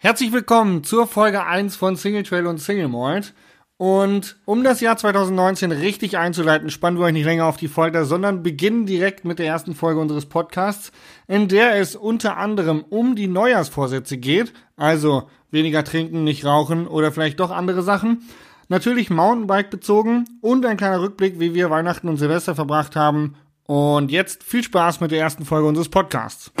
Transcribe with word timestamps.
Herzlich 0.00 0.30
willkommen 0.30 0.84
zur 0.84 1.08
Folge 1.08 1.44
1 1.44 1.74
von 1.74 1.96
Single 1.96 2.22
Trail 2.22 2.46
und 2.46 2.58
Single 2.58 2.86
Malt. 2.86 3.34
Und 3.78 4.36
um 4.44 4.62
das 4.62 4.80
Jahr 4.80 4.96
2019 4.96 5.72
richtig 5.72 6.16
einzuleiten, 6.16 6.70
spannen 6.70 7.00
wir 7.00 7.06
euch 7.06 7.12
nicht 7.12 7.24
länger 7.24 7.46
auf 7.46 7.56
die 7.56 7.66
Folter, 7.66 8.04
sondern 8.04 8.44
beginnen 8.44 8.86
direkt 8.86 9.24
mit 9.24 9.40
der 9.40 9.46
ersten 9.46 9.74
Folge 9.74 9.98
unseres 9.98 10.26
Podcasts, 10.26 10.92
in 11.26 11.48
der 11.48 11.74
es 11.80 11.96
unter 11.96 12.36
anderem 12.36 12.84
um 12.88 13.16
die 13.16 13.26
Neujahrsvorsätze 13.26 14.18
geht, 14.18 14.52
also 14.76 15.28
weniger 15.50 15.82
trinken, 15.82 16.22
nicht 16.22 16.44
rauchen 16.44 16.86
oder 16.86 17.10
vielleicht 17.10 17.40
doch 17.40 17.50
andere 17.50 17.82
Sachen. 17.82 18.22
Natürlich 18.68 19.10
Mountainbike 19.10 19.70
bezogen 19.70 20.26
und 20.40 20.64
ein 20.64 20.76
kleiner 20.76 21.00
Rückblick, 21.00 21.40
wie 21.40 21.54
wir 21.54 21.70
Weihnachten 21.70 22.08
und 22.08 22.18
Silvester 22.18 22.54
verbracht 22.54 22.94
haben. 22.94 23.34
Und 23.64 24.12
jetzt 24.12 24.44
viel 24.44 24.62
Spaß 24.62 25.00
mit 25.00 25.10
der 25.10 25.18
ersten 25.18 25.44
Folge 25.44 25.66
unseres 25.66 25.88
Podcasts. 25.88 26.52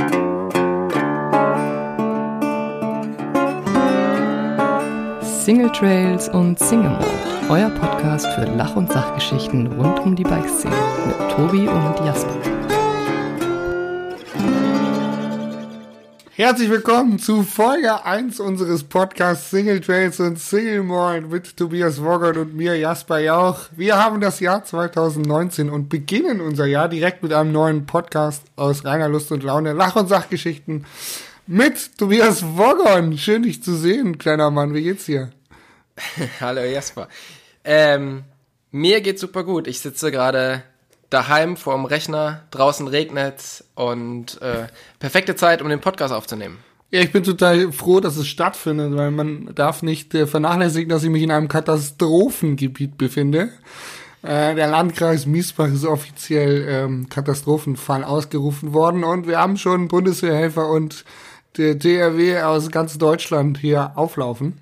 Single 5.48 5.72
Trails 5.72 6.28
und 6.28 6.58
Single 6.58 6.90
Mode, 6.90 7.06
euer 7.48 7.70
Podcast 7.70 8.26
für 8.34 8.44
Lach- 8.44 8.76
und 8.76 8.92
Sachgeschichten 8.92 9.66
rund 9.66 9.98
um 10.00 10.14
die 10.14 10.22
Bikeszene 10.22 10.76
mit 11.06 11.16
Tobi 11.30 11.66
und 11.66 11.94
Jasper. 12.04 12.36
Herzlich 16.32 16.68
willkommen 16.68 17.18
zu 17.18 17.44
Folge 17.44 18.04
1 18.04 18.40
unseres 18.40 18.84
Podcasts 18.84 19.48
Single 19.48 19.80
Trails 19.80 20.20
und 20.20 20.38
Single 20.38 20.82
Mode 20.82 21.22
mit 21.22 21.56
Tobias 21.56 22.02
Woggert 22.02 22.36
und 22.36 22.54
mir 22.54 22.76
Jasper 22.76 23.18
Jauch. 23.18 23.58
Wir 23.74 23.96
haben 23.96 24.20
das 24.20 24.40
Jahr 24.40 24.64
2019 24.64 25.70
und 25.70 25.88
beginnen 25.88 26.42
unser 26.42 26.66
Jahr 26.66 26.90
direkt 26.90 27.22
mit 27.22 27.32
einem 27.32 27.52
neuen 27.52 27.86
Podcast 27.86 28.42
aus 28.56 28.84
reiner 28.84 29.08
Lust 29.08 29.32
und 29.32 29.42
Laune, 29.42 29.72
Lach- 29.72 29.96
und 29.96 30.10
Sachgeschichten 30.10 30.84
mit 31.46 31.96
Tobias 31.96 32.44
Woggon. 32.44 33.16
Schön 33.16 33.44
dich 33.44 33.62
zu 33.62 33.74
sehen, 33.74 34.18
kleiner 34.18 34.50
Mann. 34.50 34.74
Wie 34.74 34.82
geht's 34.82 35.06
dir? 35.06 35.30
Hallo 36.40 36.62
Jasper. 36.62 37.08
Ähm, 37.64 38.24
mir 38.70 39.00
geht's 39.00 39.20
super 39.20 39.44
gut. 39.44 39.66
Ich 39.66 39.80
sitze 39.80 40.10
gerade 40.10 40.62
daheim 41.10 41.56
vorm 41.56 41.84
Rechner, 41.84 42.44
draußen 42.50 42.86
regnet 42.86 43.64
und 43.74 44.40
äh, 44.42 44.66
perfekte 44.98 45.36
Zeit, 45.36 45.62
um 45.62 45.68
den 45.68 45.80
Podcast 45.80 46.12
aufzunehmen. 46.12 46.58
Ja, 46.90 47.00
ich 47.00 47.12
bin 47.12 47.22
total 47.22 47.70
froh, 47.72 48.00
dass 48.00 48.16
es 48.16 48.26
stattfindet, 48.26 48.96
weil 48.96 49.10
man 49.10 49.54
darf 49.54 49.82
nicht 49.82 50.14
äh, 50.14 50.26
vernachlässigen, 50.26 50.88
dass 50.88 51.04
ich 51.04 51.10
mich 51.10 51.22
in 51.22 51.30
einem 51.30 51.48
Katastrophengebiet 51.48 52.96
befinde. 52.96 53.50
Äh, 54.22 54.54
der 54.54 54.68
Landkreis 54.68 55.26
Miesbach 55.26 55.68
ist 55.68 55.84
offiziell 55.84 56.66
ähm, 56.68 57.08
Katastrophenfall 57.08 58.04
ausgerufen 58.04 58.72
worden 58.72 59.04
und 59.04 59.26
wir 59.26 59.38
haben 59.38 59.56
schon 59.56 59.88
Bundeswehrhelfer 59.88 60.68
und 60.68 61.04
der 61.56 61.78
TRW 61.78 62.40
aus 62.42 62.70
ganz 62.70 62.98
Deutschland 62.98 63.58
hier 63.58 63.92
auflaufen. 63.96 64.60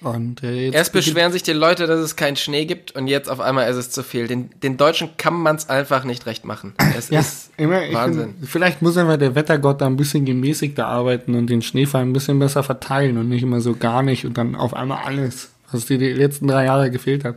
Und, 0.00 0.44
äh, 0.44 0.70
Erst 0.70 0.92
beschweren 0.92 1.32
sich 1.32 1.42
die 1.42 1.52
Leute, 1.52 1.88
dass 1.88 1.98
es 1.98 2.14
keinen 2.14 2.36
Schnee 2.36 2.66
gibt 2.66 2.92
und 2.92 3.08
jetzt 3.08 3.28
auf 3.28 3.40
einmal 3.40 3.68
ist 3.68 3.76
es 3.76 3.90
zu 3.90 4.04
viel. 4.04 4.28
Den, 4.28 4.50
den 4.62 4.76
Deutschen 4.76 5.10
kann 5.16 5.34
man 5.34 5.56
es 5.56 5.68
einfach 5.68 6.04
nicht 6.04 6.26
recht 6.26 6.44
machen. 6.44 6.74
Es 6.96 7.10
ja, 7.10 7.20
ist 7.20 7.50
immer, 7.56 7.80
Wahnsinn. 7.92 8.34
Find, 8.34 8.48
vielleicht 8.48 8.82
muss 8.82 8.96
einfach 8.96 9.16
der 9.16 9.34
Wettergott 9.34 9.80
da 9.80 9.86
ein 9.86 9.96
bisschen 9.96 10.24
gemäßigter 10.24 10.86
arbeiten 10.86 11.34
und 11.34 11.48
den 11.48 11.62
Schneefall 11.62 12.02
ein 12.02 12.12
bisschen 12.12 12.38
besser 12.38 12.62
verteilen 12.62 13.18
und 13.18 13.28
nicht 13.28 13.42
immer 13.42 13.60
so 13.60 13.74
gar 13.74 14.02
nicht 14.02 14.24
und 14.24 14.38
dann 14.38 14.54
auf 14.54 14.72
einmal 14.74 15.02
alles, 15.04 15.50
was 15.72 15.86
dir 15.86 15.98
die 15.98 16.12
letzten 16.12 16.46
drei 16.46 16.66
Jahre 16.66 16.90
gefehlt 16.92 17.24
hat. 17.24 17.36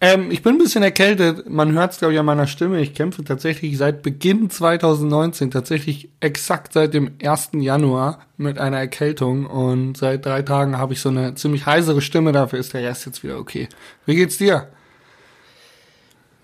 Ähm, 0.00 0.30
ich 0.30 0.42
bin 0.42 0.54
ein 0.54 0.58
bisschen 0.58 0.82
erkältet. 0.82 1.48
Man 1.48 1.72
hört 1.72 1.92
es, 1.92 1.98
glaube 1.98 2.14
ich, 2.14 2.20
an 2.20 2.26
meiner 2.26 2.46
Stimme. 2.46 2.80
Ich 2.80 2.94
kämpfe 2.94 3.24
tatsächlich 3.24 3.76
seit 3.76 4.02
Beginn 4.02 4.50
2019, 4.50 5.50
tatsächlich 5.50 6.08
exakt 6.20 6.72
seit 6.72 6.94
dem 6.94 7.12
1. 7.22 7.50
Januar 7.54 8.26
mit 8.36 8.58
einer 8.58 8.78
Erkältung. 8.78 9.46
Und 9.46 9.96
seit 9.96 10.26
drei 10.26 10.42
Tagen 10.42 10.78
habe 10.78 10.92
ich 10.92 11.00
so 11.00 11.08
eine 11.08 11.34
ziemlich 11.34 11.66
heisere 11.66 12.00
Stimme. 12.00 12.32
Dafür 12.32 12.58
ist 12.58 12.74
der 12.74 12.82
Rest 12.82 13.06
jetzt 13.06 13.22
wieder 13.22 13.38
okay. 13.38 13.68
Wie 14.06 14.16
geht's 14.16 14.38
dir? 14.38 14.68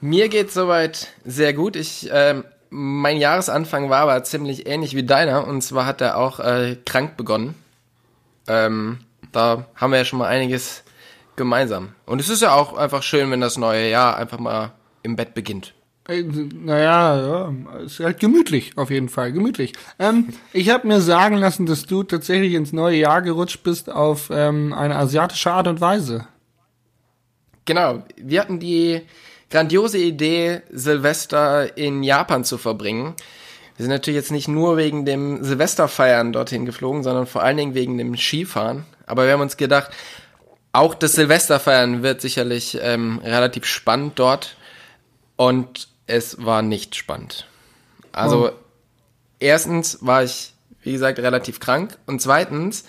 Mir 0.01 0.29
geht's 0.29 0.55
soweit 0.55 1.09
sehr 1.25 1.55
gut. 1.55 1.77
Ich, 1.77 2.09
ähm, 2.13 2.45
mein 2.71 3.17
Jahresanfang 3.17 3.91
war 3.91 4.01
aber 4.01 4.23
ziemlich 4.25 4.67
ähnlich 4.67 4.95
wie 4.95 5.05
deiner. 5.05 5.47
Und 5.47 5.63
zwar 5.63 5.87
hat 5.87 6.01
er 6.01 6.19
auch 6.19 6.41
äh, 6.41 6.77
krank 6.85 7.17
begonnen. 7.17 7.55
Ähm, 8.47 8.99
da 9.33 9.67
haben 9.75 9.91
wir 9.91 9.99
ja 9.99 10.05
schon 10.05 10.19
mal 10.19 10.29
einiges 10.29 10.84
gemeinsam. 11.37 11.95
Und 12.07 12.21
es 12.21 12.29
ist 12.29 12.43
ja 12.43 12.55
auch 12.55 12.77
einfach 12.77 13.03
schön, 13.03 13.31
wenn 13.31 13.41
das 13.41 13.57
neue 13.59 13.89
Jahr 13.89 14.17
einfach 14.17 14.39
mal 14.39 14.73
im 15.03 15.17
Bett 15.17 15.35
beginnt. 15.35 15.75
Naja, 16.07 17.17
ja, 17.17 17.81
ist 17.83 18.01
halt 18.01 18.21
gemütlich, 18.21 18.77
auf 18.77 18.91
jeden 18.91 19.09
Fall, 19.09 19.33
gemütlich. 19.33 19.73
Ähm, 19.99 20.29
ich 20.53 20.69
habe 20.69 20.87
mir 20.87 21.01
sagen 21.01 21.37
lassen, 21.37 21.65
dass 21.65 21.87
du 21.87 22.03
tatsächlich 22.03 22.53
ins 22.53 22.75
neue 22.75 22.99
Jahr 22.99 23.23
gerutscht 23.23 23.63
bist 23.63 23.91
auf 23.91 24.29
ähm, 24.31 24.75
eine 24.75 24.97
asiatische 24.97 25.51
Art 25.51 25.67
und 25.67 25.81
Weise. 25.81 26.27
Genau, 27.65 28.03
wir 28.17 28.41
hatten 28.43 28.61
die 28.61 29.01
grandiose 29.49 29.97
Idee, 29.97 30.61
Silvester 30.71 31.75
in 31.79 32.03
Japan 32.03 32.45
zu 32.45 32.59
verbringen. 32.59 33.15
Wir 33.77 33.85
sind 33.85 33.91
natürlich 33.91 34.19
jetzt 34.19 34.31
nicht 34.31 34.49
nur 34.49 34.77
wegen 34.77 35.07
dem 35.07 35.43
Silvesterfeiern 35.43 36.35
dorthin 36.35 36.67
geflogen, 36.67 37.03
sondern 37.03 37.27
vor 37.27 37.43
allen 37.43 37.57
Dingen 37.57 37.75
wegen 37.75 37.97
dem 37.97 38.15
Skifahren. 38.15 38.85
Aber 39.07 39.25
wir 39.25 39.33
haben 39.33 39.41
uns 39.41 39.57
gedacht, 39.57 39.91
auch 40.75 40.95
das 40.95 41.13
Silvesterfeiern 41.13 42.03
wird 42.03 42.21
sicherlich 42.21 42.79
ähm, 42.81 43.21
relativ 43.23 43.65
spannend 43.65 44.19
dort. 44.19 44.57
Und 45.37 45.89
es 46.07 46.45
war 46.45 46.63
nicht 46.63 46.97
spannend. 46.97 47.47
Also, 48.13 48.51
oh. 48.51 48.53
erstens 49.41 49.99
war 50.01 50.25
ich, 50.25 50.53
wie 50.83 50.93
gesagt, 50.93 51.19
relativ 51.21 51.61
krank. 51.61 51.97
Und 52.07 52.21
zweitens 52.21 52.85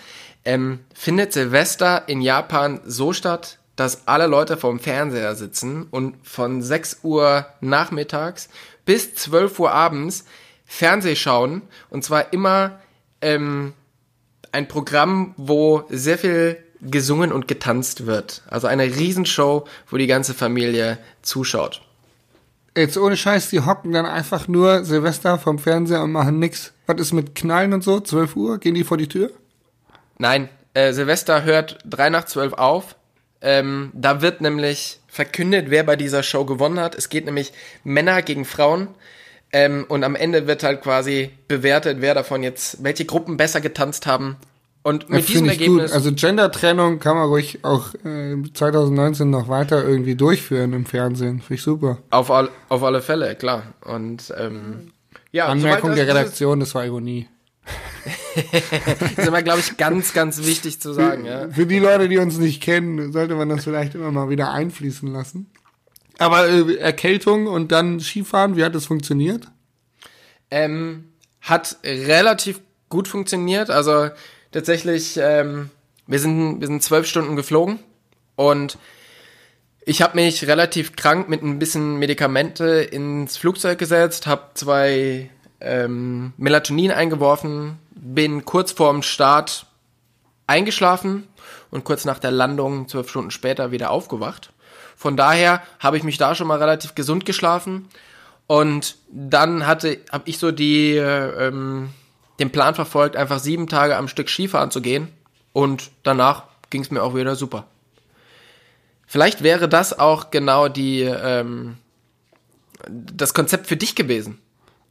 ähm, 0.46 0.80
findet 0.94 1.34
Silvester 1.34 2.08
in 2.08 2.22
Japan 2.22 2.82
so 2.86 3.14
statt, 3.14 3.60
dass 3.76 4.08
alle 4.08 4.28
Leute 4.28 4.58
vorm 4.58 4.80
Fernseher 4.80 5.36
sitzen 5.36 5.88
und 5.92 6.16
von 6.26 6.62
6 6.62 7.00
Uhr 7.04 7.46
nachmittags 7.62 8.50
bis 8.86 9.14
12 9.16 9.60
Uhr 9.60 9.72
abends 9.72 10.26
Fernseh 10.66 11.16
schauen. 11.16 11.62
Und 11.90 12.04
zwar 12.04 12.34
immer 12.34 12.80
ähm, 13.22 13.74
ein 14.52 14.68
Programm, 14.68 15.36
wo 15.38 15.84
sehr 15.90 16.18
viel 16.18 16.65
gesungen 16.92 17.32
und 17.32 17.48
getanzt 17.48 18.06
wird. 18.06 18.44
Also 18.48 18.68
eine 18.68 18.84
Riesenshow, 18.84 19.66
wo 19.90 19.98
die 19.98 20.08
ganze 20.08 20.34
Familie 20.34 20.98
zuschaut. 21.22 21.82
Jetzt 22.78 22.98
ohne 22.98 23.16
Scheiß, 23.16 23.50
die 23.50 23.62
hocken 23.62 23.94
dann 23.94 24.06
einfach 24.06 24.48
nur 24.48 24.84
Silvester 24.84 25.38
vom 25.38 25.60
Fernseher 25.60 26.04
und 26.04 26.12
machen 26.12 26.40
nix. 26.40 26.74
Was 26.88 27.00
ist 27.00 27.14
mit 27.14 27.34
Knallen 27.34 27.74
und 27.74 27.84
so? 27.84 28.02
12 28.02 28.36
Uhr? 28.36 28.58
Gehen 28.60 28.76
die 28.76 28.84
vor 28.84 28.98
die 28.98 29.08
Tür? 29.08 29.32
Nein, 30.18 30.50
äh, 30.74 30.92
Silvester 30.92 31.44
hört 31.44 31.80
drei 31.86 32.10
nach 32.10 32.26
zwölf 32.26 32.54
auf. 32.54 32.96
Ähm, 33.42 33.92
da 33.94 34.22
wird 34.22 34.42
nämlich 34.42 35.00
verkündet, 35.08 35.68
wer 35.70 35.84
bei 35.84 35.96
dieser 35.96 36.22
Show 36.22 36.46
gewonnen 36.46 36.80
hat. 36.80 36.96
Es 36.96 37.10
geht 37.10 37.26
nämlich 37.26 37.54
Männer 37.84 38.22
gegen 38.22 38.44
Frauen. 38.44 38.90
Ähm, 39.54 39.86
und 39.88 40.04
am 40.04 40.16
Ende 40.16 40.48
wird 40.48 40.64
halt 40.64 40.82
quasi 40.82 41.32
bewertet, 41.48 41.98
wer 42.02 42.14
davon 42.14 42.44
jetzt, 42.44 42.84
welche 42.84 43.06
Gruppen 43.06 43.38
besser 43.38 43.62
getanzt 43.62 44.06
haben 44.06 44.36
und 44.86 45.10
mit 45.10 45.22
ja, 45.22 45.26
diesem 45.26 45.50
Ergebnis. 45.50 45.86
Gut. 45.86 45.94
Also 45.94 46.12
Gender-Trennung 46.14 47.00
kann 47.00 47.18
man 47.18 47.28
ruhig 47.28 47.58
auch 47.64 47.96
äh, 48.06 48.36
2019 48.54 49.28
noch 49.32 49.48
weiter 49.48 49.84
irgendwie 49.84 50.14
durchführen 50.14 50.74
im 50.74 50.86
Fernsehen. 50.86 51.40
Finde 51.40 51.56
ich 51.56 51.64
super. 51.64 51.98
Auf, 52.12 52.30
all, 52.30 52.50
auf 52.70 52.84
alle 52.84 53.02
Fälle, 53.02 53.34
klar. 53.34 53.64
Und 53.84 54.32
ähm, 54.38 54.92
ja, 55.32 55.48
Anmerkung 55.48 55.96
der 55.96 56.08
Redaktion, 56.08 56.60
das 56.60 56.76
war 56.76 56.86
Ironie. 56.86 57.28
das 58.36 59.12
ist 59.18 59.28
immer, 59.28 59.42
glaube 59.42 59.62
ich, 59.62 59.76
ganz, 59.76 60.14
ganz 60.14 60.46
wichtig 60.46 60.80
zu 60.80 60.94
sagen. 60.94 61.26
Ja. 61.26 61.50
Für 61.50 61.66
die 61.66 61.80
Leute, 61.80 62.08
die 62.08 62.20
uns 62.20 62.38
nicht 62.38 62.62
kennen, 62.62 63.12
sollte 63.12 63.34
man 63.34 63.50
das 63.50 63.64
vielleicht 63.64 63.96
immer 63.96 64.12
mal 64.12 64.30
wieder 64.30 64.52
einfließen 64.52 65.12
lassen. 65.12 65.50
Aber 66.20 66.48
äh, 66.48 66.76
Erkältung 66.76 67.48
und 67.48 67.72
dann 67.72 68.00
Skifahren, 68.00 68.56
wie 68.56 68.64
hat 68.64 68.76
das 68.76 68.86
funktioniert? 68.86 69.48
Ähm, 70.52 71.06
hat 71.42 71.78
relativ 71.84 72.62
gut 72.90 73.08
funktioniert. 73.08 73.72
Also 73.72 74.10
tatsächlich, 74.56 75.20
ähm, 75.22 75.70
wir 76.08 76.20
sind, 76.20 76.62
wir 76.62 76.68
sind 76.68 76.82
zwölf 76.82 77.08
Stunden 77.08 77.36
geflogen 77.36 77.80
und 78.38 78.78
ich 79.86 80.02
habe 80.02 80.16
mich 80.16 80.48
relativ 80.48 80.96
krank 80.96 81.28
mit 81.28 81.44
ein 81.44 81.60
bisschen 81.60 81.98
Medikamente 81.98 82.66
ins 82.66 83.36
Flugzeug 83.36 83.78
gesetzt, 83.78 84.28
habe 84.28 84.52
zwei 84.54 85.30
ähm, 85.60 86.32
Melatonin 86.38 86.92
eingeworfen, 86.92 87.78
bin 87.92 88.46
kurz 88.46 88.72
vorm 88.72 89.04
Start 89.04 89.66
eingeschlafen 90.48 91.28
und 91.70 91.84
kurz 91.84 92.06
nach 92.06 92.20
der 92.20 92.32
Landung, 92.32 92.88
zwölf 92.88 93.10
Stunden 93.10 93.32
später, 93.32 93.72
wieder 93.72 93.92
aufgewacht. 93.92 94.54
Von 94.96 95.18
daher 95.18 95.62
habe 95.80 95.98
ich 95.98 96.04
mich 96.04 96.18
da 96.18 96.34
schon 96.34 96.48
mal 96.48 96.60
relativ 96.60 96.96
gesund 96.96 97.26
geschlafen 97.26 97.90
und 98.48 98.96
dann 99.12 99.68
hatte, 99.68 100.00
habe 100.14 100.30
ich 100.30 100.38
so 100.38 100.52
die 100.52 100.96
äh, 100.96 101.48
ähm, 101.48 101.90
den 102.40 102.52
Plan 102.52 102.76
verfolgt, 102.76 103.16
einfach 103.16 103.40
sieben 103.40 103.68
Tage 103.68 103.96
am 103.98 104.08
Stück 104.08 104.30
Skifahren 104.30 104.72
zu 104.72 104.82
gehen. 104.82 105.10
Und 105.54 105.92
danach 106.04 106.44
ging 106.70 106.82
es 106.82 106.92
mir 106.92 107.02
auch 107.02 107.16
wieder 107.16 107.36
super. 107.36 107.68
Vielleicht 109.08 109.44
wäre 109.44 109.70
das 109.70 109.98
auch 109.98 110.32
genau 110.32 110.68
die, 110.68 111.02
ähm, 111.02 111.78
das 112.90 113.34
Konzept 113.34 113.68
für 113.68 113.78
dich 113.78 113.96
gewesen. 113.96 114.40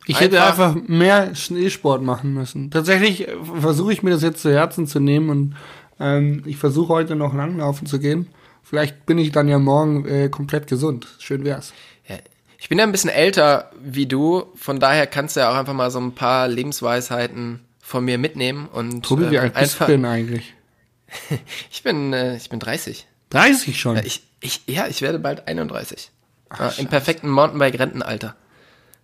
Ich 0.06 0.20
hätte 0.20 0.42
einfach 0.42 0.74
mehr 0.74 1.34
Schneesport 1.34 2.02
machen 2.02 2.34
müssen. 2.34 2.70
Tatsächlich 2.70 3.28
äh, 3.28 3.36
versuche 3.60 3.92
ich 3.92 4.02
mir 4.02 4.10
das 4.10 4.22
jetzt 4.22 4.42
zu 4.42 4.52
Herzen 4.52 4.86
zu 4.86 5.00
nehmen 5.00 5.30
und 5.30 5.56
ähm, 5.98 6.42
ich 6.46 6.56
versuche 6.56 6.92
heute 6.92 7.16
noch 7.16 7.34
langlaufen 7.34 7.86
zu 7.86 7.98
gehen. 7.98 8.28
Vielleicht 8.62 9.06
bin 9.06 9.18
ich 9.18 9.32
dann 9.32 9.48
ja 9.48 9.58
morgen 9.58 10.06
äh, 10.06 10.28
komplett 10.28 10.66
gesund. 10.66 11.06
Schön 11.18 11.44
wär's. 11.44 11.72
Ja, 12.08 12.16
ich 12.64 12.70
bin 12.70 12.78
ja 12.78 12.84
ein 12.84 12.92
bisschen 12.92 13.10
älter 13.10 13.70
wie 13.78 14.06
du, 14.06 14.46
von 14.54 14.80
daher 14.80 15.06
kannst 15.06 15.36
du 15.36 15.40
ja 15.40 15.50
auch 15.50 15.54
einfach 15.54 15.74
mal 15.74 15.90
so 15.90 16.00
ein 16.00 16.14
paar 16.14 16.48
Lebensweisheiten 16.48 17.60
von 17.78 18.06
mir 18.06 18.16
mitnehmen 18.16 18.68
und 18.72 19.04
Tobi, 19.04 19.30
wie 19.30 19.34
ähm, 19.36 19.42
alt 19.42 19.52
bist 19.54 19.78
du 19.80 19.84
denn 19.84 20.06
eigentlich? 20.06 20.54
Ich 21.70 21.82
bin 21.82 22.14
äh, 22.14 22.36
ich 22.36 22.48
bin 22.48 22.58
30. 22.60 23.06
30 23.28 23.78
schon. 23.78 23.96
Ja, 23.96 24.02
ich, 24.02 24.22
ich 24.40 24.62
ja, 24.66 24.86
ich 24.88 25.02
werde 25.02 25.18
bald 25.18 25.46
31. 25.46 26.10
ja, 26.58 26.72
Im 26.78 26.86
perfekten 26.86 27.28
Mountainbike 27.28 27.78
Rentenalter. 27.78 28.34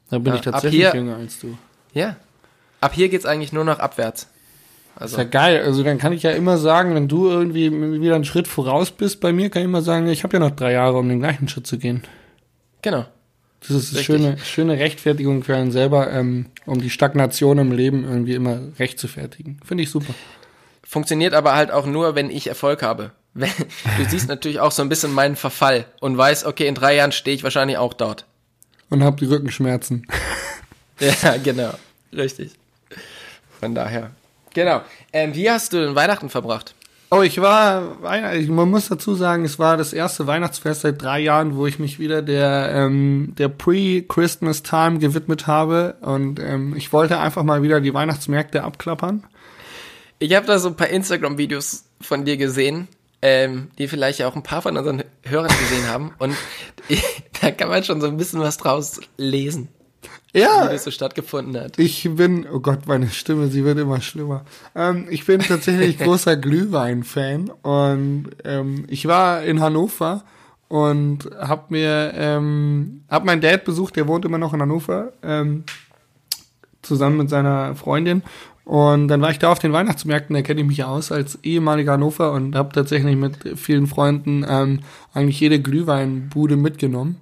da 0.09 0.19
bin 0.19 0.35
ich 0.35 0.41
tatsächlich 0.41 0.81
hier- 0.81 0.95
jünger 0.95 1.17
als 1.17 1.39
du. 1.39 1.59
Ja. 1.93 2.17
Ab 2.81 2.93
hier 2.95 3.11
geht's 3.11 3.27
eigentlich 3.27 3.53
nur 3.53 3.65
noch 3.65 3.79
abwärts. 3.79 4.23
Ist 4.97 5.03
Also 5.03 5.19
ja 5.19 5.25
geil. 5.25 5.63
Also 5.63 5.83
dann 5.85 5.99
kann 5.99 6.15
ich 6.15 6.23
ja 6.23 6.31
immer 6.31 6.57
sagen, 6.57 6.95
wenn 6.95 7.09
du 7.09 7.29
irgendwie 7.29 7.71
wieder 8.01 8.15
einen 8.15 8.25
Schritt 8.25 8.49
voraus 8.49 8.91
bist 8.91 9.21
bei 9.21 9.35
mir, 9.35 9.51
kann 9.51 9.61
ich 9.61 9.67
immer 9.67 9.83
sagen, 9.83 10.09
ich 10.09 10.25
habe 10.25 10.33
ja 10.39 10.41
noch 10.41 10.57
drei 10.57 10.73
Jahre, 10.73 10.97
um 10.97 11.09
den 11.11 11.21
gleichen 11.21 11.47
Schritt 11.47 11.67
zu 11.67 11.77
gehen. 11.77 12.05
genau. 12.81 13.05
Das 13.61 13.71
ist 13.71 13.95
eine 13.95 14.05
schöne, 14.05 14.39
schöne 14.39 14.79
Rechtfertigung 14.79 15.45
für 15.45 15.55
einen 15.55 15.71
selber, 15.71 16.11
ähm, 16.11 16.47
um 16.67 16.81
die 16.81 16.91
Stagnation 16.91 17.59
im 17.59 17.73
Leben 17.73 18.05
irgendwie 18.05 18.35
immer 18.35 18.59
recht 18.79 18.99
zu 18.99 19.07
fertigen. 19.07 19.61
Finde 19.65 19.83
ich 19.83 19.91
super. 19.91 20.15
Funktioniert 20.83 21.35
aber 21.35 21.55
halt 21.55 21.71
auch 21.71 21.87
nur, 21.87 22.15
wenn 22.15 22.31
ich 22.31 22.47
Erfolg 22.47 22.83
habe. 22.83 23.13
Du 23.35 24.05
siehst 24.09 24.29
natürlich 24.29 24.59
auch 24.61 24.73
so 24.73 24.83
ein 24.83 24.89
bisschen 24.89 25.13
meinen 25.13 25.37
Verfall 25.37 25.85
und 26.01 26.17
weißt, 26.17 26.47
okay, 26.47 26.67
in 26.67 26.75
drei 26.75 26.97
Jahren 26.97 27.13
stehe 27.13 27.35
ich 27.35 27.45
wahrscheinlich 27.45 27.79
auch 27.79 27.95
dort. 27.95 28.27
Und 28.89 29.05
hab 29.05 29.19
die 29.19 29.27
Rückenschmerzen. 29.27 30.07
Ja, 31.23 31.39
genau. 31.39 31.73
Richtig. 32.13 32.53
Von 33.59 33.75
daher. 33.75 34.11
Genau. 34.53 34.83
Ähm, 35.15 35.35
wie 35.35 35.51
hast 35.51 35.73
du 35.73 35.79
den 35.79 35.95
Weihnachten 35.95 36.29
verbracht? 36.29 36.75
Oh, 37.13 37.23
ich 37.23 37.41
war, 37.41 37.97
man 38.01 38.71
muss 38.71 38.89
dazu 38.89 39.17
sagen, 39.17 39.45
es 39.45 39.59
war 39.59 39.77
das 39.77 39.93
erste 39.93 40.29
Weihnachtsfest 40.29 40.83
seit 40.83 41.03
drei 41.03 41.19
Jahren, 41.19 41.57
wo 41.57 41.67
ich 41.67 41.81
mich 41.81 41.99
wieder 41.99 42.23
der, 42.23 42.71
ähm, 42.73 43.35
der 43.37 43.49
Pre-Christmas-Time 43.49 45.01
gewidmet 45.01 45.49
habe. 45.49 45.97
Und 46.03 46.39
ähm, 46.39 46.77
ich 46.77 46.93
wollte 46.93 47.19
einfach 47.19 47.43
mal 47.43 47.65
wieder 47.65 47.81
die 47.81 47.93
Weihnachtsmärkte 47.93 48.63
abklappern. 48.63 49.25
Ich 50.21 50.37
habe 50.37 50.47
da 50.47 50.61
so 50.61 50.69
ein 50.69 50.77
paar 50.77 50.87
Instagram-Videos 50.87 51.85
von 52.01 52.25
dir 52.25 52.37
gesehen, 52.37 52.87
ähm, 53.23 53.73
die 53.77 53.89
vielleicht 53.89 54.23
auch 54.23 54.37
ein 54.37 54.45
paar 54.45 54.63
von 54.63 54.77
unseren 54.77 55.03
Hörern 55.25 55.49
gesehen 55.49 55.89
haben. 55.89 56.13
Und 56.19 56.37
da 57.41 57.51
kann 57.51 57.71
man 57.71 57.83
schon 57.83 58.01
so 58.01 58.07
ein 58.07 58.19
bisschen 58.19 58.39
was 58.39 58.57
draus 58.57 59.01
lesen, 59.17 59.67
wie 60.33 60.41
Ja, 60.41 60.69
das 60.69 60.85
so 60.85 60.91
stattgefunden 60.91 61.61
hat. 61.61 61.79
Ich 61.79 62.09
bin, 62.15 62.47
oh 62.53 62.61
Gott, 62.61 62.87
meine 62.87 63.09
Stimme, 63.09 63.49
sie 63.49 63.65
wird 63.65 63.79
immer 63.79 64.01
schlimmer. 64.01 64.45
Ähm, 64.75 65.07
ich 65.11 65.27
bin 65.27 65.41
tatsächlich 65.41 65.99
großer 66.01 66.37
Glühwein-Fan 66.37 67.51
und 67.63 68.31
ähm, 68.45 68.85
ich 68.89 69.07
war 69.07 69.43
in 69.43 69.61
Hannover 69.61 70.25
und 70.69 71.29
hab 71.37 71.71
mir, 71.71 72.13
ähm, 72.15 73.03
hab 73.09 73.25
meinen 73.25 73.41
Dad 73.41 73.65
besucht, 73.65 73.97
der 73.97 74.07
wohnt 74.07 74.25
immer 74.25 74.39
noch 74.39 74.55
in 74.55 74.63
Hannover, 74.63 75.13
ähm, 75.23 75.65
zusammen 76.83 77.17
mit 77.17 77.29
seiner 77.29 77.75
Freundin. 77.75 78.23
Und 78.65 79.09
dann 79.09 79.21
war 79.21 79.33
ich 79.33 79.41
da 79.41 79.51
auf 79.51 79.59
den 79.59 79.73
Weihnachtsmärkten, 79.73 80.35
da 80.35 80.43
kenne 80.43 80.61
ich 80.61 80.67
mich 80.69 80.77
ja 80.77 80.87
aus 80.87 81.11
als 81.11 81.41
ehemaliger 81.43 81.95
Hannover 81.95 82.31
und 82.31 82.55
habe 82.55 82.73
tatsächlich 82.73 83.17
mit 83.17 83.59
vielen 83.59 83.89
Freunden 83.89 84.47
ähm, 84.49 84.79
eigentlich 85.13 85.41
jede 85.41 85.61
Glühweinbude 85.61 86.57
mitgenommen. 86.57 87.17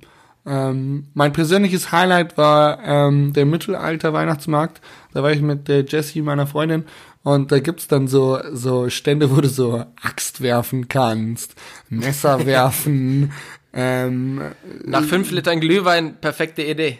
Ähm, 0.46 1.08
mein 1.14 1.32
persönliches 1.32 1.92
Highlight 1.92 2.36
war 2.38 2.78
ähm, 2.82 3.32
der 3.32 3.44
Mittelalter-Weihnachtsmarkt. 3.46 4.80
Da 5.12 5.22
war 5.22 5.32
ich 5.32 5.40
mit 5.40 5.68
der 5.68 5.84
Jessie, 5.84 6.22
meiner 6.22 6.46
Freundin, 6.46 6.84
und 7.22 7.52
da 7.52 7.58
gibt's 7.58 7.88
dann 7.88 8.08
so, 8.08 8.38
so 8.52 8.88
Stände, 8.88 9.30
wo 9.36 9.40
du 9.40 9.48
so 9.48 9.84
Axt 10.02 10.40
werfen 10.40 10.88
kannst, 10.88 11.54
Messer 11.90 12.46
werfen. 12.46 13.32
Ähm, 13.74 14.40
Nach 14.84 15.04
fünf 15.04 15.30
Litern 15.30 15.60
Glühwein, 15.60 16.16
perfekte 16.20 16.62
Idee. 16.62 16.98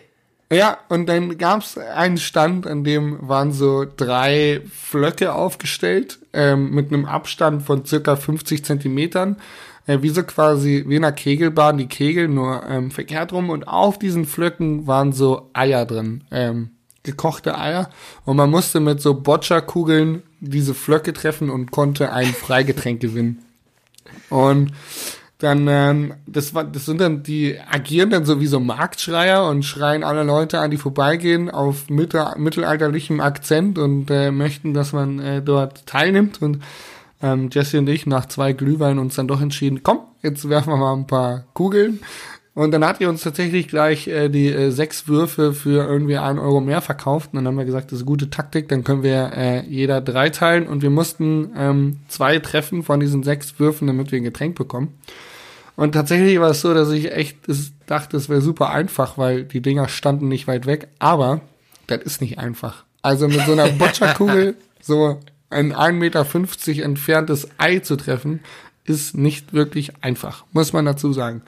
ja, 0.52 0.76
und 0.88 1.08
dann 1.08 1.38
gab's 1.38 1.79
einen 1.79 2.19
Stand, 2.19 2.67
an 2.67 2.85
dem 2.85 3.19
waren 3.26 3.52
so 3.52 3.87
drei 3.96 4.61
Flöcke 4.70 5.32
aufgestellt, 5.32 6.19
ähm, 6.35 6.70
mit 6.73 6.93
einem 6.93 7.06
Abstand 7.06 7.62
von 7.62 7.87
circa 7.87 8.17
50 8.17 8.64
Zentimetern. 8.64 9.37
Äh, 9.88 10.02
wie 10.02 10.11
so 10.11 10.23
quasi 10.23 10.85
wie 10.87 10.96
in 10.96 11.05
einer 11.05 11.12
Kegelbahn, 11.12 11.79
die 11.79 11.88
Kegel 11.88 12.29
nur 12.29 12.62
ähm, 12.69 12.90
verkehrt 12.90 13.32
rum. 13.32 13.50
Und 13.50 13.67
auf 13.67 13.99
diesen 13.99 14.26
Flöcken 14.26 14.87
waren 14.87 15.12
so 15.12 15.50
Eier 15.55 15.87
drin, 15.87 16.25
ähm, 16.31 16.70
gekochte 17.02 17.58
Eier. 17.58 17.88
Und 18.25 18.37
man 18.37 18.50
musste 18.50 18.81
mit 18.81 19.00
so 19.00 19.14
Boccia-Kugeln 19.14 20.23
diese 20.40 20.75
Flöcke 20.75 21.14
treffen 21.14 21.49
und 21.49 21.70
konnte 21.70 22.12
ein 22.12 22.26
Freigetränk 22.26 23.00
gewinnen. 23.00 23.43
Und 24.29 24.73
dann, 25.38 25.67
ähm, 25.69 26.14
das 26.26 26.52
war, 26.52 26.64
das 26.64 26.85
sind 26.85 27.00
dann, 27.00 27.23
die 27.23 27.58
agieren 27.70 28.11
dann 28.11 28.26
so 28.26 28.40
wie 28.40 28.46
so 28.46 28.61
Marktschreier 28.61 29.49
und 29.49 29.64
schreien 29.64 30.05
alle 30.05 30.25
Leute 30.25 30.58
an, 30.58 30.70
die 30.70 30.76
vorbeigehen, 30.76 31.49
auf 31.49 31.88
mittel, 31.88 32.26
mittelalterlichem 32.37 33.20
Akzent 33.20 33.79
und 33.79 34.11
äh, 34.11 34.32
möchten, 34.32 34.75
dass 34.75 34.93
man 34.93 35.19
äh, 35.19 35.40
dort 35.40 35.87
teilnimmt. 35.87 36.43
Und 36.43 36.58
ähm, 37.23 37.50
Jesse 37.53 37.79
und 37.79 37.88
ich 37.88 38.06
nach 38.06 38.26
zwei 38.26 38.53
Glühwein 38.53 38.99
uns 38.99 39.17
dann 39.17 39.29
doch 39.29 39.41
entschieden, 39.41 39.82
komm, 39.82 40.00
jetzt 40.23 40.49
werfen 40.49 40.73
wir 40.73 40.76
mal 40.76 40.94
ein 40.94 41.06
paar 41.06 41.44
Kugeln. 41.55 42.00
Und 42.55 42.73
dann 42.73 42.85
hat 42.85 43.00
ihr 43.00 43.09
uns 43.09 43.23
tatsächlich 43.23 43.69
gleich 43.69 44.09
äh, 44.09 44.29
die 44.29 44.49
äh, 44.49 44.70
sechs 44.70 45.06
Würfe 45.06 45.53
für 45.53 45.87
irgendwie 45.87 46.17
einen 46.17 46.41
Euro 46.41 46.61
mehr 46.61 46.81
verkauft. 46.81 47.31
Und 47.32 47.37
dann 47.37 47.47
haben 47.47 47.56
wir 47.56 47.65
gesagt, 47.65 47.93
das 47.93 48.00
ist 48.00 48.05
gute 48.05 48.31
Taktik, 48.31 48.69
dann 48.69 48.82
können 48.82 49.05
wir 49.05 49.31
äh, 49.32 49.65
jeder 49.69 50.00
drei 50.00 50.31
teilen. 50.31 50.67
Und 50.67 50.82
wir 50.82 50.91
mussten 50.91 51.53
ähm, 51.56 52.00
zwei 52.09 52.41
treffen 52.41 52.82
von 52.82 52.99
diesen 52.99 53.23
sechs 53.23 53.61
Würfen, 53.61 53.87
damit 53.87 54.11
wir 54.11 54.19
ein 54.19 54.25
Getränk 54.25 54.56
bekommen. 54.56 54.99
Und 55.76 55.93
tatsächlich 55.93 56.41
war 56.41 56.50
es 56.50 56.61
so, 56.61 56.75
dass 56.75 56.91
ich 56.91 57.12
echt 57.12 57.37
dachte, 57.87 58.17
es 58.17 58.29
wäre 58.29 58.41
super 58.41 58.71
einfach, 58.71 59.17
weil 59.17 59.44
die 59.44 59.62
Dinger 59.62 59.87
standen 59.87 60.26
nicht 60.26 60.49
weit 60.49 60.67
weg. 60.67 60.88
Aber 60.99 61.43
das 61.87 62.03
ist 62.03 62.21
nicht 62.21 62.41
einfach. 62.41 62.85
Also 63.03 63.29
mit 63.29 63.47
so 63.47 63.53
einer 63.53 63.69
Boccia-Kugel 63.79 64.56
so 64.81 65.21
ein 65.50 65.73
1,50 65.73 65.93
Meter 65.93 66.85
entferntes 66.85 67.49
Ei 67.59 67.79
zu 67.79 67.97
treffen, 67.97 68.41
ist 68.85 69.17
nicht 69.17 69.53
wirklich 69.53 69.93
einfach, 70.03 70.45
muss 70.53 70.73
man 70.73 70.85
dazu 70.85 71.12
sagen. 71.12 71.43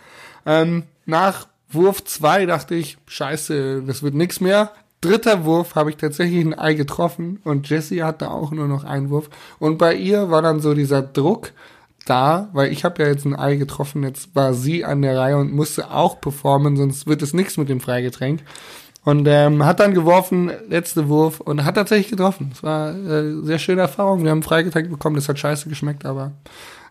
Ähm, 0.46 0.84
nach 1.06 1.48
Wurf 1.70 2.04
2 2.04 2.46
dachte 2.46 2.74
ich, 2.74 2.98
scheiße, 3.06 3.82
das 3.86 4.02
wird 4.02 4.14
nix 4.14 4.40
mehr. 4.40 4.72
Dritter 5.00 5.44
Wurf 5.44 5.76
habe 5.76 5.90
ich 5.90 5.96
tatsächlich 5.96 6.44
ein 6.44 6.58
Ei 6.58 6.74
getroffen 6.74 7.40
und 7.44 7.68
Jessie 7.68 8.02
hatte 8.02 8.30
auch 8.30 8.50
nur 8.50 8.68
noch 8.68 8.84
einen 8.84 9.08
Wurf. 9.08 9.30
Und 9.58 9.78
bei 9.78 9.94
ihr 9.94 10.30
war 10.30 10.42
dann 10.42 10.60
so 10.60 10.74
dieser 10.74 11.00
Druck 11.00 11.52
da, 12.04 12.48
weil 12.52 12.72
ich 12.72 12.84
habe 12.84 13.02
ja 13.02 13.08
jetzt 13.08 13.24
ein 13.24 13.38
Ei 13.38 13.56
getroffen, 13.56 14.02
jetzt 14.02 14.34
war 14.34 14.52
sie 14.52 14.84
an 14.84 15.00
der 15.00 15.16
Reihe 15.16 15.36
und 15.36 15.52
musste 15.52 15.90
auch 15.90 16.20
performen, 16.20 16.76
sonst 16.76 17.06
wird 17.06 17.22
es 17.22 17.32
nichts 17.32 17.56
mit 17.56 17.68
dem 17.68 17.80
Freigetränk. 17.80 18.42
Und 19.04 19.26
ähm, 19.26 19.64
hat 19.64 19.80
dann 19.80 19.94
geworfen, 19.94 20.50
letzte 20.68 21.08
Wurf 21.08 21.40
und 21.40 21.64
hat 21.64 21.76
tatsächlich 21.76 22.10
getroffen. 22.10 22.50
Es 22.52 22.62
war 22.62 22.94
äh, 22.94 23.40
sehr 23.42 23.58
schöne 23.58 23.80
Erfahrung. 23.80 24.24
Wir 24.24 24.30
haben 24.30 24.42
Freigetränk 24.42 24.90
bekommen, 24.90 25.16
das 25.16 25.28
hat 25.28 25.38
scheiße 25.38 25.70
geschmeckt, 25.70 26.04
aber 26.04 26.32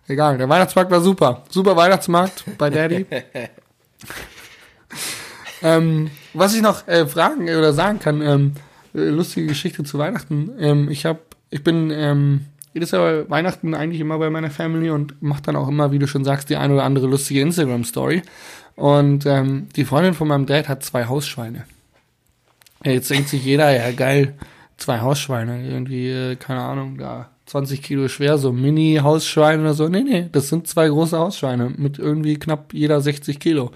egal. 0.07 0.39
Der 0.39 0.49
Weihnachtsmarkt 0.49 0.89
war 0.89 1.01
super. 1.01 1.43
Super 1.49 1.75
Weihnachtsmarkt 1.75 2.45
bei 2.57 2.71
Daddy. 2.71 3.05
ähm, 5.61 6.09
was 6.33 6.55
ich 6.55 6.63
noch 6.63 6.87
äh, 6.87 7.05
fragen 7.05 7.43
oder 7.43 7.73
sagen 7.73 7.99
kann, 7.99 8.21
ähm, 8.21 8.53
äh, 8.95 9.09
lustige 9.09 9.45
Geschichte 9.45 9.83
zu 9.83 9.99
Weihnachten. 9.99 10.51
Ähm, 10.59 10.89
ich 10.89 11.05
habe, 11.05 11.19
ich 11.51 11.63
bin 11.63 11.91
ähm, 11.91 12.45
jedes 12.73 12.89
Jahr 12.89 13.29
Weihnachten 13.29 13.75
eigentlich 13.75 14.01
immer 14.01 14.17
bei 14.17 14.31
meiner 14.31 14.49
Family 14.49 14.89
und 14.89 15.21
mache 15.21 15.43
dann 15.43 15.55
auch 15.55 15.67
immer, 15.67 15.91
wie 15.91 15.99
du 15.99 16.07
schon 16.07 16.23
sagst, 16.23 16.49
die 16.49 16.55
ein 16.55 16.71
oder 16.71 16.83
andere 16.83 17.05
lustige 17.05 17.41
Instagram-Story. 17.41 18.23
Und 18.75 19.25
ähm, 19.25 19.67
die 19.75 19.85
Freundin 19.85 20.13
von 20.15 20.27
meinem 20.27 20.45
Dad 20.45 20.69
hat 20.69 20.83
zwei 20.83 21.05
Hausschweine. 21.05 21.65
Jetzt 22.83 23.09
denkt 23.09 23.29
sich 23.29 23.43
jeder, 23.43 23.75
ja 23.75 23.91
geil, 23.91 24.35
zwei 24.77 25.01
Hausschweine, 25.01 25.67
irgendwie, 25.67 26.09
äh, 26.09 26.35
keine 26.35 26.61
Ahnung, 26.61 26.97
da 26.97 27.29
20 27.45 27.81
Kilo 27.81 28.07
schwer, 28.07 28.37
so 28.37 28.51
Mini-Hausschweine 28.51 29.61
oder 29.61 29.73
so. 29.73 29.87
Nee, 29.89 30.03
nee, 30.03 30.29
das 30.31 30.49
sind 30.49 30.67
zwei 30.67 30.87
große 30.87 31.17
Hausschweine 31.17 31.73
mit 31.75 31.97
irgendwie 31.97 32.37
knapp 32.37 32.73
jeder 32.73 33.01
60 33.01 33.39
Kilo. 33.39 33.71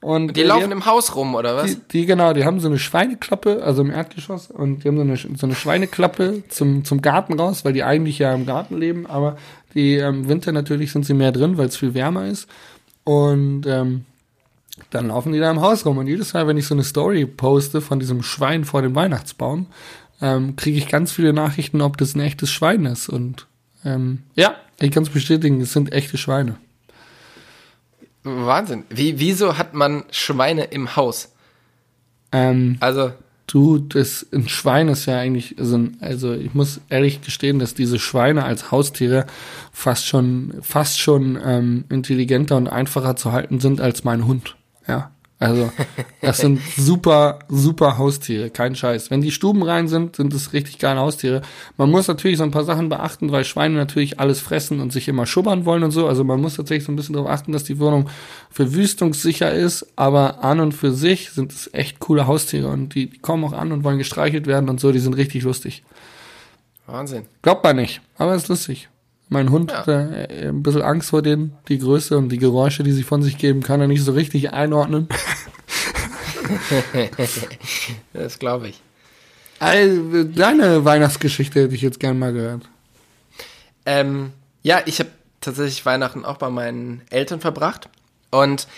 Und 0.00 0.36
Die 0.36 0.42
äh, 0.42 0.46
laufen 0.46 0.70
im 0.70 0.86
Haus 0.86 1.16
rum, 1.16 1.34
oder 1.34 1.56
was? 1.56 1.66
die, 1.66 1.80
die, 1.90 2.06
genau, 2.06 2.32
die 2.32 2.44
haben 2.44 2.60
so 2.60 2.68
eine 2.68 2.78
Schweineklappe, 2.78 3.62
also 3.64 3.82
im 3.82 3.90
Erdgeschoss, 3.90 4.50
und 4.50 4.84
die 4.84 4.88
haben 4.88 4.96
so 4.96 5.02
eine, 5.02 5.16
so 5.16 5.46
eine 5.46 5.56
Schweineklappe 5.56 6.44
zum, 6.48 6.84
zum 6.84 7.02
Garten 7.02 7.38
raus, 7.38 7.64
weil 7.64 7.72
die 7.72 7.82
eigentlich 7.82 8.20
ja 8.20 8.32
im 8.32 8.46
Garten 8.46 8.78
leben, 8.78 9.06
aber 9.06 9.36
die 9.74 9.96
ähm, 9.96 10.22
im 10.22 10.28
Winter 10.28 10.52
natürlich 10.52 10.92
sind 10.92 11.04
sie 11.04 11.14
mehr 11.14 11.32
drin, 11.32 11.58
weil 11.58 11.66
es 11.66 11.76
viel 11.76 11.94
wärmer 11.94 12.26
ist. 12.26 12.48
Und 13.02 13.66
ähm, 13.66 14.04
dann 14.90 15.08
laufen 15.08 15.32
die 15.32 15.38
da 15.38 15.50
im 15.50 15.60
Haus 15.60 15.84
rum. 15.84 15.98
Und 15.98 16.06
jedes 16.06 16.34
Mal, 16.34 16.46
wenn 16.46 16.56
ich 16.56 16.66
so 16.66 16.74
eine 16.74 16.84
Story 16.84 17.26
poste 17.26 17.80
von 17.80 18.00
diesem 18.00 18.22
Schwein 18.22 18.64
vor 18.64 18.82
dem 18.82 18.94
Weihnachtsbaum, 18.94 19.66
ähm, 20.20 20.56
kriege 20.56 20.78
ich 20.78 20.88
ganz 20.88 21.12
viele 21.12 21.32
Nachrichten, 21.32 21.80
ob 21.80 21.96
das 21.96 22.14
ein 22.14 22.20
echtes 22.20 22.50
Schwein 22.50 22.84
ist. 22.84 23.08
Und 23.08 23.46
ähm, 23.84 24.22
ja, 24.34 24.54
ich 24.80 24.90
kann 24.90 25.02
es 25.02 25.10
bestätigen, 25.10 25.60
es 25.60 25.72
sind 25.72 25.92
echte 25.92 26.18
Schweine. 26.18 26.56
Wahnsinn. 28.22 28.84
Wie, 28.90 29.18
wieso 29.20 29.58
hat 29.58 29.74
man 29.74 30.04
Schweine 30.10 30.64
im 30.64 30.96
Haus? 30.96 31.32
Ähm, 32.32 32.76
Also, 32.80 33.12
Du, 33.48 33.78
das, 33.78 34.26
ein 34.30 34.46
Schwein 34.46 34.88
ist 34.88 35.06
ja 35.06 35.16
eigentlich, 35.16 35.56
so 35.58 35.78
ein, 35.78 35.96
also 36.00 36.34
ich 36.34 36.52
muss 36.52 36.82
ehrlich 36.90 37.22
gestehen, 37.22 37.58
dass 37.58 37.72
diese 37.72 37.98
Schweine 37.98 38.44
als 38.44 38.70
Haustiere 38.70 39.24
fast 39.72 40.06
schon, 40.06 40.52
fast 40.60 41.00
schon 41.00 41.38
ähm, 41.42 41.84
intelligenter 41.88 42.58
und 42.58 42.68
einfacher 42.68 43.16
zu 43.16 43.32
halten 43.32 43.58
sind 43.58 43.80
als 43.80 44.04
mein 44.04 44.26
Hund. 44.26 44.57
Ja. 44.88 45.12
Also, 45.40 45.70
das 46.20 46.38
sind 46.38 46.60
super, 46.76 47.38
super 47.48 47.96
Haustiere, 47.96 48.50
kein 48.50 48.74
Scheiß. 48.74 49.12
Wenn 49.12 49.20
die 49.20 49.30
Stuben 49.30 49.62
rein 49.62 49.86
sind, 49.86 50.16
sind 50.16 50.34
es 50.34 50.52
richtig 50.52 50.78
geile 50.78 50.98
Haustiere. 50.98 51.42
Man 51.76 51.90
muss 51.90 52.08
natürlich 52.08 52.38
so 52.38 52.42
ein 52.42 52.50
paar 52.50 52.64
Sachen 52.64 52.88
beachten, 52.88 53.30
weil 53.30 53.44
Schweine 53.44 53.76
natürlich 53.76 54.18
alles 54.18 54.40
fressen 54.40 54.80
und 54.80 54.92
sich 54.92 55.06
immer 55.06 55.26
schubbern 55.26 55.64
wollen 55.64 55.84
und 55.84 55.92
so. 55.92 56.08
Also 56.08 56.24
man 56.24 56.40
muss 56.40 56.56
tatsächlich 56.56 56.84
so 56.84 56.90
ein 56.90 56.96
bisschen 56.96 57.14
darauf 57.14 57.30
achten, 57.30 57.52
dass 57.52 57.62
die 57.62 57.78
Wohnung 57.78 58.10
verwüstungssicher 58.50 59.52
ist. 59.52 59.86
Aber 59.94 60.42
an 60.42 60.58
und 60.58 60.72
für 60.72 60.90
sich 60.90 61.30
sind 61.30 61.52
es 61.52 61.72
echt 61.72 62.00
coole 62.00 62.26
Haustiere 62.26 62.66
und 62.68 62.96
die, 62.96 63.08
die 63.08 63.18
kommen 63.18 63.44
auch 63.44 63.52
an 63.52 63.70
und 63.70 63.84
wollen 63.84 63.98
gestreichelt 63.98 64.48
werden 64.48 64.68
und 64.68 64.80
so. 64.80 64.90
Die 64.90 64.98
sind 64.98 65.16
richtig 65.16 65.44
lustig. 65.44 65.84
Wahnsinn. 66.86 67.26
Glaubt 67.42 67.62
man 67.62 67.76
nicht, 67.76 68.00
aber 68.16 68.34
ist 68.34 68.48
lustig. 68.48 68.88
Mein 69.28 69.50
Hund 69.50 69.70
Ja. 69.70 69.78
hat 69.78 69.88
äh, 69.88 70.48
ein 70.48 70.62
bisschen 70.62 70.82
Angst 70.82 71.10
vor 71.10 71.22
denen, 71.22 71.56
die 71.68 71.78
Größe 71.78 72.16
und 72.16 72.30
die 72.30 72.38
Geräusche, 72.38 72.82
die 72.82 72.92
sie 72.92 73.02
von 73.02 73.22
sich 73.22 73.36
geben, 73.38 73.62
kann 73.62 73.80
er 73.80 73.86
nicht 73.88 74.02
so 74.04 74.12
richtig 74.12 74.52
einordnen. 74.52 75.08
Das 78.12 78.38
glaube 78.38 78.68
ich. 78.68 78.80
Also, 79.58 80.24
deine 80.24 80.84
Weihnachtsgeschichte 80.84 81.62
hätte 81.62 81.74
ich 81.74 81.82
jetzt 81.82 82.00
gern 82.00 82.18
mal 82.18 82.32
gehört. 82.32 82.62
Ähm, 83.84 84.32
ja, 84.62 84.80
ich 84.86 84.98
habe 85.00 85.10
tatsächlich 85.40 85.84
Weihnachten 85.84 86.24
auch 86.24 86.36
bei 86.36 86.48
meinen 86.50 87.02
Eltern 87.10 87.40
verbracht. 87.40 87.88
Und 88.30 88.68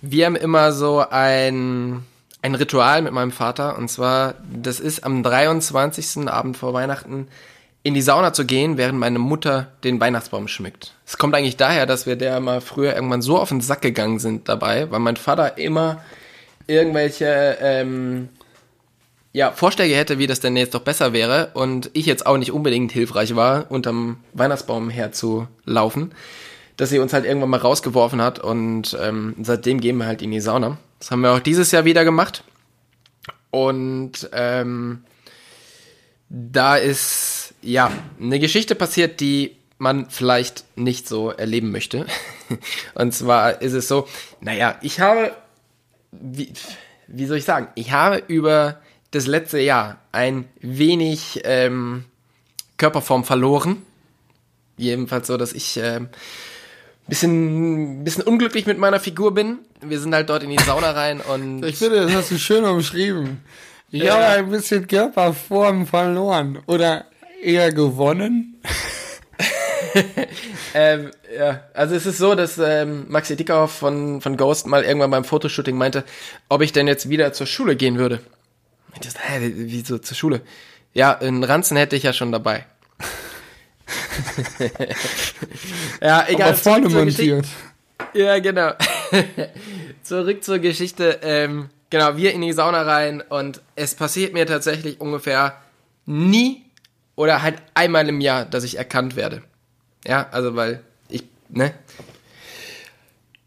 wir 0.00 0.26
haben 0.26 0.36
immer 0.36 0.72
so 0.72 1.00
ein, 1.08 2.04
ein 2.42 2.54
Ritual 2.54 3.02
mit 3.02 3.12
meinem 3.12 3.32
Vater. 3.32 3.78
Und 3.78 3.88
zwar, 3.88 4.34
das 4.52 4.80
ist 4.80 5.04
am 5.04 5.22
23. 5.22 6.28
Abend 6.28 6.56
vor 6.56 6.74
Weihnachten 6.74 7.28
in 7.82 7.94
die 7.94 8.02
Sauna 8.02 8.32
zu 8.32 8.44
gehen, 8.44 8.76
während 8.76 8.98
meine 8.98 9.18
Mutter 9.18 9.72
den 9.82 10.00
Weihnachtsbaum 10.00 10.46
schmückt. 10.48 10.94
Es 11.04 11.18
kommt 11.18 11.34
eigentlich 11.34 11.56
daher, 11.56 11.86
dass 11.86 12.06
wir 12.06 12.16
der 12.16 12.38
mal 12.40 12.60
früher 12.60 12.94
irgendwann 12.94 13.22
so 13.22 13.38
auf 13.38 13.48
den 13.48 13.60
Sack 13.60 13.82
gegangen 13.82 14.18
sind 14.18 14.48
dabei, 14.48 14.90
weil 14.90 15.00
mein 15.00 15.16
Vater 15.16 15.58
immer 15.58 16.02
irgendwelche 16.66 17.58
ähm, 17.60 18.28
ja, 19.32 19.50
Vorschläge 19.50 19.96
hätte, 19.96 20.18
wie 20.18 20.26
das 20.26 20.40
denn 20.40 20.56
jetzt 20.56 20.74
doch 20.74 20.82
besser 20.82 21.12
wäre 21.12 21.50
und 21.54 21.90
ich 21.94 22.06
jetzt 22.06 22.26
auch 22.26 22.36
nicht 22.36 22.52
unbedingt 22.52 22.92
hilfreich 22.92 23.34
war, 23.34 23.70
unterm 23.70 24.18
Weihnachtsbaum 24.32 24.90
herzulaufen, 24.90 26.12
dass 26.76 26.90
sie 26.90 27.00
uns 27.00 27.12
halt 27.12 27.24
irgendwann 27.24 27.50
mal 27.50 27.60
rausgeworfen 27.60 28.22
hat 28.22 28.38
und 28.38 28.96
ähm, 29.00 29.34
seitdem 29.42 29.80
gehen 29.80 29.96
wir 29.96 30.06
halt 30.06 30.22
in 30.22 30.30
die 30.30 30.40
Sauna. 30.40 30.78
Das 31.00 31.10
haben 31.10 31.22
wir 31.22 31.32
auch 31.32 31.40
dieses 31.40 31.72
Jahr 31.72 31.84
wieder 31.84 32.04
gemacht 32.04 32.44
und 33.50 34.30
ähm, 34.32 35.02
da 36.28 36.76
ist 36.76 37.41
ja 37.62 37.90
eine 38.20 38.38
Geschichte 38.38 38.74
passiert, 38.74 39.20
die 39.20 39.56
man 39.78 40.08
vielleicht 40.10 40.64
nicht 40.76 41.08
so 41.08 41.30
erleben 41.30 41.72
möchte. 41.72 42.06
Und 42.94 43.12
zwar 43.14 43.62
ist 43.62 43.72
es 43.72 43.88
so, 43.88 44.06
naja, 44.40 44.76
ich 44.82 45.00
habe, 45.00 45.32
wie, 46.12 46.52
wie 47.08 47.26
soll 47.26 47.38
ich 47.38 47.44
sagen, 47.44 47.68
ich 47.74 47.90
habe 47.92 48.22
über 48.28 48.80
das 49.10 49.26
letzte 49.26 49.58
Jahr 49.58 49.98
ein 50.12 50.48
wenig 50.60 51.40
ähm, 51.44 52.04
Körperform 52.76 53.24
verloren. 53.24 53.82
Jedenfalls 54.76 55.26
so, 55.26 55.36
dass 55.36 55.52
ich 55.52 55.76
ähm, 55.82 56.08
bisschen, 57.08 58.04
bisschen 58.04 58.24
unglücklich 58.24 58.66
mit 58.66 58.78
meiner 58.78 59.00
Figur 59.00 59.34
bin. 59.34 59.58
Wir 59.80 60.00
sind 60.00 60.14
halt 60.14 60.30
dort 60.30 60.42
in 60.42 60.50
die 60.50 60.62
Sauna 60.62 60.92
rein 60.92 61.20
und 61.20 61.62
Ich 61.66 61.76
finde, 61.76 62.02
das 62.02 62.14
hast 62.14 62.30
du 62.30 62.38
schön 62.38 62.64
umschrieben. 62.64 63.40
Ich 63.90 64.02
Ja. 64.04 64.14
habe 64.14 64.24
ein 64.38 64.50
bisschen 64.50 64.86
Körperform 64.86 65.86
verloren. 65.86 66.60
Oder 66.66 67.04
eher 67.42 67.72
gewonnen. 67.72 68.60
Ähm, 70.74 71.10
ja, 71.36 71.64
also 71.74 71.94
es 71.94 72.06
ist 72.06 72.18
so, 72.18 72.34
dass 72.34 72.56
ähm, 72.58 73.04
Maxi 73.08 73.36
Dickhoff 73.36 73.72
von, 73.72 74.20
von 74.20 74.36
Ghost 74.36 74.66
mal 74.66 74.84
irgendwann 74.84 75.10
beim 75.10 75.24
Fotoshooting 75.24 75.76
meinte, 75.76 76.04
ob 76.48 76.62
ich 76.62 76.72
denn 76.72 76.88
jetzt 76.88 77.08
wieder 77.08 77.32
zur 77.32 77.46
Schule 77.46 77.76
gehen 77.76 77.98
würde. 77.98 78.20
Ich 78.94 79.00
dachte, 79.00 79.18
hä, 79.20 79.52
wieso 79.54 79.98
zur 79.98 80.16
Schule? 80.16 80.40
Ja, 80.94 81.18
einen 81.18 81.44
Ranzen 81.44 81.76
hätte 81.76 81.96
ich 81.96 82.04
ja 82.04 82.12
schon 82.12 82.32
dabei. 82.32 82.66
ja, 86.00 86.26
egal. 86.28 86.54
Aber 86.64 86.80
Geschichte. 86.80 86.88
montiert. 86.88 87.46
Ja, 88.14 88.38
genau. 88.38 88.72
Zurück 90.02 90.44
zur 90.44 90.58
Geschichte. 90.58 91.20
Ähm, 91.22 91.70
genau, 91.90 92.16
wir 92.16 92.32
in 92.32 92.42
die 92.42 92.52
Sauna 92.52 92.82
rein 92.82 93.20
und 93.20 93.60
es 93.76 93.94
passiert 93.94 94.32
mir 94.32 94.46
tatsächlich 94.46 95.00
ungefähr 95.00 95.60
nie 96.06 96.64
oder 97.22 97.40
halt 97.42 97.62
einmal 97.74 98.08
im 98.08 98.20
Jahr, 98.20 98.44
dass 98.44 98.64
ich 98.64 98.76
erkannt 98.76 99.14
werde. 99.14 99.42
Ja, 100.04 100.28
also 100.32 100.56
weil 100.56 100.82
ich, 101.08 101.22
ne? 101.48 101.72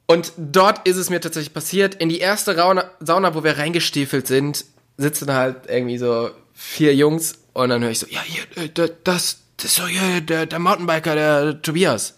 Und 0.05 0.31
dort 0.37 0.87
ist 0.87 0.97
es 0.97 1.09
mir 1.09 1.19
tatsächlich 1.19 1.53
passiert. 1.53 1.95
In 1.95 2.07
die 2.09 2.19
erste 2.19 2.55
Rauna, 2.57 2.89
Sauna, 3.01 3.35
wo 3.35 3.43
wir 3.43 3.57
reingestiefelt 3.57 4.27
sind, 4.27 4.63
sitzen 4.97 5.33
halt 5.33 5.67
irgendwie 5.67 5.97
so 5.97 6.29
vier 6.53 6.95
Jungs 6.95 7.39
und 7.53 7.69
dann 7.69 7.83
höre 7.83 7.89
ich 7.91 7.99
so, 7.99 8.07
ja, 8.07 8.21
hier, 8.21 8.43
äh, 8.63 8.69
da- 8.73 8.87
das, 9.03 9.39
das 9.57 9.65
ist 9.65 9.75
so 9.75 9.87
hier 9.87 10.21
der, 10.21 10.45
der 10.45 10.59
Mountainbiker, 10.59 11.15
der 11.15 11.61
Tobias. 11.61 12.15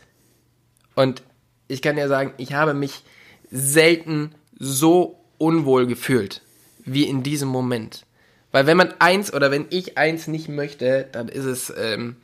Und 0.94 1.24
ich 1.68 1.82
kann 1.82 1.96
dir 1.96 2.08
sagen, 2.08 2.34
ich 2.38 2.54
habe 2.54 2.74
mich 2.76 3.02
selten 3.50 4.36
so 4.60 5.20
unwohl 5.40 5.88
gefühlt 5.88 6.42
wie 6.86 7.04
in 7.06 7.24
diesem 7.24 7.50
Moment. 7.50 8.04
Weil 8.58 8.66
wenn 8.66 8.78
man 8.78 8.92
eins 8.98 9.32
oder 9.32 9.52
wenn 9.52 9.68
ich 9.70 10.00
eins 10.00 10.26
nicht 10.26 10.50
möchte, 10.50 11.08
dann 11.12 11.30
ist 11.30 11.46
es 11.46 11.72
ähm, 11.78 12.16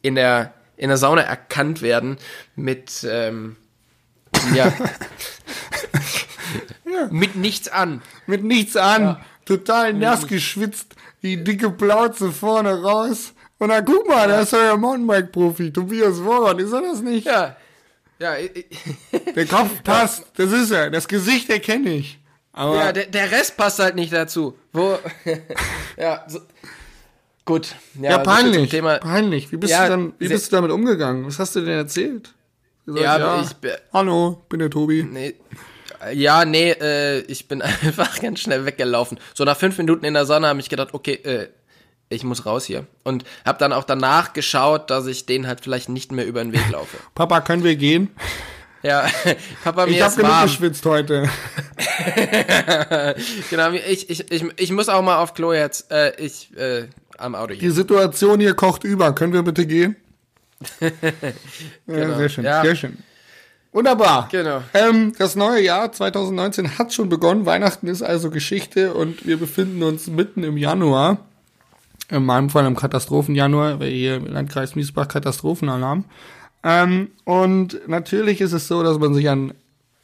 in 0.00 0.14
der 0.14 0.54
in 0.78 0.88
der 0.88 0.96
Sauna 0.96 1.20
erkannt 1.20 1.82
werden 1.82 2.16
mit 2.56 3.06
ähm, 3.06 3.56
ja, 4.54 4.72
mit 7.10 7.36
nichts 7.36 7.68
an. 7.68 8.00
Mit 8.26 8.44
nichts 8.44 8.78
an. 8.78 9.18
Total 9.44 9.92
nass 9.92 10.26
geschwitzt. 10.26 10.94
Die 11.22 11.44
dicke 11.44 11.68
Plauze 11.70 12.32
vorne 12.32 12.82
raus. 12.82 13.34
Und 13.58 13.68
dann 13.68 13.84
guck 13.84 14.08
mal, 14.08 14.26
da 14.26 14.40
ist 14.40 14.54
euer 14.54 14.78
Mountainbike-Profi, 14.78 15.70
Tobias 15.70 16.24
Woron. 16.24 16.60
Ist 16.60 16.72
er 16.72 16.80
das 16.80 17.02
nicht? 17.02 17.26
Ja, 17.26 17.56
ja, 18.18 18.36
ich- 18.36 18.56
ich- 19.12 19.34
Der 19.34 19.44
Kopf 19.46 19.68
passt. 19.84 20.24
Das 20.36 20.50
ist 20.50 20.70
er. 20.70 20.90
Das 20.90 21.08
Gesicht 21.08 21.50
erkenne 21.50 21.90
ich. 21.92 22.18
Aber 22.54 22.76
ja 22.76 22.92
der, 22.92 23.06
der 23.06 23.30
Rest 23.30 23.56
passt 23.56 23.78
halt 23.80 23.96
nicht 23.96 24.12
dazu. 24.12 24.56
Wo 24.72 24.98
ja 25.98 26.24
so, 26.28 26.38
gut. 27.44 27.74
ja, 28.00 28.14
zum 28.14 28.22
peinlich. 28.22 28.70
Thema. 28.70 28.98
Peinlich. 28.98 29.52
Wie 29.52 29.56
bist, 29.56 29.72
Ja, 29.72 29.84
du 29.84 29.90
dann, 29.90 30.12
wie 30.18 30.28
bist 30.28 30.50
du 30.50 30.56
damit 30.56 30.70
umgegangen? 30.70 31.26
Was 31.26 31.38
hast 31.38 31.56
du 31.56 31.60
denn 31.60 31.76
erzählt? 31.76 32.32
Gesagt, 32.86 33.04
Ja, 33.04 33.14
aber 33.16 33.42
ich 33.42 33.72
Hallo, 33.92 34.44
bin 34.48 34.60
der 34.60 34.70
Tobi. 34.70 35.02
Nee. 35.02 35.34
Ja, 36.12 36.44
nee, 36.44 36.70
äh, 36.70 37.20
ich 37.22 37.48
bin 37.48 37.62
einfach 37.82 38.20
ganz 38.20 38.40
schnell 38.40 38.66
weggelaufen. 38.66 39.18
So 39.34 39.44
nach 39.44 39.56
fünf 39.56 39.76
Minuten 39.78 40.04
in 40.04 40.14
der 40.14 40.26
Sonne 40.26 40.48
habe 40.48 40.60
ich 40.60 40.68
gedacht, 40.68 40.92
okay, 40.92 41.14
äh, 41.14 41.48
ich 42.10 42.22
muss 42.24 42.46
raus 42.46 42.64
hier. 42.66 42.86
Und 43.02 43.24
habe 43.44 43.58
dann 43.58 43.72
auch 43.72 43.84
danach 43.84 44.32
geschaut, 44.32 44.90
dass 44.90 45.06
ich 45.06 45.26
den 45.26 45.46
halt 45.46 45.62
vielleicht 45.62 45.88
nicht 45.88 46.12
mehr 46.12 46.26
über 46.26 46.42
den 46.44 46.52
Weg 46.52 46.70
laufe. 46.70 46.96
Papa, 47.14 47.40
können 47.40 47.64
wir 47.64 47.76
gehen? 47.76 48.10
Ja, 48.84 49.06
Papa, 49.64 49.86
mir 49.86 49.92
Ich 49.92 50.02
habe 50.02 50.14
genug 50.14 50.30
warm. 50.30 50.44
geschwitzt 50.46 50.84
heute. 50.86 51.28
Genau, 53.50 53.70
ich, 53.72 54.10
ich, 54.10 54.30
ich, 54.32 54.44
ich 54.56 54.72
muss 54.72 54.88
auch 54.88 55.02
mal 55.02 55.18
auf 55.18 55.34
Klo 55.34 55.52
jetzt. 55.52 55.90
Äh, 55.90 56.12
ich, 56.20 56.56
äh, 56.56 56.86
am 57.18 57.34
Auto 57.34 57.54
Die 57.54 57.60
hier. 57.60 57.72
Situation 57.72 58.40
hier 58.40 58.54
kocht 58.54 58.84
über. 58.84 59.14
Können 59.14 59.32
wir 59.32 59.42
bitte 59.42 59.66
gehen? 59.66 59.96
ja, 61.86 62.16
sehr 62.16 62.28
schön, 62.28 62.44
Ja. 62.44 62.62
sehr 62.62 62.74
schön. 62.76 62.98
Wunderbar. 63.72 64.28
Genau. 64.30 64.62
Ähm, 64.72 65.12
das 65.18 65.34
neue 65.34 65.62
Jahr 65.62 65.90
2019 65.92 66.78
hat 66.78 66.92
schon 66.92 67.08
begonnen. 67.08 67.44
Weihnachten 67.46 67.86
ist 67.88 68.02
also 68.02 68.30
Geschichte 68.30 68.94
und 68.94 69.26
wir 69.26 69.36
befinden 69.36 69.82
uns 69.82 70.06
mitten 70.06 70.44
im 70.44 70.56
Januar. 70.56 71.18
In 72.10 72.24
meinem 72.24 72.50
Fall 72.50 72.66
im 72.66 72.76
Katastrophenjanuar, 72.76 73.80
weil 73.80 73.90
hier 73.90 74.16
im 74.16 74.26
Landkreis 74.26 74.74
Miesbach 74.76 75.08
Katastrophenalarm. 75.08 76.04
Ähm, 76.64 77.10
und 77.24 77.86
natürlich 77.86 78.40
ist 78.40 78.52
es 78.52 78.66
so, 78.66 78.82
dass 78.82 78.98
man 78.98 79.14
sich 79.14 79.28
an, 79.28 79.52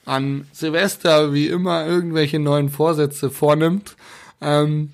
an 0.05 0.47
Silvester 0.53 1.33
wie 1.33 1.49
immer 1.49 1.87
irgendwelche 1.87 2.39
neuen 2.39 2.69
Vorsätze 2.69 3.31
vornimmt. 3.31 3.97
Ähm, 4.43 4.91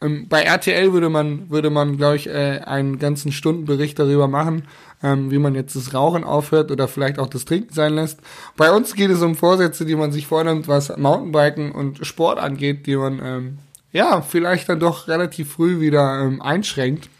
ähm, 0.00 0.28
bei 0.28 0.42
RTL 0.42 0.92
würde 0.94 1.10
man, 1.10 1.50
würde 1.50 1.68
man, 1.68 1.98
glaube 1.98 2.16
ich, 2.16 2.26
äh, 2.26 2.60
einen 2.64 2.98
ganzen 2.98 3.32
Stundenbericht 3.32 3.98
darüber 3.98 4.28
machen, 4.28 4.64
ähm, 5.02 5.30
wie 5.30 5.38
man 5.38 5.54
jetzt 5.54 5.76
das 5.76 5.92
Rauchen 5.92 6.24
aufhört 6.24 6.70
oder 6.70 6.88
vielleicht 6.88 7.18
auch 7.18 7.28
das 7.28 7.44
Trinken 7.44 7.74
sein 7.74 7.94
lässt. 7.94 8.20
Bei 8.56 8.72
uns 8.72 8.94
geht 8.94 9.10
es 9.10 9.20
um 9.20 9.34
Vorsätze, 9.34 9.84
die 9.84 9.96
man 9.96 10.12
sich 10.12 10.26
vornimmt, 10.26 10.68
was 10.68 10.96
Mountainbiken 10.96 11.72
und 11.72 12.06
Sport 12.06 12.38
angeht, 12.38 12.86
die 12.86 12.96
man, 12.96 13.20
ähm, 13.22 13.58
ja, 13.92 14.22
vielleicht 14.22 14.70
dann 14.70 14.80
doch 14.80 15.06
relativ 15.08 15.52
früh 15.52 15.80
wieder 15.80 16.22
ähm, 16.22 16.40
einschränkt. 16.40 17.10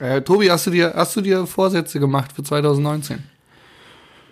Äh, 0.00 0.22
Tobi, 0.22 0.50
hast 0.50 0.66
du 0.66 0.70
dir, 0.70 0.94
hast 0.96 1.14
du 1.14 1.20
dir 1.20 1.46
Vorsätze 1.46 2.00
gemacht 2.00 2.32
für 2.34 2.42
2019? 2.42 3.22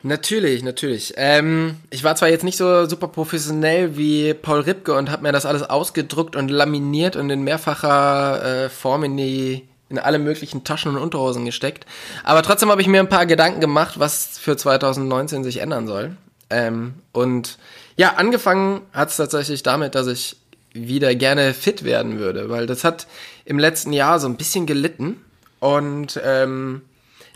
Natürlich, 0.03 0.63
natürlich. 0.63 1.13
Ähm, 1.17 1.77
ich 1.91 2.05
war 2.05 2.17
zwar 2.17 2.29
jetzt 2.29 2.45
nicht 2.45 2.57
so 2.57 2.87
super 2.87 3.09
professionell 3.09 3.97
wie 3.97 4.33
Paul 4.33 4.61
Ripke 4.61 4.95
und 4.95 5.11
habe 5.11 5.23
mir 5.23 5.33
das 5.33 5.45
alles 5.45 5.63
ausgedruckt 5.63 6.37
und 6.37 6.51
laminiert 6.51 7.17
und 7.17 7.29
in 7.29 7.43
mehrfacher 7.43 8.65
äh, 8.65 8.69
Form 8.71 9.05
in 9.05 9.17
die 9.17 9.69
in 9.91 9.99
alle 9.99 10.19
möglichen 10.19 10.65
Taschen 10.65 10.95
und 10.95 11.03
Unterhosen 11.03 11.47
gesteckt. 11.47 11.87
Aber 12.23 12.43
trotzdem 12.43 12.71
habe 12.71 12.83
ich 12.83 12.89
mir 12.89 13.01
ein 13.01 13.09
paar 13.09 13.25
Gedanken 13.27 13.61
gemacht, 13.61 13.99
was 13.99 14.39
für 14.39 14.57
2019 14.57 15.45
sich 15.45 15.59
ändern 15.59 15.87
soll. 15.87 16.17
Ähm, 16.51 16.95
und 17.13 17.59
ja, 17.97 18.15
angefangen 18.15 18.83
hat 18.93 19.09
es 19.09 19.17
tatsächlich 19.17 19.63
damit, 19.63 19.95
dass 19.95 20.07
ich 20.07 20.37
wieder 20.73 21.15
gerne 21.15 21.55
fit 21.55 21.85
werden 21.85 22.19
würde, 22.19 22.51
weil 22.51 22.67
das 22.67 22.85
hat 22.85 23.07
im 23.45 23.59
letzten 23.59 23.93
Jahr 23.93 24.21
so 24.21 24.29
ein 24.29 24.37
bisschen 24.37 24.67
gelitten. 24.67 25.17
Und 25.61 26.21
ähm, 26.25 26.83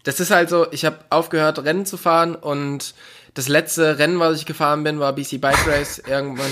das 0.04 0.20
ist 0.20 0.30
halt 0.30 0.48
so, 0.48 0.66
ich 0.72 0.84
habe 0.84 0.98
aufgehört, 1.10 1.64
Rennen 1.64 1.86
zu 1.86 1.96
fahren 1.96 2.34
und 2.34 2.94
das 3.34 3.48
letzte 3.48 3.98
Rennen, 3.98 4.18
was 4.18 4.36
ich 4.36 4.44
gefahren 4.46 4.84
bin, 4.84 4.98
war 5.00 5.14
BC 5.14 5.40
Bike 5.40 5.66
Race 5.66 6.02
irgendwann. 6.06 6.50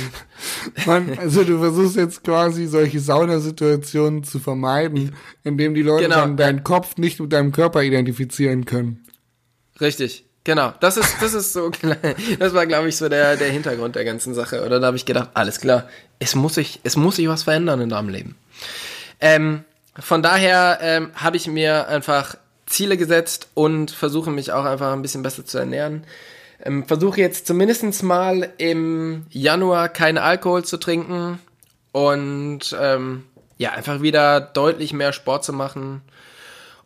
Mann, 0.86 1.18
also 1.18 1.44
du 1.44 1.58
versuchst 1.58 1.96
jetzt 1.96 2.24
quasi 2.24 2.66
solche 2.66 3.00
Saunasituationen 3.00 4.24
zu 4.24 4.38
vermeiden, 4.38 5.14
indem 5.44 5.74
die 5.74 5.82
Leute 5.82 6.04
Genau. 6.04 6.16
dann 6.20 6.36
deinen 6.36 6.64
Kopf 6.64 6.96
nicht 6.96 7.20
mit 7.20 7.32
deinem 7.32 7.52
Körper 7.52 7.82
identifizieren 7.82 8.64
können. 8.64 9.04
Richtig, 9.80 10.24
genau. 10.44 10.72
Das 10.80 10.96
ist, 10.96 11.16
das 11.20 11.34
ist 11.34 11.52
so, 11.52 11.70
das 12.38 12.54
war, 12.54 12.66
glaube 12.66 12.88
ich, 12.88 12.96
so 12.96 13.08
der, 13.10 13.36
der 13.36 13.50
Hintergrund 13.50 13.96
der 13.96 14.04
ganzen 14.06 14.32
Sache. 14.34 14.64
Oder 14.64 14.80
da 14.80 14.86
habe 14.86 14.96
ich 14.96 15.04
gedacht, 15.04 15.30
alles 15.34 15.60
klar, 15.60 15.86
es 16.18 16.34
muss 16.34 16.54
sich, 16.54 16.80
es 16.82 16.96
muss 16.96 17.16
sich 17.16 17.28
was 17.28 17.42
verändern 17.42 17.80
in 17.82 17.90
deinem 17.90 18.08
Leben. 18.08 18.36
Ähm, 19.20 19.64
von 20.00 20.23
daher 20.23 20.78
ähm, 20.80 21.11
habe 21.14 21.37
ich 21.37 21.47
mir 21.47 21.88
einfach 21.88 22.37
Ziele 22.66 22.97
gesetzt 22.97 23.49
und 23.54 23.90
versuche 23.90 24.30
mich 24.30 24.52
auch 24.52 24.64
einfach 24.64 24.92
ein 24.92 25.02
bisschen 25.02 25.23
besser 25.23 25.45
zu 25.45 25.59
ernähren. 25.59 26.04
Ähm, 26.62 26.87
versuche 26.87 27.21
jetzt 27.21 27.47
zumindest 27.47 28.02
mal 28.02 28.50
im 28.59 29.26
Januar 29.30 29.88
keinen 29.88 30.19
Alkohol 30.19 30.64
zu 30.64 30.76
trinken 30.76 31.38
und 31.92 32.76
ähm, 32.78 33.25
ja, 33.59 33.73
einfach 33.73 34.00
wieder 34.00 34.40
deutlich 34.40 34.92
mehr 34.92 35.12
Sport 35.12 35.45
zu 35.45 35.52
machen 35.52 36.02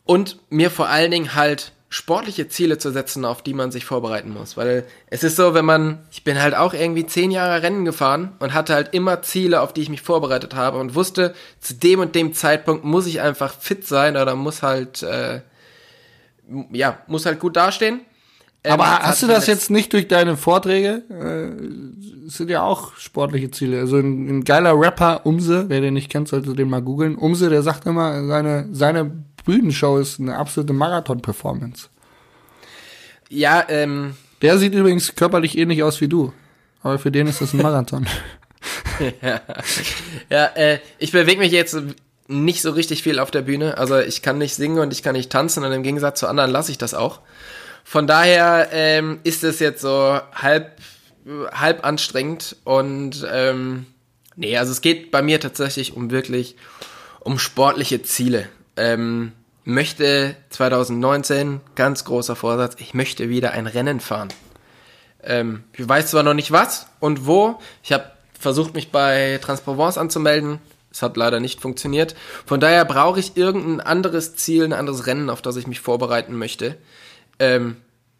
und 0.04 0.38
mir 0.50 0.71
vor 0.71 0.88
allen 0.88 1.11
Dingen 1.11 1.35
halt 1.35 1.73
sportliche 1.94 2.48
Ziele 2.48 2.76
zu 2.76 2.90
setzen, 2.90 3.24
auf 3.24 3.40
die 3.40 3.54
man 3.54 3.70
sich 3.70 3.84
vorbereiten 3.84 4.32
muss. 4.32 4.56
Weil 4.56 4.84
es 5.10 5.22
ist 5.22 5.36
so, 5.36 5.54
wenn 5.54 5.64
man, 5.64 6.00
ich 6.10 6.24
bin 6.24 6.42
halt 6.42 6.56
auch 6.56 6.74
irgendwie 6.74 7.06
zehn 7.06 7.30
Jahre 7.30 7.62
Rennen 7.62 7.84
gefahren 7.84 8.32
und 8.40 8.52
hatte 8.52 8.74
halt 8.74 8.92
immer 8.94 9.22
Ziele, 9.22 9.60
auf 9.60 9.72
die 9.72 9.82
ich 9.82 9.88
mich 9.88 10.02
vorbereitet 10.02 10.56
habe 10.56 10.78
und 10.78 10.96
wusste, 10.96 11.34
zu 11.60 11.74
dem 11.74 12.00
und 12.00 12.16
dem 12.16 12.34
Zeitpunkt 12.34 12.84
muss 12.84 13.06
ich 13.06 13.20
einfach 13.20 13.54
fit 13.54 13.86
sein 13.86 14.16
oder 14.16 14.34
muss 14.34 14.64
halt, 14.64 15.04
äh, 15.04 15.42
ja, 16.72 16.98
muss 17.06 17.26
halt 17.26 17.38
gut 17.38 17.54
dastehen. 17.54 18.00
Ähm, 18.64 18.72
Aber 18.72 18.86
hast 18.86 19.22
du 19.22 19.28
das 19.28 19.46
jetzt 19.46 19.70
nicht 19.70 19.92
durch 19.92 20.08
deine 20.08 20.36
Vorträge? 20.36 21.04
Äh, 21.10 22.28
sind 22.28 22.50
ja 22.50 22.62
auch 22.62 22.96
sportliche 22.96 23.52
Ziele. 23.52 23.78
Also 23.78 23.98
ein, 23.98 24.38
ein 24.38 24.44
geiler 24.44 24.76
Rapper, 24.76 25.24
Umse, 25.24 25.66
wer 25.68 25.80
den 25.80 25.94
nicht 25.94 26.10
kennt, 26.10 26.26
sollte 26.26 26.54
den 26.54 26.70
mal 26.70 26.82
googeln. 26.82 27.14
Umse, 27.14 27.50
der 27.50 27.62
sagt 27.62 27.86
immer, 27.86 28.26
seine, 28.26 28.66
seine 28.72 29.12
Bühnenshow 29.44 29.98
ist 29.98 30.20
eine 30.20 30.36
absolute 30.36 30.72
Marathon-Performance. 30.72 31.88
Ja, 33.28 33.64
ähm, 33.68 34.16
Der 34.42 34.58
sieht 34.58 34.74
übrigens 34.74 35.14
körperlich 35.14 35.56
ähnlich 35.58 35.82
aus 35.82 36.00
wie 36.00 36.08
du. 36.08 36.32
Aber 36.82 36.98
für 36.98 37.10
den 37.10 37.26
ist 37.26 37.40
das 37.40 37.52
ein 37.54 37.62
Marathon. 37.62 38.06
Ja, 40.30 40.46
äh, 40.54 40.78
ich 40.98 41.12
bewege 41.12 41.40
mich 41.40 41.52
jetzt 41.52 41.76
nicht 42.28 42.62
so 42.62 42.70
richtig 42.70 43.02
viel 43.02 43.18
auf 43.18 43.30
der 43.30 43.42
Bühne. 43.42 43.76
Also 43.78 43.98
ich 43.98 44.22
kann 44.22 44.38
nicht 44.38 44.54
singen 44.54 44.78
und 44.78 44.92
ich 44.92 45.02
kann 45.02 45.14
nicht 45.14 45.30
tanzen 45.30 45.64
und 45.64 45.72
im 45.72 45.82
Gegensatz 45.82 46.20
zu 46.20 46.26
anderen 46.26 46.50
lasse 46.50 46.70
ich 46.70 46.78
das 46.78 46.94
auch. 46.94 47.20
Von 47.84 48.06
daher 48.06 48.68
ähm, 48.72 49.20
ist 49.24 49.44
es 49.44 49.58
jetzt 49.58 49.82
so 49.82 50.18
halb, 50.34 50.78
halb 51.52 51.84
anstrengend 51.84 52.56
und 52.64 53.26
ähm, 53.30 53.86
nee, 54.36 54.56
also 54.56 54.72
es 54.72 54.80
geht 54.80 55.10
bei 55.10 55.20
mir 55.20 55.38
tatsächlich 55.38 55.94
um 55.94 56.10
wirklich 56.10 56.56
um 57.20 57.38
sportliche 57.38 58.02
Ziele. 58.02 58.48
Ähm, 58.76 59.33
möchte 59.64 60.37
2019, 60.50 61.61
ganz 61.75 62.04
großer 62.04 62.37
Vorsatz, 62.37 62.76
ich 62.78 62.95
möchte 62.95 63.28
wieder 63.28 63.52
ein 63.52 63.66
Rennen 63.66 64.00
fahren. 64.00 64.28
Ähm, 65.23 65.64
ich 65.73 65.88
weiß 65.88 66.10
zwar 66.10 66.23
noch 66.23 66.34
nicht 66.34 66.52
was 66.52 66.87
und 67.00 67.26
wo. 67.26 67.58
Ich 67.82 67.93
habe 67.93 68.10
versucht, 68.39 68.75
mich 68.75 68.91
bei 68.91 69.39
Transprovence 69.43 69.99
anzumelden. 69.99 70.58
Es 70.91 71.02
hat 71.02 71.17
leider 71.17 71.41
nicht 71.41 71.60
funktioniert. 71.60 72.15
Von 72.47 72.60
daher 72.60 72.84
brauche 72.84 73.19
ich 73.19 73.37
irgendein 73.37 73.80
anderes 73.80 74.37
Ziel, 74.37 74.65
ein 74.65 74.73
anderes 74.73 75.06
Rennen, 75.06 75.30
auf 75.30 75.43
das 75.43 75.56
ich 75.56 75.67
mich 75.67 75.80
vorbereiten 75.80 76.37
möchte. 76.37 76.76
Ähm, 77.39 77.78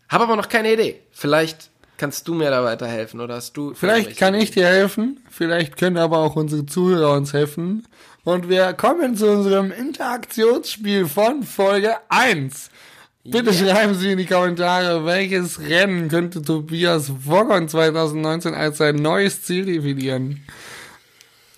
habe 0.09 0.25
aber 0.25 0.37
noch 0.37 0.49
keine 0.49 0.73
Idee. 0.73 1.01
Vielleicht 1.13 1.71
kannst 1.99 2.27
du 2.27 2.35
mir 2.35 2.51
da 2.51 2.65
weiterhelfen 2.65 3.21
oder 3.21 3.37
hast 3.37 3.57
du. 3.57 3.75
Vielleicht 3.75 4.17
kann 4.17 4.35
ich 4.35 4.51
dir 4.51 4.67
helfen, 4.67 5.21
vielleicht 5.31 5.77
können 5.77 5.99
aber 5.99 6.19
auch 6.19 6.37
unsere 6.37 6.67
Zuhörer 6.67 7.13
uns 7.13 7.33
helfen. 7.33 7.87
Und 8.25 8.49
wir 8.49 8.73
kommen 8.73 9.17
zu 9.17 9.31
unserem 9.31 9.71
Interaktionsspiel 9.71 11.07
von 11.07 11.43
Folge 11.43 11.95
1. 12.09 12.71
Bitte 13.25 13.53
schreiben 13.55 13.95
Sie 13.95 14.13
in 14.13 14.19
die 14.19 14.27
Kommentare, 14.27 15.05
welches 15.05 15.61
Rennen 15.61 16.09
könnte 16.09 16.43
Tobias 16.43 17.11
Woggon 17.27 17.69
2019 17.69 18.55
als 18.55 18.79
sein 18.79 18.97
neues 18.97 19.43
Ziel 19.43 19.65
definieren. 19.67 20.43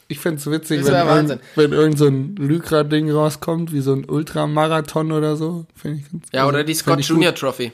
Ich 0.09 0.21
find's 0.21 0.49
witzig, 0.49 0.83
Das 0.85 0.93
wenn, 0.93 1.07
irgend, 1.29 1.41
wenn 1.57 1.73
irgend 1.73 1.99
so 1.99 2.07
ein 2.07 2.37
Lycra-Ding 2.37 3.11
rauskommt, 3.11 3.73
wie 3.73 3.81
so 3.81 3.93
ein 3.93 4.09
Ultramarathon 4.09 5.11
oder 5.11 5.35
so. 5.37 5.67
Ich 5.83 5.85
Ja, 6.33 6.43
also, 6.43 6.49
oder 6.51 6.63
die 6.65 6.75
find 6.75 6.79
Scott 6.85 7.01
ich 7.01 7.09
gut. 7.09 7.17
Junior 7.17 7.35
Trophy. 7.35 7.73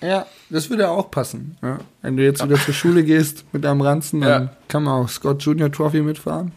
Ja, 0.00 0.26
das 0.48 0.70
würde 0.70 0.88
auch 0.88 1.10
passen. 1.10 1.58
Ja. 1.62 1.80
Wenn 2.00 2.16
du 2.16 2.22
jetzt 2.24 2.42
wieder 2.42 2.56
zur 2.56 2.72
Schule 2.72 3.02
gehst 3.04 3.44
mit 3.52 3.64
deinem 3.64 3.80
Ranzen, 3.82 4.20
dann 4.22 4.42
Ja. 4.44 4.56
kann 4.68 4.84
man 4.84 4.94
auch 5.04 5.08
Scott 5.08 5.42
Junior 5.42 5.70
Trophy 5.70 6.00
mitfahren. 6.00 6.52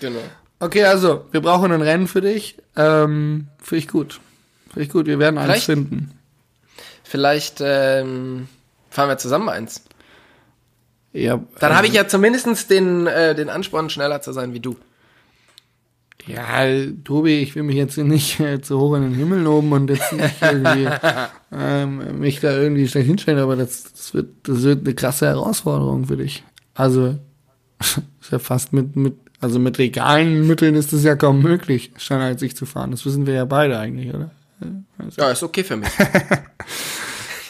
Genau. 0.00 0.20
Okay, 0.58 0.84
also, 0.84 1.26
wir 1.32 1.40
brauchen 1.40 1.70
ein 1.72 1.82
Rennen 1.82 2.06
für 2.06 2.20
dich. 2.20 2.56
Ähm, 2.76 3.48
Finde 3.62 3.78
ich 3.78 3.88
gut. 3.88 4.20
Finde 4.68 4.82
ich 4.82 4.90
gut, 4.90 5.06
wir 5.06 5.18
werden 5.18 5.38
eins 5.38 5.46
Vielleicht- 5.46 5.66
finden. 5.66 6.12
Vielleicht 7.04 7.58
ähm, 7.60 8.48
fahren 8.90 9.08
wir 9.08 9.18
zusammen 9.18 9.48
eins. 9.48 9.82
Ja, 11.12 11.36
Dann 11.36 11.46
also, 11.60 11.76
habe 11.76 11.86
ich 11.86 11.92
ja 11.94 12.08
zumindest 12.08 12.68
den, 12.70 13.06
äh, 13.06 13.34
den 13.34 13.48
Ansporn, 13.48 13.88
schneller 13.90 14.20
zu 14.22 14.32
sein 14.32 14.52
wie 14.54 14.60
du. 14.60 14.76
Ja, 16.26 16.64
Tobi, 17.04 17.38
ich 17.40 17.54
will 17.54 17.62
mich 17.62 17.76
jetzt 17.76 17.96
nicht 17.96 18.40
äh, 18.40 18.60
zu 18.60 18.80
hoch 18.80 18.96
in 18.96 19.02
den 19.02 19.14
Himmel 19.14 19.40
loben 19.42 19.70
und 19.72 19.88
jetzt 19.88 20.12
nicht 20.12 20.34
irgendwie 20.42 20.88
ähm, 21.52 22.18
mich 22.18 22.40
da 22.40 22.50
irgendwie 22.50 22.88
schlecht 22.88 23.06
hinstellen, 23.06 23.38
aber 23.38 23.54
das, 23.54 23.84
das, 23.92 24.12
wird, 24.12 24.30
das 24.42 24.62
wird 24.62 24.84
eine 24.84 24.94
krasse 24.94 25.26
Herausforderung 25.26 26.06
für 26.06 26.16
dich. 26.16 26.42
Also, 26.74 27.16
ist 27.80 28.32
ja 28.32 28.40
fast 28.40 28.72
mit, 28.72 28.96
mit, 28.96 29.14
also 29.40 29.58
mit 29.58 29.78
legalen 29.78 30.46
Mitteln 30.46 30.74
ist 30.74 30.92
es 30.92 31.04
ja 31.04 31.14
kaum 31.16 31.42
möglich, 31.42 31.92
schneller 31.96 32.24
als 32.24 32.42
ich 32.42 32.56
zu 32.56 32.66
fahren. 32.66 32.90
Das 32.90 33.04
wissen 33.04 33.26
wir 33.26 33.34
ja 33.34 33.44
beide 33.44 33.78
eigentlich, 33.78 34.12
oder? 34.14 34.30
Ja, 35.16 35.30
ist 35.30 35.42
okay 35.42 35.64
für 35.64 35.76
mich. 35.76 35.88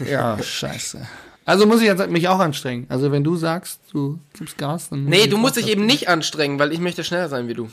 Ja, 0.00 0.42
scheiße. 0.42 1.06
Also 1.46 1.64
muss 1.66 1.80
ich 1.80 1.86
jetzt 1.86 2.10
mich 2.10 2.28
auch 2.28 2.38
anstrengen. 2.38 2.84
Also 2.90 3.12
wenn 3.12 3.24
du 3.24 3.36
sagst, 3.36 3.80
du 3.92 4.18
gibst 4.36 4.58
Gas, 4.58 4.90
dann. 4.90 5.04
Nee, 5.04 5.26
du 5.26 5.38
musst 5.38 5.56
dich 5.56 5.68
eben 5.68 5.86
nicht 5.86 6.08
anstrengen, 6.08 6.58
weil 6.58 6.72
ich 6.72 6.80
möchte 6.80 7.02
schneller 7.02 7.28
sein 7.30 7.48
wie 7.48 7.54
du. 7.54 7.70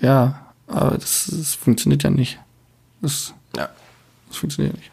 Ja, 0.00 0.46
aber 0.66 0.96
das, 0.96 1.30
das 1.30 1.54
funktioniert 1.54 2.04
ja 2.04 2.10
nicht. 2.10 2.38
Das, 3.02 3.34
Ja. 3.56 3.68
das 4.28 4.36
funktioniert 4.38 4.74
nicht. 4.76 4.90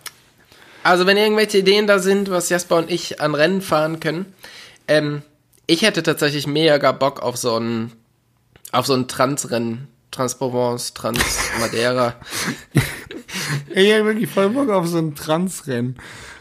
Also 0.83 1.05
wenn 1.05 1.17
irgendwelche 1.17 1.59
Ideen 1.59 1.87
da 1.87 1.99
sind, 1.99 2.29
was 2.29 2.49
Jasper 2.49 2.77
und 2.77 2.89
ich 2.91 3.21
an 3.21 3.35
Rennen 3.35 3.61
fahren 3.61 3.99
können, 3.99 4.25
ähm, 4.87 5.21
ich 5.69 5.83
hätte 5.83 6.01
tatsächlich 6.01 6.47
mega 6.47 6.91
Bock 6.91 7.21
auf 7.21 7.37
so 7.37 7.55
ein 7.57 7.91
auf 8.71 8.85
so 8.85 8.93
ein 8.93 9.07
Transrennen, 9.07 9.87
Transprovence, 10.11 10.93
Trans 10.93 11.39
Madeira. 11.59 12.15
Ich 13.73 13.93
hab 13.93 14.05
wirklich 14.05 14.29
voll 14.29 14.49
Bock 14.49 14.69
auf 14.69 14.87
so 14.87 14.97
ein 14.97 15.15
Transrennen. 15.15 15.95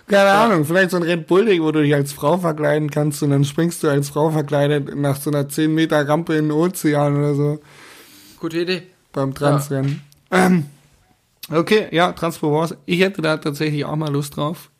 Keine 0.09 0.31
Ahnung, 0.31 0.64
vielleicht 0.64 0.91
so 0.91 0.97
ein 0.97 1.03
Red 1.03 1.27
Bull 1.27 1.45
Ding, 1.45 1.62
wo 1.62 1.71
du 1.71 1.83
dich 1.83 1.95
als 1.95 2.12
Frau 2.12 2.38
verkleiden 2.38 2.91
kannst 2.91 3.23
und 3.23 3.31
dann 3.31 3.45
springst 3.45 3.83
du 3.83 3.88
als 3.88 4.09
Frau 4.09 4.31
verkleidet 4.31 4.97
nach 4.97 5.21
so 5.21 5.31
einer 5.31 5.49
10 5.49 5.73
Meter 5.73 6.07
Rampe 6.09 6.35
in 6.35 6.47
den 6.47 6.53
Ozean 6.53 7.17
oder 7.17 7.35
so 7.35 7.61
Gute 8.41 8.61
Idee. 8.61 8.83
beim 9.12 9.35
Transrennen. 9.35 10.03
Ähm, 10.31 10.67
okay, 11.51 11.88
ja, 11.91 12.12
Transprovence. 12.12 12.75
Ich 12.87 13.01
hätte 13.01 13.23
da 13.23 13.37
tatsächlich 13.37 13.85
auch 13.85 13.97
mal 13.97 14.11
Lust 14.11 14.37
drauf. 14.37 14.71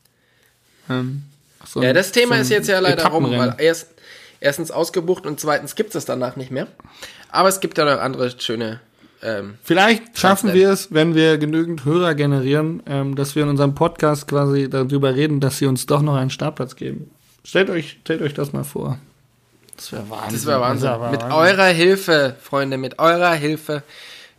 Ähm, 0.89 1.23
so 1.67 1.83
Ja, 1.83 1.93
das 1.93 2.13
Thema 2.13 2.37
so 2.37 2.43
ist 2.43 2.51
jetzt 2.51 2.69
ja 2.69 2.79
leider 2.81 3.07
rum, 3.09 3.31
weil 3.31 3.55
erst, 3.59 3.89
erstens 4.40 4.70
ausgebucht 4.70 5.27
und 5.27 5.40
zweitens 5.40 5.74
gibt 5.74 5.94
es 5.94 6.05
danach 6.05 6.37
nicht 6.37 6.51
mehr. 6.51 6.66
Aber 7.31 7.48
es 7.48 7.61
gibt 7.61 7.79
ja 7.79 7.85
noch 7.85 8.01
andere 8.01 8.31
schöne. 8.40 8.81
Ähm, 9.22 9.55
Vielleicht 9.64 10.16
schaffen 10.18 10.55
wir 10.55 10.70
es, 10.70 10.92
wenn 10.94 11.14
wir 11.16 11.38
genügend 11.38 11.85
Hörer 11.85 12.14
generieren, 12.14 12.83
ähm, 12.87 13.16
dass 13.16 13.35
wir 13.35 13.42
in 13.42 13.48
unserem 13.48 13.74
Podcast 13.74 14.29
quasi 14.29 14.70
darüber 14.70 15.14
reden, 15.14 15.40
dass 15.40 15.59
sie 15.59 15.66
uns 15.66 15.87
doch 15.87 16.03
noch 16.03 16.14
einen 16.14 16.31
Startplatz 16.31 16.77
geben. 16.77 17.11
Stellt 17.44 17.68
euch, 17.70 17.98
stellt 18.03 18.22
euch 18.22 18.35
das 18.35 18.53
mal 18.53 18.62
vor. 18.64 18.98
Das 19.77 19.90
wäre 19.92 20.09
Wahnsinn. 20.11 20.33
das 20.35 20.46
wäre 20.46 20.61
Wahnsinn. 20.61 20.88
wär 20.90 21.11
Mit 21.11 21.22
Wahnsinn. 21.22 21.33
eurer 21.38 21.66
Hilfe, 21.66 22.37
Freunde, 22.40 22.79
mit 22.79 22.98
eurer 22.98 23.33
Hilfe 23.35 23.83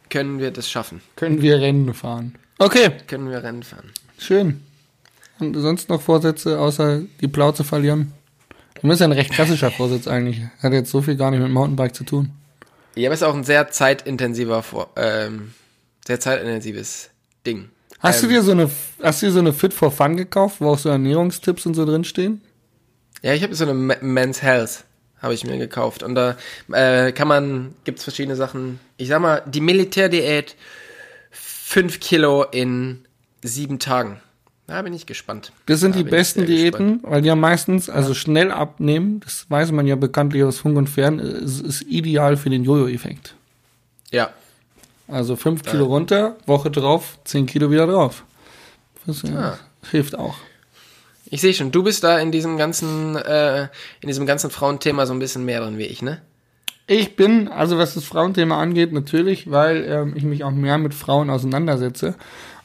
können 0.09 0.39
wir 0.39 0.51
das 0.51 0.69
schaffen. 0.69 1.01
können 1.15 1.41
wir 1.41 1.59
Rennen 1.59 1.93
fahren. 1.93 2.35
Okay, 2.57 2.91
Können 3.07 3.29
wir 3.29 3.43
Rennen 3.43 3.63
fahren. 3.63 3.89
schön. 4.17 4.61
Und 5.39 5.53
sonst 5.55 5.87
noch 5.87 6.01
Vorsätze, 6.01 6.59
außer 6.59 7.01
die 7.21 7.27
Plauze 7.29 7.63
verlieren? 7.63 8.11
Das 8.75 8.93
ist 8.93 8.99
ja 8.99 9.07
ein 9.07 9.11
recht 9.11 9.31
klassischer 9.31 9.71
Vorsatz 9.71 10.07
eigentlich. 10.07 10.41
Hat 10.61 10.73
jetzt 10.73 10.91
so 10.91 11.01
viel 11.01 11.15
gar 11.15 11.31
nicht 11.31 11.41
mit 11.41 11.51
Mountainbike 11.51 11.95
zu 11.95 12.03
tun. 12.03 12.31
Ja, 12.95 13.09
aber 13.09 13.13
es 13.13 13.21
ist 13.21 13.27
auch 13.27 13.35
ein 13.35 13.43
sehr 13.43 13.69
zeitintensiver, 13.69 14.63
Vor 14.63 14.89
ähm, 14.95 15.53
sehr 16.07 16.19
zeitintensives 16.19 17.09
Ding. 17.45 17.69
Hast 17.99 18.23
Ähm, 18.23 18.29
du 18.29 18.35
dir 18.35 18.41
so 18.41 18.51
eine, 18.51 18.69
hast 19.03 19.21
du 19.21 19.27
dir 19.27 19.31
so 19.31 19.39
eine 19.39 19.53
Fit 19.53 19.73
for 19.73 19.91
Fun 19.91 20.15
gekauft, 20.17 20.57
wo 20.59 20.69
auch 20.69 20.77
so 20.77 20.89
Ernährungstipps 20.89 21.65
und 21.65 21.73
so 21.73 21.85
drinstehen? 21.85 22.41
Ja, 23.21 23.33
ich 23.33 23.43
habe 23.43 23.53
so 23.53 23.65
eine 23.65 23.73
Men's 23.73 24.41
Health 24.41 24.85
habe 25.21 25.33
ich 25.33 25.43
mir 25.43 25.57
gekauft 25.57 26.01
und 26.03 26.15
da 26.15 26.37
äh, 26.71 27.11
kann 27.11 27.27
man 27.27 27.75
gibt's 27.83 28.03
verschiedene 28.03 28.37
Sachen. 28.37 28.79
Ich 28.95 29.09
sag 29.09 29.21
mal 29.21 29.43
die 29.45 29.59
Militärdiät 29.61 30.55
fünf 31.29 31.99
Kilo 31.99 32.43
in 32.43 33.05
sieben 33.43 33.79
Tagen. 33.79 34.21
Da 34.69 34.81
bin 34.81 34.93
ich 34.93 35.05
gespannt. 35.05 35.51
Das 35.65 35.79
sind 35.79 35.95
Da 35.95 35.99
die 35.99 36.03
besten 36.09 36.45
Diäten, 36.45 36.99
weil 37.03 37.21
die 37.21 37.27
ja 37.27 37.35
meistens, 37.35 37.89
also 37.89 38.13
schnell 38.13 38.51
abnehmen, 38.51 39.19
das 39.21 39.45
weiß 39.49 39.71
man 39.71 39.87
ja 39.87 39.95
bekanntlich 39.95 40.43
aus 40.43 40.59
Funk 40.59 40.77
und 40.77 40.89
Fern, 40.89 41.19
ist, 41.19 41.61
ist 41.61 41.81
ideal 41.83 42.37
für 42.37 42.49
den 42.49 42.63
Jojo-Effekt. 42.63 43.35
Ja, 44.11 44.29
Also 45.07 45.35
fünf 45.35 45.63
Kilo 45.63 45.85
runter, 45.85 46.35
Woche 46.45 46.69
drauf, 46.71 47.17
zehn 47.25 47.45
Kilo 47.45 47.69
wieder 47.71 47.87
drauf. 47.87 48.23
Das 49.05 49.23
äh, 49.23 49.31
Ah. 49.35 49.57
hilft 49.91 50.17
auch. 50.17 50.35
ich 51.25 51.41
sehe 51.41 51.53
schon. 51.53 51.71
Du 51.71 51.83
bist 51.83 52.03
da 52.03 52.19
in 52.19 52.31
diesem 52.31 52.57
ganzen 52.57 53.15
äh, 53.15 53.63
in 54.01 54.07
diesem 54.07 54.25
ganzen 54.25 54.49
Frauenthema 54.49 55.05
so 55.05 55.13
ein 55.13 55.19
bisschen 55.19 55.45
mehr 55.45 55.61
drin 55.61 55.77
wie 55.77 55.83
ich, 55.85 56.01
ne? 56.01 56.21
Ich 56.91 57.15
bin, 57.15 57.47
also 57.49 57.77
was 57.77 57.93
das 57.93 58.03
Frauenthema 58.03 58.59
angeht, 58.59 58.91
natürlich, 58.93 59.51
weil 59.51 59.85
ähm, 59.87 60.13
ich 60.15 60.23
mich 60.23 60.43
auch 60.43 60.49
mehr 60.51 60.79
mit 60.79 60.95
Frauen 60.95 61.29
auseinandersetze 61.29 62.15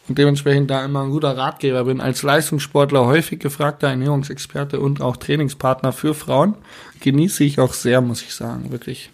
und 0.08 0.18
dementsprechend 0.18 0.70
da 0.70 0.84
immer 0.84 1.02
ein 1.02 1.10
guter 1.10 1.36
Ratgeber 1.36 1.84
bin. 1.84 2.00
Als 2.00 2.22
Leistungssportler 2.22 3.06
häufig 3.06 3.40
gefragter 3.40 3.88
Ernährungsexperte 3.88 4.78
und 4.80 5.00
auch 5.00 5.16
Trainingspartner 5.16 5.92
für 5.92 6.14
Frauen 6.14 6.54
genieße 7.00 7.44
ich 7.44 7.58
auch 7.60 7.72
sehr, 7.72 8.00
muss 8.00 8.22
ich 8.22 8.34
sagen, 8.34 8.70
wirklich. 8.72 9.10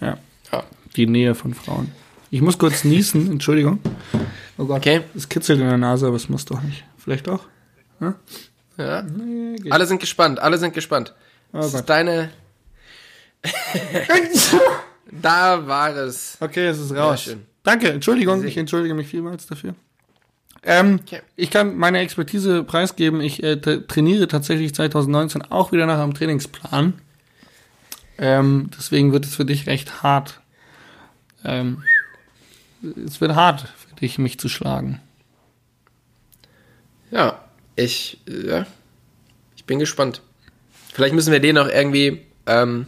Ja, 0.00 0.18
Ja. 0.52 0.64
die 0.96 1.06
Nähe 1.06 1.34
von 1.34 1.54
Frauen. 1.54 1.92
Ich 2.30 2.40
muss 2.42 2.58
kurz 2.58 2.84
niesen, 2.84 3.30
Entschuldigung. 3.32 3.78
Oh 4.58 4.64
Gott, 4.66 4.78
Okay. 4.78 5.00
es 5.14 5.28
kitzelt 5.28 5.60
in 5.60 5.68
der 5.68 5.78
Nase, 5.78 6.06
aber 6.06 6.16
es 6.16 6.28
muss 6.28 6.44
doch 6.44 6.60
nicht. 6.62 6.84
Vielleicht 6.98 7.26
doch? 7.26 7.44
Ja. 8.00 9.02
Nee, 9.02 9.56
geht. 9.56 9.72
Alle 9.72 9.86
sind 9.86 10.00
gespannt. 10.00 10.40
Alle 10.40 10.58
sind 10.58 10.74
gespannt. 10.74 11.14
Oh 11.52 11.58
das 11.58 11.70
Gott. 11.72 11.80
ist 11.80 11.88
deine. 11.88 12.30
da 15.10 15.66
war 15.66 15.94
es. 15.96 16.36
Okay, 16.40 16.66
es 16.66 16.78
ist 16.78 16.94
raus. 16.94 17.22
schön. 17.22 17.46
Danke, 17.64 17.90
Entschuldigung, 17.90 18.44
ich 18.44 18.56
entschuldige 18.56 18.94
mich 18.94 19.08
vielmals 19.08 19.46
dafür. 19.46 19.74
Ähm, 20.62 21.00
Okay. 21.02 21.20
Ich 21.36 21.50
kann 21.50 21.76
meine 21.76 21.98
Expertise 21.98 22.62
preisgeben. 22.62 23.20
Ich 23.20 23.42
äh, 23.42 23.54
tra- 23.54 23.86
trainiere 23.86 24.28
tatsächlich 24.28 24.74
2019 24.74 25.42
auch 25.42 25.72
wieder 25.72 25.86
nach 25.86 25.98
einem 25.98 26.14
Trainingsplan. 26.14 26.94
Ähm, 28.18 28.70
deswegen 28.78 29.12
wird 29.12 29.24
es 29.24 29.34
für 29.34 29.44
dich 29.44 29.66
recht 29.66 30.02
hart. 30.02 30.40
Ähm, 31.44 31.82
es 33.06 33.20
wird 33.20 33.34
hart 33.34 33.62
für 33.88 33.96
dich, 33.96 34.18
mich 34.18 34.38
zu 34.38 34.48
schlagen. 34.48 35.00
Ja, 37.10 37.44
ich, 37.76 38.20
äh, 38.28 38.46
ja, 38.48 38.66
ich 39.56 39.64
bin 39.64 39.78
gespannt. 39.78 40.22
Vielleicht 40.92 41.14
müssen 41.14 41.32
wir 41.32 41.40
den 41.40 41.58
auch 41.58 41.68
irgendwie 41.68 42.22
ähm, 42.46 42.86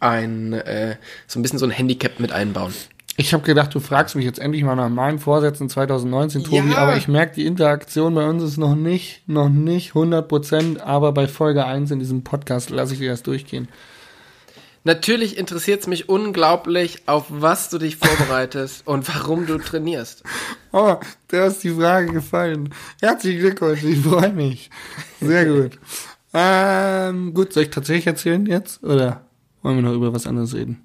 ein 0.00 0.52
äh, 0.52 0.96
so 1.26 1.38
ein 1.38 1.42
bisschen 1.42 1.58
so 1.58 1.64
ein 1.66 1.70
Handicap 1.70 2.20
mit 2.20 2.32
einbauen. 2.32 2.74
Ich 3.20 3.34
habe 3.34 3.42
gedacht, 3.42 3.74
du 3.74 3.80
fragst 3.80 4.14
mich 4.14 4.24
jetzt 4.24 4.38
endlich 4.38 4.62
mal 4.62 4.76
nach 4.76 4.88
meinen 4.88 5.18
Vorsätzen 5.18 5.68
2019, 5.68 6.44
Tobi, 6.44 6.70
Ja. 6.70 6.76
aber 6.78 6.96
ich 6.96 7.08
merke, 7.08 7.34
die 7.34 7.46
Interaktion 7.46 8.14
bei 8.14 8.24
uns 8.28 8.44
ist 8.44 8.58
noch 8.58 8.76
nicht, 8.76 9.28
noch 9.28 9.48
nicht 9.48 9.88
100 9.96 10.28
Prozent, 10.28 10.80
aber 10.82 11.10
bei 11.10 11.26
Folge 11.26 11.64
1 11.66 11.90
in 11.90 11.98
diesem 11.98 12.22
Podcast 12.22 12.70
lasse 12.70 12.92
ich 12.94 13.00
dir 13.00 13.10
das 13.10 13.24
durchgehen. 13.24 13.66
Natürlich 14.84 15.36
interessiert 15.36 15.80
es 15.80 15.86
mich 15.88 16.08
unglaublich, 16.08 17.02
auf 17.08 17.24
was 17.28 17.70
du 17.70 17.78
dich 17.78 17.96
vorbereitest 17.96 18.86
und 18.86 19.08
warum 19.12 19.46
du 19.46 19.58
trainierst. 19.58 20.22
Oh, 20.70 20.94
da 21.26 21.46
ist 21.46 21.64
die 21.64 21.70
Frage 21.70 22.12
gefallen. 22.12 22.72
Herzlichen 23.00 23.40
Glückwunsch, 23.40 23.82
ich 23.82 23.98
freue 23.98 24.32
mich. 24.32 24.70
Sehr 25.20 25.44
gut. 25.44 25.80
ähm, 26.32 27.34
gut, 27.34 27.52
soll 27.52 27.64
ich 27.64 27.70
tatsächlich 27.70 28.06
erzählen 28.06 28.46
jetzt? 28.46 28.84
Oder 28.84 29.22
wollen 29.62 29.74
wir 29.74 29.82
noch 29.82 29.94
über 29.94 30.14
was 30.14 30.28
anderes 30.28 30.54
reden? 30.54 30.84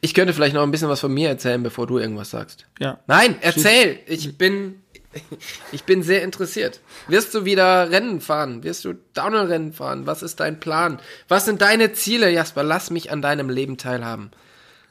Ich 0.00 0.14
könnte 0.14 0.32
vielleicht 0.32 0.54
noch 0.54 0.62
ein 0.62 0.70
bisschen 0.70 0.88
was 0.88 1.00
von 1.00 1.12
mir 1.12 1.28
erzählen, 1.28 1.62
bevor 1.62 1.86
du 1.86 1.98
irgendwas 1.98 2.30
sagst. 2.30 2.66
Ja. 2.78 2.98
Nein, 3.06 3.36
erzähl! 3.40 3.98
Ich 4.06 4.36
bin, 4.36 4.82
ich 5.72 5.84
bin 5.84 6.02
sehr 6.02 6.22
interessiert. 6.22 6.80
Wirst 7.08 7.34
du 7.34 7.44
wieder 7.44 7.90
Rennen 7.90 8.20
fahren? 8.20 8.62
Wirst 8.62 8.84
du 8.84 8.94
Downhill-Rennen 9.14 9.72
fahren? 9.72 10.06
Was 10.06 10.22
ist 10.22 10.40
dein 10.40 10.60
Plan? 10.60 10.98
Was 11.28 11.44
sind 11.44 11.62
deine 11.62 11.92
Ziele, 11.92 12.30
Jasper? 12.30 12.62
Lass 12.62 12.90
mich 12.90 13.10
an 13.10 13.22
deinem 13.22 13.50
Leben 13.50 13.76
teilhaben. 13.76 14.30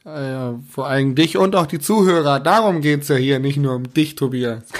Äh, 0.06 0.60
vor 0.70 0.88
allem 0.88 1.16
dich 1.16 1.38
und 1.38 1.56
auch 1.56 1.66
die 1.66 1.80
Zuhörer. 1.80 2.40
Darum 2.40 2.82
geht's 2.82 3.08
ja 3.08 3.16
hier, 3.16 3.40
nicht 3.40 3.58
nur 3.58 3.76
um 3.76 3.94
dich, 3.94 4.16
Tobias. 4.16 4.64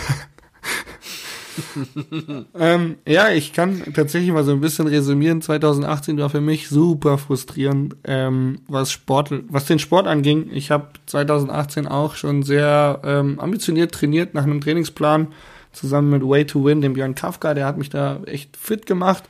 ähm, 2.60 2.96
ja, 3.08 3.30
ich 3.30 3.54
kann 3.54 3.82
tatsächlich 3.94 4.32
mal 4.32 4.44
so 4.44 4.52
ein 4.52 4.62
bisschen 4.62 4.88
resümieren. 4.88 5.42
2018 5.42 6.18
war 6.18 6.30
für 6.30 6.42
mich 6.42 6.70
super 6.70 7.18
frustrierend, 7.18 7.96
ähm, 8.04 8.60
was 8.68 8.92
Sport, 8.92 9.32
was 9.50 9.66
den 9.66 9.80
Sport 9.80 10.08
anging. 10.08 10.50
Ich 10.52 10.72
habe 10.72 10.88
2018 11.06 11.88
auch 11.88 12.16
schon 12.16 12.44
sehr 12.44 13.02
ähm, 13.04 13.40
ambitioniert 13.40 13.94
trainiert 13.94 14.34
nach 14.34 14.44
einem 14.44 14.62
Trainingsplan 14.62 15.28
zusammen 15.72 16.10
mit 16.10 16.24
Way 16.24 16.46
to 16.46 16.64
Win, 16.64 16.82
dem 16.82 16.94
Björn 16.94 17.16
Kafka. 17.16 17.54
Der 17.54 17.66
hat 17.66 17.78
mich 17.78 17.90
da 17.90 18.22
echt 18.26 18.56
fit 18.58 18.86
gemacht. 18.86 19.24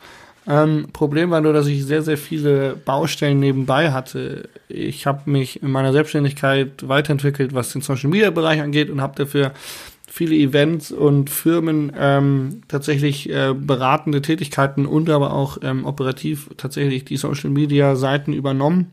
Ähm, 0.45 0.87
Problem 0.91 1.31
war 1.31 1.39
nur, 1.41 1.53
dass 1.53 1.67
ich 1.67 1.85
sehr, 1.85 2.01
sehr 2.01 2.17
viele 2.17 2.75
Baustellen 2.75 3.39
nebenbei 3.39 3.91
hatte. 3.91 4.49
Ich 4.67 5.05
habe 5.05 5.29
mich 5.29 5.63
in 5.63 5.71
meiner 5.71 5.93
Selbstständigkeit 5.93 6.87
weiterentwickelt, 6.87 7.53
was 7.53 7.71
den 7.71 7.81
Social 7.81 8.09
Media 8.09 8.29
Bereich 8.29 8.61
angeht 8.61 8.89
und 8.89 9.01
habe 9.01 9.15
dafür 9.15 9.53
viele 10.13 10.35
Events 10.35 10.91
und 10.91 11.31
Firmen 11.31 11.91
ähm, 11.97 12.61
tatsächlich 12.67 13.31
äh, 13.31 13.55
beratende 13.57 14.21
Tätigkeiten 14.21 14.85
und 14.85 15.09
aber 15.09 15.33
auch 15.33 15.57
ähm, 15.63 15.87
operativ 15.87 16.51
tatsächlich 16.55 17.03
die 17.03 17.17
Social 17.17 17.49
Media 17.49 17.95
Seiten 17.95 18.31
übernommen 18.31 18.91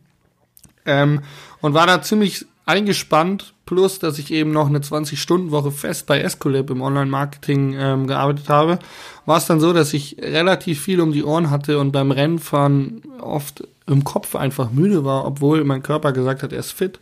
ähm, 0.87 1.21
und 1.61 1.75
war 1.75 1.87
da 1.87 2.01
ziemlich 2.01 2.47
eingespannt, 2.65 3.53
plus 3.67 3.99
dass 3.99 4.19
ich 4.19 4.33
eben 4.33 4.51
noch 4.53 4.69
eine 4.69 4.79
20-Stunden-Woche 4.79 5.73
fest 5.73 6.07
bei 6.07 6.23
Escolab 6.23 6.71
im 6.71 6.81
Online-Marketing 6.81 7.75
ähm, 7.79 8.07
gearbeitet 8.07 8.49
habe, 8.49 8.79
war 9.27 9.37
es 9.37 9.45
dann 9.45 9.61
so, 9.61 9.75
dass 9.75 9.93
ich 9.93 10.17
relativ 10.23 10.81
viel 10.81 11.03
um 11.03 11.13
die 11.13 11.25
Ohren 11.25 11.51
hatte 11.51 11.79
und 11.81 11.93
beim 11.93 12.13
Rennfahren 12.13 13.03
oft 13.21 13.69
im 13.87 14.05
Kopf 14.05 14.37
einfach 14.37 14.71
müde 14.71 15.05
war, 15.05 15.27
obwohl 15.27 15.65
mein 15.65 15.83
Körper 15.83 16.13
gesagt 16.13 16.43
hat, 16.43 16.55
er 16.55 16.61
ist 16.61 16.73
fit. 16.73 16.99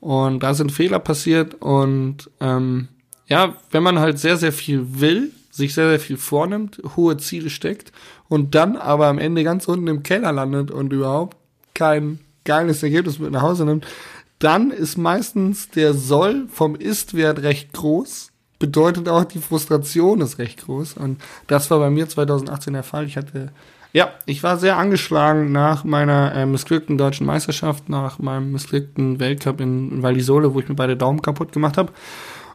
Und 0.00 0.42
da 0.42 0.52
sind 0.52 0.72
Fehler 0.72 0.98
passiert 0.98 1.54
und 1.62 2.28
ähm, 2.40 2.88
ja, 3.26 3.56
wenn 3.70 3.82
man 3.82 3.98
halt 3.98 4.18
sehr, 4.18 4.36
sehr 4.36 4.52
viel 4.52 5.00
will, 5.00 5.32
sich 5.50 5.74
sehr, 5.74 5.88
sehr 5.88 6.00
viel 6.00 6.16
vornimmt, 6.16 6.80
hohe 6.96 7.16
Ziele 7.18 7.50
steckt 7.50 7.92
und 8.28 8.54
dann 8.54 8.76
aber 8.76 9.06
am 9.06 9.18
Ende 9.18 9.44
ganz 9.44 9.68
unten 9.68 9.86
im 9.86 10.02
Keller 10.02 10.32
landet 10.32 10.70
und 10.70 10.92
überhaupt 10.92 11.36
kein 11.74 12.20
geiles 12.44 12.82
Ergebnis 12.82 13.18
mit 13.18 13.32
nach 13.32 13.42
Hause 13.42 13.64
nimmt, 13.64 13.86
dann 14.38 14.70
ist 14.70 14.98
meistens 14.98 15.68
der 15.68 15.94
Soll 15.94 16.46
vom 16.52 16.74
Ist-Wert 16.74 17.42
recht 17.42 17.72
groß. 17.72 18.32
Bedeutet 18.58 19.08
auch, 19.08 19.24
die 19.24 19.38
Frustration 19.38 20.20
ist 20.20 20.38
recht 20.38 20.64
groß. 20.64 20.94
Und 20.94 21.20
das 21.46 21.70
war 21.70 21.78
bei 21.78 21.90
mir 21.90 22.08
2018 22.08 22.72
der 22.72 22.82
Fall. 22.82 23.06
Ich 23.06 23.16
hatte, 23.16 23.52
ja, 23.92 24.10
ich 24.26 24.42
war 24.42 24.56
sehr 24.56 24.78
angeschlagen 24.78 25.52
nach 25.52 25.84
meiner 25.84 26.34
äh, 26.34 26.46
missglückten 26.46 26.98
deutschen 26.98 27.26
Meisterschaft, 27.26 27.88
nach 27.88 28.18
meinem 28.18 28.50
missglückten 28.50 29.20
Weltcup 29.20 29.60
in 29.60 30.02
Val 30.02 30.14
di 30.14 30.20
Sole, 30.20 30.54
wo 30.54 30.60
ich 30.60 30.68
mir 30.68 30.74
beide 30.74 30.96
Daumen 30.96 31.22
kaputt 31.22 31.52
gemacht 31.52 31.76
habe. 31.76 31.92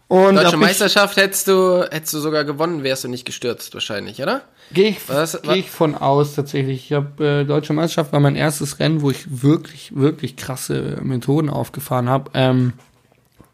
Und 0.08 0.36
Deutsche 0.36 0.56
Meisterschaft 0.58 1.18
hättest 1.18 1.50
du, 1.50 1.86
hättest 1.92 2.14
du 2.14 2.20
sogar 2.20 2.46
gewonnen, 2.46 2.84
wärst 2.84 3.04
du 3.04 3.10
nicht 3.10 3.26
gestürzt 3.26 3.74
wahrscheinlich, 3.74 4.22
oder? 4.22 4.42
Gehe 4.72 4.90
ich, 4.90 5.10
Was- 5.10 5.42
geh 5.42 5.56
ich 5.60 5.70
von 5.70 5.96
aus 5.96 6.36
tatsächlich. 6.36 6.86
Ich 6.86 6.94
habe 6.94 7.42
äh, 7.42 7.44
Deutsche 7.46 7.74
Meisterschaft 7.74 8.14
war 8.14 8.20
mein 8.22 8.36
erstes 8.36 8.80
Rennen, 8.80 9.02
wo 9.02 9.12
ich 9.12 9.42
wirklich, 9.42 9.96
wirklich 9.96 10.38
krasse 10.38 10.98
Methoden 11.02 11.50
aufgefahren 11.50 12.08
habe. 12.08 12.32
Ähm, 12.34 12.74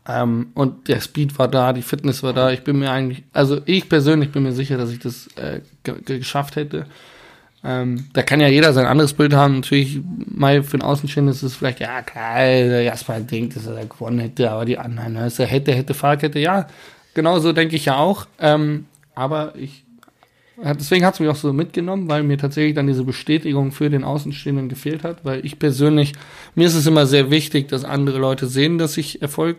ähm, 0.08 0.48
und 0.54 0.88
der 0.90 1.02
Speed 1.02 1.40
war 1.40 1.48
da, 1.48 1.74
die 1.74 1.82
Fitness 1.82 2.22
war 2.24 2.34
da. 2.34 2.52
Ich 2.52 2.64
bin 2.64 2.78
mir 2.78 2.92
eigentlich, 2.92 3.24
also 3.34 3.62
ich 3.66 3.90
persönlich 3.90 4.32
bin 4.32 4.44
mir 4.44 4.52
sicher, 4.54 4.78
dass 4.78 4.92
ich 4.92 5.00
das 5.00 5.28
äh, 5.38 5.62
ge 5.84 5.96
ge 6.06 6.20
geschafft 6.20 6.56
hätte. 6.56 6.86
Ähm, 7.66 8.06
da 8.14 8.24
kann 8.24 8.42
ja 8.42 8.48
jeder 8.48 8.74
sein 8.74 8.86
anderes 8.86 9.14
Bild 9.14 9.34
haben. 9.34 9.56
Natürlich, 9.56 10.00
mal 10.28 10.64
für 10.64 10.78
den 10.78 10.82
Außenstehenden 10.84 11.34
ist 11.34 11.44
es 11.44 11.56
vielleicht, 11.56 11.80
ja 11.80 12.02
klar, 12.02 12.38
der 12.38 12.84
Jasper 12.84 13.20
denkt, 13.22 13.56
dass 13.56 13.68
er 13.68 13.86
gewonnen 13.86 14.20
hätte, 14.20 14.52
aber 14.52 14.66
die 14.66 14.78
anderen, 14.78 15.14
ne, 15.14 15.28
ist 15.28 15.40
er 15.40 15.48
hätte, 15.48 15.74
hätte, 15.74 15.94
Fahrkette, 15.94 16.40
ja, 16.40 16.68
genau 17.14 17.40
so 17.40 17.54
denke 17.54 17.76
ich 17.76 17.86
ja 17.86 17.98
auch. 17.98 18.28
Ähm, 18.40 18.86
aber 19.16 19.54
ich 19.56 19.84
deswegen 20.58 21.06
hat 21.06 21.16
es 21.16 21.20
mich 21.20 21.30
auch 21.30 21.36
so 21.36 21.52
mitgenommen, 21.54 22.10
weil 22.10 22.24
mir 22.24 22.38
tatsächlich 22.38 22.76
dann 22.76 22.88
diese 22.88 23.04
Bestätigung 23.04 23.72
für 23.72 23.90
den 23.90 24.04
Außenstehenden 24.04 24.70
gefehlt 24.70 25.04
hat, 25.04 25.26
weil 25.26 25.46
ich 25.46 25.60
persönlich, 25.60 26.14
mir 26.56 26.68
ist 26.68 26.76
es 26.76 26.86
immer 26.86 27.06
sehr 27.06 27.32
wichtig, 27.32 27.68
dass 27.70 27.84
andere 27.84 28.20
Leute 28.20 28.48
sehen, 28.48 28.78
dass 28.78 28.98
ich 28.98 29.22
Erfolg 29.22 29.58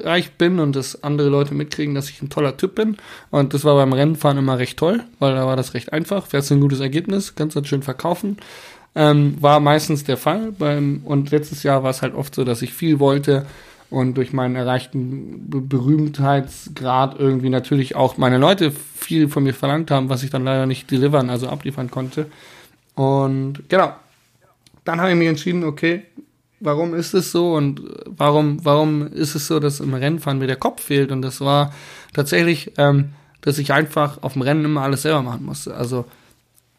reich 0.00 0.32
bin 0.32 0.58
und 0.58 0.76
dass 0.76 1.02
andere 1.02 1.28
Leute 1.28 1.54
mitkriegen, 1.54 1.94
dass 1.94 2.10
ich 2.10 2.22
ein 2.22 2.30
toller 2.30 2.56
Typ 2.56 2.74
bin. 2.74 2.96
Und 3.30 3.54
das 3.54 3.64
war 3.64 3.74
beim 3.76 3.92
Rennenfahren 3.92 4.38
immer 4.38 4.58
recht 4.58 4.78
toll, 4.78 5.02
weil 5.18 5.34
da 5.34 5.46
war 5.46 5.56
das 5.56 5.74
recht 5.74 5.92
einfach. 5.92 6.26
Fährst 6.26 6.50
du 6.50 6.54
ein 6.54 6.60
gutes 6.60 6.80
Ergebnis, 6.80 7.34
kannst 7.34 7.56
das 7.56 7.66
schön 7.66 7.82
verkaufen. 7.82 8.36
Ähm, 8.94 9.36
war 9.40 9.60
meistens 9.60 10.04
der 10.04 10.16
Fall. 10.16 10.52
Beim, 10.52 11.02
und 11.04 11.30
letztes 11.30 11.62
Jahr 11.62 11.82
war 11.82 11.90
es 11.90 12.02
halt 12.02 12.14
oft 12.14 12.34
so, 12.34 12.44
dass 12.44 12.62
ich 12.62 12.72
viel 12.72 12.98
wollte 12.98 13.46
und 13.90 14.14
durch 14.14 14.32
meinen 14.32 14.56
erreichten 14.56 15.48
Be 15.48 15.60
Berühmtheitsgrad 15.60 17.18
irgendwie 17.18 17.50
natürlich 17.50 17.94
auch 17.94 18.16
meine 18.16 18.38
Leute 18.38 18.72
viel 18.72 19.28
von 19.28 19.44
mir 19.44 19.54
verlangt 19.54 19.90
haben, 19.90 20.08
was 20.08 20.22
ich 20.22 20.30
dann 20.30 20.44
leider 20.44 20.66
nicht 20.66 20.90
delivern, 20.90 21.30
also 21.30 21.48
abliefern 21.48 21.90
konnte. 21.90 22.26
Und 22.94 23.68
genau, 23.68 23.94
dann 24.84 25.00
habe 25.00 25.10
ich 25.10 25.16
mich 25.16 25.28
entschieden, 25.28 25.64
okay, 25.64 26.02
warum 26.60 26.94
ist 26.94 27.14
es 27.14 27.32
so 27.32 27.54
und 27.54 27.82
warum, 28.06 28.64
warum 28.64 29.06
ist 29.06 29.34
es 29.34 29.46
so, 29.46 29.60
dass 29.60 29.80
im 29.80 29.94
Rennfahren 29.94 30.38
mir 30.38 30.46
der 30.46 30.56
Kopf 30.56 30.82
fehlt? 30.82 31.12
Und 31.12 31.22
das 31.22 31.40
war 31.40 31.72
tatsächlich, 32.12 32.72
ähm, 32.78 33.10
dass 33.40 33.58
ich 33.58 33.72
einfach 33.72 34.22
auf 34.22 34.34
dem 34.34 34.42
Rennen 34.42 34.64
immer 34.64 34.82
alles 34.82 35.02
selber 35.02 35.22
machen 35.22 35.44
musste. 35.44 35.74
Also 35.74 36.04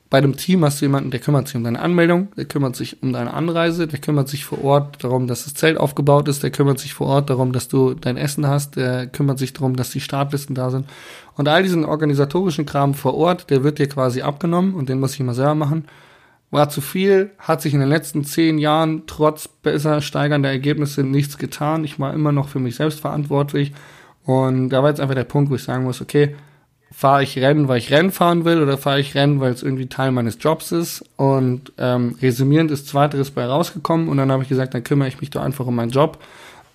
bei 0.10 0.22
dem 0.22 0.38
Team 0.38 0.64
hast 0.64 0.80
du 0.80 0.86
jemanden, 0.86 1.12
der 1.12 1.20
kümmert 1.20 1.48
sich 1.48 1.58
um 1.58 1.66
deine 1.66 1.82
Anmeldung, 1.82 2.30
der 2.38 2.46
kümmert 2.46 2.76
sich 2.76 3.04
um 3.04 3.12
deine 3.12 3.34
Anreise, 3.34 3.88
der 3.88 4.00
kümmert 4.00 4.30
sich 4.30 4.46
vor 4.46 4.64
Ort 4.64 5.04
darum, 5.04 5.28
dass 5.28 5.44
das 5.44 5.54
Zelt 5.54 5.78
aufgebaut 5.78 6.30
ist, 6.30 6.44
der 6.44 6.52
kümmert 6.52 6.80
sich 6.80 6.94
vor 6.94 7.08
Ort 7.08 7.30
darum, 7.30 7.52
dass 7.52 7.68
du 7.68 7.94
dein 7.94 8.16
Essen 8.16 8.48
hast, 8.48 8.78
der 8.78 9.08
kümmert 9.08 9.38
sich 9.38 9.52
darum, 9.52 9.76
dass 9.76 9.90
die 9.90 10.00
Startlisten 10.00 10.56
da 10.56 10.70
sind. 10.70 10.86
Und 11.36 11.50
all 11.50 11.62
diesen 11.62 11.84
organisatorischen 11.84 12.66
Kram 12.66 12.94
vor 12.94 13.16
Ort, 13.16 13.50
der 13.50 13.64
wird 13.64 13.80
dir 13.80 13.90
quasi 13.90 14.22
abgenommen 14.22 14.76
und 14.76 14.88
den 14.88 15.00
muss 15.00 15.14
ich 15.14 15.20
immer 15.20 15.34
selber 15.34 15.56
machen. 15.56 15.86
War 16.50 16.70
zu 16.70 16.80
viel, 16.80 17.32
hat 17.40 17.62
sich 17.62 17.74
in 17.74 17.82
den 17.82 17.90
letzten 17.90 18.24
zehn 18.24 18.58
Jahren 18.58 19.04
trotz 19.06 19.48
besser 19.48 20.02
steigernder 20.02 20.50
Ergebnisse 20.50 21.04
nichts 21.04 21.38
getan. 21.38 21.84
Ich 21.84 22.00
war 22.00 22.14
immer 22.14 22.32
noch 22.32 22.48
für 22.48 22.60
mich 22.60 22.76
selbst 22.76 23.02
verantwortlich. 23.02 23.74
Und 24.24 24.70
da 24.70 24.82
war 24.82 24.90
jetzt 24.90 25.02
einfach 25.02 25.16
der 25.16 25.24
Punkt, 25.24 25.50
wo 25.52 25.56
ich 25.56 25.64
sagen 25.64 25.84
muss, 25.84 26.02
okay, 26.02 26.36
fahre 26.92 27.24
ich 27.24 27.38
Rennen, 27.38 27.68
weil 27.68 27.78
ich 27.78 27.92
Rennen 27.92 28.12
fahren 28.12 28.46
will 28.46 28.62
oder 28.62 28.78
fahre 28.78 29.00
ich 29.00 29.16
Rennen, 29.16 29.40
weil 29.40 29.52
es 29.52 29.64
irgendwie 29.64 29.88
Teil 29.88 30.12
meines 30.12 30.38
Jobs 30.40 30.72
ist. 30.72 31.04
Und 31.16 31.74
ähm, 31.78 32.16
resümierend 32.22 32.72
ist 32.72 32.88
zweiteres 32.88 33.32
bei 33.32 33.46
rausgekommen 33.46 34.08
und 34.08 34.18
dann 34.18 34.32
habe 34.32 34.44
ich 34.44 34.50
gesagt, 34.50 34.74
dann 34.74 34.84
kümmere 34.84 35.08
ich 35.08 35.20
mich 35.20 35.30
doch 35.30 35.42
einfach 35.42 35.66
um 35.66 35.76
meinen 35.76 35.92
Job. 35.92 36.18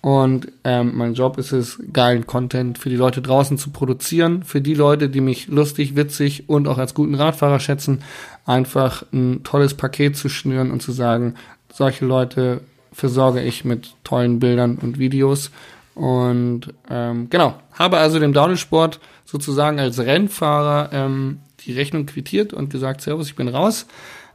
Und 0.03 0.51
ähm, 0.65 0.97
mein 0.97 1.13
Job 1.13 1.37
ist 1.37 1.53
es, 1.53 1.79
geilen 1.93 2.27
Content 2.27 2.77
für 2.77 2.89
die 2.89 2.97
Leute 2.97 3.21
draußen 3.21 3.57
zu 3.57 3.69
produzieren, 3.69 4.43
für 4.43 4.59
die 4.59 4.73
Leute, 4.73 5.07
die 5.07 5.21
mich 5.21 5.47
lustig, 5.47 5.95
witzig 5.95 6.49
und 6.49 6.67
auch 6.67 6.77
als 6.77 6.93
guten 6.93 7.15
Radfahrer 7.15 7.61
schätzen, 7.61 8.03
einfach 8.45 9.05
ein 9.13 9.43
tolles 9.45 9.75
Paket 9.75 10.17
zu 10.17 10.27
schnüren 10.27 10.71
und 10.71 10.81
zu 10.81 10.91
sagen, 10.91 11.35
solche 11.71 12.05
Leute 12.05 12.59
versorge 12.91 13.41
ich 13.41 13.63
mit 13.63 13.95
tollen 14.03 14.39
Bildern 14.39 14.77
und 14.77 14.99
Videos. 14.99 15.51
Und 15.95 16.73
ähm, 16.89 17.29
genau, 17.29 17.55
habe 17.71 17.97
also 17.97 18.19
dem 18.19 18.33
Downhill-Sport 18.33 18.99
sozusagen 19.23 19.79
als 19.79 19.99
Rennfahrer 19.99 20.89
ähm, 20.91 21.39
die 21.61 21.71
Rechnung 21.71 22.07
quittiert 22.07 22.51
und 22.51 22.69
gesagt, 22.69 22.99
Servus, 22.99 23.27
ich 23.27 23.37
bin 23.37 23.47
raus. 23.47 23.85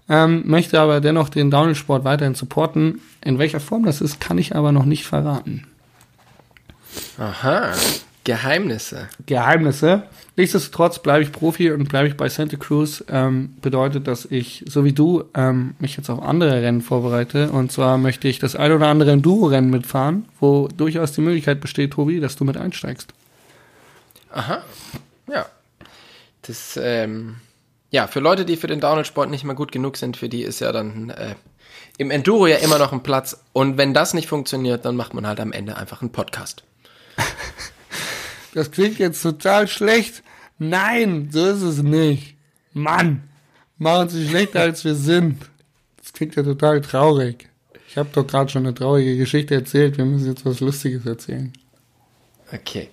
Ähm, 0.08 0.42
möchte 0.46 0.80
aber 0.80 1.00
dennoch 1.00 1.28
den 1.28 1.50
Downhill-Sport 1.50 2.04
weiterhin 2.04 2.34
supporten. 2.34 3.00
In 3.22 3.38
welcher 3.38 3.60
Form 3.60 3.84
das 3.84 4.00
ist, 4.00 4.20
kann 4.20 4.38
ich 4.38 4.54
aber 4.56 4.72
noch 4.72 4.84
nicht 4.84 5.04
verraten. 5.04 5.66
Aha, 7.18 7.72
Geheimnisse. 8.24 9.08
Geheimnisse. 9.26 10.02
Nichtsdestotrotz 10.36 10.98
bleibe 11.00 11.22
ich 11.22 11.32
Profi 11.32 11.70
und 11.72 11.88
bleibe 11.88 12.08
ich 12.08 12.16
bei 12.16 12.28
Santa 12.28 12.56
Cruz. 12.56 13.02
Ähm, 13.08 13.54
bedeutet, 13.60 14.06
dass 14.06 14.24
ich, 14.24 14.64
so 14.68 14.84
wie 14.84 14.92
du, 14.92 15.24
ähm, 15.34 15.74
mich 15.78 15.96
jetzt 15.96 16.10
auf 16.10 16.22
andere 16.22 16.62
Rennen 16.62 16.82
vorbereite. 16.82 17.50
Und 17.50 17.72
zwar 17.72 17.98
möchte 17.98 18.28
ich 18.28 18.38
das 18.38 18.54
ein 18.54 18.70
oder 18.70 18.86
andere 18.86 19.12
Enduro-Rennen 19.12 19.70
mitfahren, 19.70 20.26
wo 20.40 20.68
durchaus 20.68 21.12
die 21.12 21.22
Möglichkeit 21.22 21.60
besteht, 21.60 21.92
Tobi, 21.92 22.20
dass 22.20 22.36
du 22.36 22.44
mit 22.44 22.56
einsteigst. 22.56 23.12
Aha. 24.30 24.62
Ja. 25.26 25.46
Das, 26.42 26.78
ähm, 26.80 27.36
ja, 27.90 28.07
für 28.07 28.20
Leute, 28.20 28.44
die 28.44 28.57
für 28.57 28.66
den 28.66 28.81
Downhill-Sport 28.81 29.31
nicht 29.31 29.44
mehr 29.44 29.55
gut 29.55 29.72
genug 29.72 29.96
sind, 29.96 30.16
für 30.16 30.29
die 30.29 30.42
ist 30.42 30.61
ja 30.61 30.72
dann 30.72 31.11
äh, 31.11 31.35
im 31.96 32.11
Enduro 32.11 32.46
ja 32.46 32.57
immer 32.57 32.79
noch 32.79 32.92
ein 32.92 33.03
Platz. 33.03 33.44
Und 33.53 33.79
wenn 33.79 33.94
das 33.94 34.14
nicht 34.14 34.29
funktioniert, 34.29 34.85
dann 34.85 34.96
macht 34.96 35.14
man 35.14 35.27
halt 35.27 35.40
am 35.40 35.53
Ende 35.53 35.77
einfach 35.77 36.01
einen 36.01 36.12
Podcast. 36.12 36.64
Das 38.55 38.70
klingt 38.70 38.98
jetzt 38.98 39.22
total 39.22 39.68
schlecht. 39.68 40.22
Nein, 40.59 41.29
so 41.31 41.46
ist 41.46 41.62
es 41.62 41.83
nicht. 41.83 42.35
Mann, 42.72 43.29
machen 43.77 44.09
Sie 44.09 44.27
schlechter 44.27 44.62
als 44.62 44.85
wir 44.85 44.94
sind. 44.94 45.42
Das 45.98 46.12
klingt 46.12 46.35
ja 46.35 46.42
total 46.42 46.81
traurig. 46.81 47.48
Ich 47.88 47.96
habe 47.96 48.09
doch 48.12 48.27
gerade 48.27 48.51
schon 48.51 48.66
eine 48.66 48.74
traurige 48.74 49.16
Geschichte 49.16 49.55
erzählt. 49.55 49.98
Wir 49.98 50.05
müssen 50.05 50.27
jetzt 50.27 50.44
was 50.44 50.61
Lustiges 50.61 51.07
erzählen. 51.07 51.53
Okay. 52.53 52.88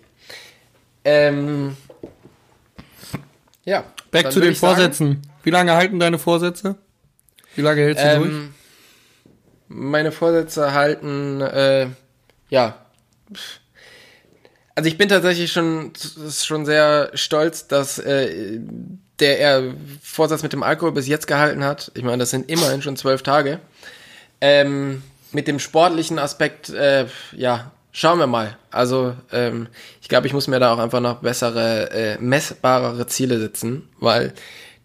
Ähm, 1.03 1.75
ja. 3.65 3.83
Back 4.11 4.31
zu 4.31 4.39
den 4.39 4.55
Vorsätzen. 4.55 5.07
Sagen, 5.07 5.33
Wie 5.43 5.49
lange 5.49 5.73
halten 5.73 5.99
deine 5.99 6.17
Vorsätze? 6.17 6.75
Wie 7.55 7.61
lange 7.61 7.81
hältst 7.81 8.03
du 8.03 8.07
ähm, 8.07 8.21
durch? 8.23 8.33
Meine 9.67 10.11
Vorsätze 10.11 10.73
halten, 10.73 11.41
äh, 11.41 11.87
ja. 12.49 12.85
Also 14.75 14.87
ich 14.87 14.97
bin 14.97 15.09
tatsächlich 15.09 15.51
schon, 15.51 15.93
schon 16.31 16.65
sehr 16.65 17.11
stolz, 17.13 17.67
dass 17.67 17.97
äh, 17.97 18.59
der 19.19 19.39
er 19.39 19.73
Vorsatz 20.01 20.43
mit 20.43 20.53
dem 20.53 20.63
Alkohol 20.63 20.91
bis 20.91 21.07
jetzt 21.07 21.27
gehalten 21.27 21.63
hat. 21.63 21.91
Ich 21.95 22.03
meine, 22.03 22.17
das 22.17 22.29
sind 22.29 22.49
immerhin 22.49 22.81
schon 22.81 22.97
zwölf 22.97 23.23
Tage. 23.23 23.59
Ähm, 24.41 25.01
mit 25.31 25.47
dem 25.47 25.59
sportlichen 25.59 26.19
Aspekt, 26.19 26.69
äh, 26.69 27.07
ja, 27.31 27.71
Schauen 27.97 28.19
wir 28.19 28.27
mal. 28.27 28.57
Also 28.71 29.15
ähm, 29.31 29.67
ich 30.01 30.09
glaube, 30.09 30.27
ich 30.27 30.33
muss 30.33 30.49
mir 30.49 30.59
da 30.59 30.73
auch 30.73 30.79
einfach 30.79 30.99
noch 30.99 31.21
bessere, 31.21 31.89
äh, 31.91 32.17
messbarere 32.19 33.07
Ziele 33.07 33.39
setzen, 33.39 33.87
weil 34.01 34.33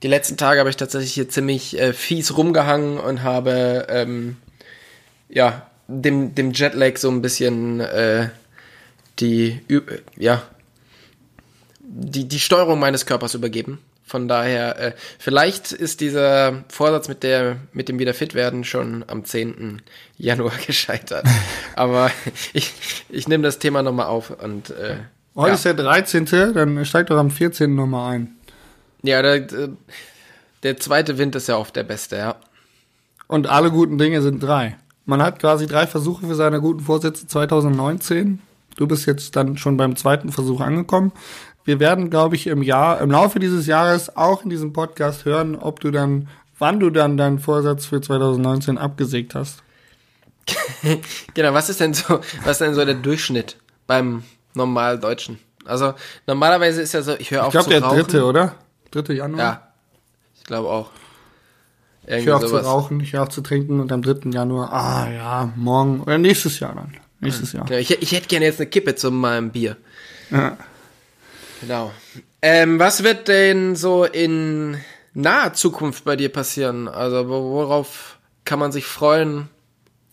die 0.05 0.07
letzten 0.07 0.37
Tage 0.37 0.61
habe 0.61 0.71
ich 0.71 0.77
tatsächlich 0.77 1.15
hier 1.15 1.29
ziemlich 1.29 1.77
äh, 1.77 1.93
fies 1.93 2.37
rumgehangen 2.37 2.99
und 2.99 3.25
habe 3.25 3.89
ähm, 3.89 4.37
ja 5.29 5.67
dem 5.89 6.37
dem 6.37 6.53
Jetlag 6.53 6.99
so 6.99 7.11
ein 7.11 7.21
bisschen 7.21 7.81
äh, 7.81 8.29
die 9.19 9.59
ja 10.17 10.45
die 11.81 12.29
die 12.29 12.39
Steuerung 12.39 12.79
meines 12.79 13.07
Körpers 13.07 13.35
übergeben. 13.35 13.81
Von 14.11 14.27
daher, 14.27 14.77
äh, 14.81 14.93
vielleicht 15.21 15.71
ist 15.71 16.01
dieser 16.01 16.65
Vorsatz 16.67 17.07
mit, 17.07 17.23
der, 17.23 17.59
mit 17.73 17.89
dem 17.89 18.01
Wiederfitwerden 18.01 18.65
schon 18.65 19.05
am 19.07 19.25
10. 19.25 19.83
Januar 20.19 20.51
gescheitert. 20.67 21.25
Aber 21.77 22.11
ich, 22.53 22.75
ich 23.09 23.29
nehme 23.29 23.45
das 23.45 23.61
Thema 23.61 23.85
nochmal 23.85 24.07
auf. 24.07 24.31
Und, 24.31 24.71
äh, 24.71 24.97
Heute 25.37 25.51
ja. 25.51 25.55
ist 25.55 25.65
der 25.65 25.75
13., 25.75 26.25
dann 26.25 26.85
steigt 26.85 27.11
doch 27.11 27.19
am 27.19 27.31
14. 27.31 27.73
nochmal 27.73 28.17
ein. 28.17 28.35
Ja, 29.05 29.23
der, 29.23 29.47
der 30.65 30.77
zweite 30.79 31.17
Wind 31.17 31.37
ist 31.37 31.47
ja 31.47 31.57
oft 31.57 31.77
der 31.77 31.85
beste, 31.85 32.17
ja. 32.17 32.35
Und 33.29 33.47
alle 33.47 33.71
guten 33.71 33.97
Dinge 33.97 34.23
sind 34.23 34.43
drei. 34.43 34.77
Man 35.05 35.23
hat 35.23 35.39
quasi 35.39 35.69
drei 35.69 35.87
Versuche 35.87 36.27
für 36.27 36.35
seine 36.35 36.61
guten 36.61 36.81
Vorsätze 36.81 37.29
2019. 37.29 38.41
Du 38.77 38.89
bist 38.89 39.07
jetzt 39.07 39.37
dann 39.37 39.57
schon 39.57 39.77
beim 39.77 39.95
zweiten 39.95 40.33
Versuch 40.33 40.61
angekommen 40.61 41.13
wir 41.65 41.81
werden, 41.81 42.11
glaube 42.11 42.37
ich, 42.37 42.47
im 42.47 42.63
Jahr, 42.63 43.01
im 43.01 43.11
Laufe 43.11 43.39
dieses 43.39 43.67
Jahres 43.67 44.17
auch 44.17 44.45
in 44.45 44.51
diesem 44.51 44.73
Podcast 44.73 45.25
hören, 45.25 45.57
ob 45.57 45.81
du 45.81 45.91
dann, 45.91 46.29
wann 46.59 46.81
du 46.81 46.91
dann 46.91 47.17
deinen 47.17 47.39
Vorsatz 47.39 47.87
für 47.87 48.01
2019 48.01 48.79
abgesägt 48.79 49.35
hast. 49.35 49.63
genau, 51.35 51.55
was 51.55 51.69
ist 51.69 51.81
denn 51.81 51.95
so, 51.95 52.21
was 52.45 52.53
ist 52.53 52.61
denn 52.61 52.75
so 52.75 52.85
der 52.85 52.95
Durchschnitt 52.95 53.57
beim 53.87 54.25
Normaldeutschen? 54.55 55.39
Also 55.65 55.95
normalerweise 56.27 56.83
ist 56.83 56.93
ja 56.93 57.03
so, 57.03 57.15
ich 57.19 57.31
höre 57.31 57.47
auf 57.47 57.49
ich 57.49 57.53
glaub, 57.53 57.65
zu 57.67 57.71
rauchen. 57.71 57.77
Ich 57.77 57.81
glaube 57.81 57.95
der 57.97 58.05
dritte, 58.05 58.25
oder? 58.25 58.55
Dritte 58.91 59.13
Januar. 59.13 59.39
Ja, 59.39 59.73
ich 60.37 60.45
glaube 60.45 60.69
auch. 60.69 60.91
Irgendwie 62.03 62.21
ich 62.21 62.27
höre 62.27 62.37
auf 62.37 62.43
sowas. 62.43 62.63
zu 62.63 62.69
rauchen, 62.69 63.01
ich 63.01 63.13
höre 63.13 63.23
auf 63.23 63.29
zu 63.29 63.43
trinken 63.43 63.79
und 63.79 63.93
am 63.93 64.03
3. 64.03 64.31
Januar, 64.31 64.73
ah 64.73 65.11
ja, 65.13 65.53
morgen 65.55 66.01
oder 66.01 66.19
nächstes 66.19 66.59
Jahr 66.59 66.75
dann. 66.75 66.97
Nächstes 67.21 67.53
Jahr. 67.53 67.67
Genau, 67.67 67.79
ich, 67.79 67.91
ich 67.91 68.13
hätte 68.13 68.29
gerne 68.29 68.47
jetzt 68.47 68.59
eine 68.59 68.69
Kippe 68.69 68.95
zu 68.95 69.11
meinem 69.11 69.51
Bier. 69.51 69.77
Ja. 70.31 70.57
Genau. 71.61 71.93
Ähm, 72.43 72.79
was 72.79 73.05
wird 73.05 73.29
denn 73.29 73.77
so 73.77 74.05
in 74.05 74.79
naher 75.15 75.53
Zukunft 75.53 76.05
bei 76.05 76.17
dir 76.17 76.31
passieren? 76.31 76.89
Also 76.89 77.29
worauf 77.29 78.19
kann 78.45 78.59
man 78.59 78.73
sich 78.73 78.87
freuen, 78.87 79.49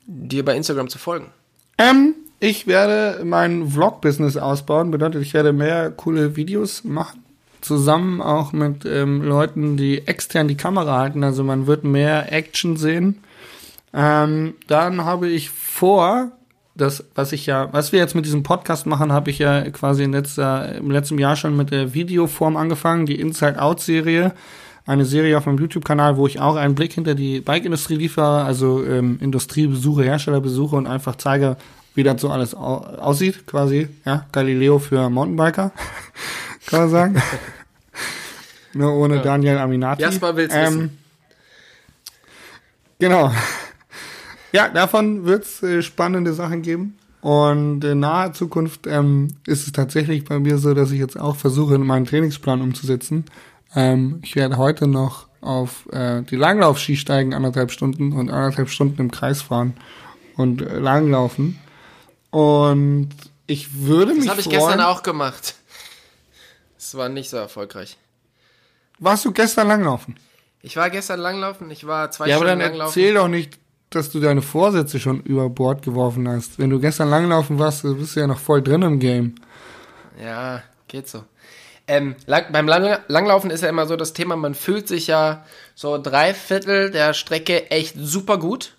dir 0.05 0.43
bei 0.43 0.55
Instagram 0.55 0.89
zu 0.89 0.97
folgen? 0.97 1.27
Ähm, 1.77 2.15
ich 2.39 2.67
werde 2.67 3.23
mein 3.23 3.69
Vlog-Business 3.69 4.37
ausbauen. 4.37 4.91
Bedeutet, 4.91 5.21
ich 5.21 5.33
werde 5.33 5.53
mehr 5.53 5.91
coole 5.91 6.35
Videos 6.35 6.83
machen. 6.83 7.23
Zusammen 7.61 8.21
auch 8.21 8.53
mit 8.53 8.85
ähm, 8.85 9.23
Leuten, 9.23 9.77
die 9.77 10.07
extern 10.07 10.47
die 10.47 10.57
Kamera 10.57 10.99
halten. 10.99 11.23
Also 11.23 11.43
man 11.43 11.65
wird 11.65 11.83
mehr 11.83 12.31
Action 12.31 12.77
sehen. 12.77 13.23
Ähm, 13.93 14.55
dann 14.67 15.05
habe 15.05 15.27
ich 15.27 15.49
vor, 15.49 16.31
das, 16.77 17.03
was 17.15 17.31
ich 17.31 17.45
ja, 17.45 17.69
was 17.73 17.91
wir 17.91 17.99
jetzt 17.99 18.15
mit 18.15 18.25
diesem 18.25 18.43
Podcast 18.43 18.85
machen, 18.85 19.11
habe 19.11 19.29
ich 19.29 19.39
ja 19.39 19.69
quasi 19.71 20.03
in 20.03 20.11
letzter, 20.11 20.75
im 20.75 20.91
letzten 20.91 21.17
Jahr 21.17 21.35
schon 21.35 21.57
mit 21.57 21.71
der 21.71 21.93
Videoform 21.93 22.55
angefangen, 22.55 23.05
die 23.05 23.19
Inside 23.19 23.61
Out 23.61 23.79
Serie. 23.81 24.33
Eine 24.85 25.03
Serie 25.03 25.37
auf 25.37 25.45
meinem 25.45 25.57
YouTube-Kanal, 25.57 26.15
wo 26.15 26.27
ich 26.27 26.39
auch 26.39 26.55
einen 26.55 26.75
Blick 26.75 26.93
hinter 26.93 27.13
die 27.13 27.41
Bike-Industrie 27.41 27.95
liefere, 27.95 28.45
also 28.45 28.85
ähm, 28.85 29.17
Industriebesuche, 29.19 30.03
Herstellerbesuche 30.03 30.77
und 30.77 30.87
einfach 30.87 31.17
zeige, 31.17 31.57
wie 31.93 32.03
das 32.03 32.21
so 32.21 32.29
alles 32.29 32.55
au 32.55 32.77
aussieht, 32.77 33.45
quasi, 33.47 33.89
ja, 34.05 34.25
Galileo 34.31 34.79
für 34.79 35.09
Mountainbiker, 35.09 35.71
kann 36.67 36.79
man 36.81 36.89
sagen. 36.89 37.21
Nur 38.73 38.93
ohne 38.93 39.15
ja. 39.15 39.21
Daniel 39.23 39.57
Aminati. 39.57 40.03
Jasper 40.03 40.35
will's 40.35 40.53
ähm, 40.53 40.65
wissen. 40.65 40.97
Genau. 42.99 43.31
Ja, 44.57 44.69
davon 44.69 45.25
wird's 45.25 45.61
äh, 45.61 45.83
spannende 45.83 46.33
Sachen 46.33 46.63
geben. 46.63 46.97
Und 47.21 47.83
in 47.83 47.99
naher 47.99 48.33
Zukunft 48.33 48.87
ähm, 48.87 49.27
ist 49.45 49.67
es 49.67 49.71
tatsächlich 49.71 50.25
bei 50.25 50.39
mir 50.39 50.57
so, 50.57 50.73
dass 50.73 50.89
ich 50.89 50.99
jetzt 50.99 51.19
auch 51.19 51.35
versuche, 51.35 51.77
meinen 51.77 52.05
Trainingsplan 52.05 52.61
umzusetzen. 52.61 53.25
Ähm, 53.75 54.19
ich 54.23 54.35
werde 54.35 54.57
heute 54.57 54.87
noch 54.87 55.27
auf 55.41 55.87
äh, 55.91 56.23
die 56.23 56.37
Langlaufski 56.37 56.97
steigen, 56.97 57.35
anderthalb 57.35 57.69
Stunden 57.69 58.13
und 58.13 58.31
anderthalb 58.31 58.69
Stunden 58.69 58.99
im 58.99 59.11
Kreis 59.11 59.43
fahren 59.43 59.77
und 60.37 60.63
äh, 60.63 60.79
langlaufen. 60.79 61.59
Und 62.31 63.09
ich 63.45 63.81
würde 63.81 64.15
mich. 64.15 64.23
Das 64.23 64.31
habe 64.31 64.41
ich 64.41 64.49
gestern 64.49 64.81
auch 64.81 65.03
gemacht. 65.03 65.53
Es 66.79 66.95
war 66.95 67.09
nicht 67.09 67.29
so 67.29 67.37
erfolgreich. 67.37 67.95
Warst 68.97 69.23
du 69.23 69.31
gestern 69.31 69.67
langlaufen? 69.67 70.15
Ich 70.63 70.77
war 70.77 70.89
gestern 70.89 71.19
langlaufen, 71.19 71.69
ich 71.69 71.85
war 71.85 72.09
zwei 72.09 72.27
ja, 72.29 72.37
Stunden 72.37 72.59
langlaufen. 72.59 72.73
Ja, 72.73 72.79
aber 72.79 72.87
dann 72.87 72.87
erzähl 72.87 73.13
doch 73.13 73.27
nicht, 73.27 73.59
dass 73.89 74.09
du 74.09 74.19
deine 74.19 74.41
Vorsätze 74.41 74.99
schon 74.99 75.21
über 75.21 75.49
Bord 75.49 75.81
geworfen 75.81 76.27
hast. 76.27 76.59
Wenn 76.59 76.69
du 76.69 76.79
gestern 76.79 77.09
langlaufen 77.09 77.57
warst, 77.59 77.83
bist 77.83 78.15
du 78.15 78.19
ja 78.19 78.27
noch 78.27 78.39
voll 78.39 78.61
drin 78.61 78.81
im 78.81 78.99
Game. 78.99 79.35
Ja, 80.21 80.61
geht 80.87 81.07
so. 81.07 81.23
Ähm, 81.87 82.15
lang, 82.25 82.51
beim 82.51 82.67
lang, 82.67 82.99
Langlaufen 83.07 83.49
ist 83.49 83.61
ja 83.61 83.69
immer 83.69 83.85
so 83.85 83.95
das 83.95 84.11
Thema, 84.11 84.35
man 84.35 84.55
fühlt 84.55 84.89
sich 84.89 85.07
ja 85.07 85.45
so 85.73 85.97
drei 85.97 86.33
Viertel 86.33 86.91
der 86.91 87.13
Strecke 87.13 87.71
echt 87.71 87.95
super 87.97 88.37
gut. 88.37 88.73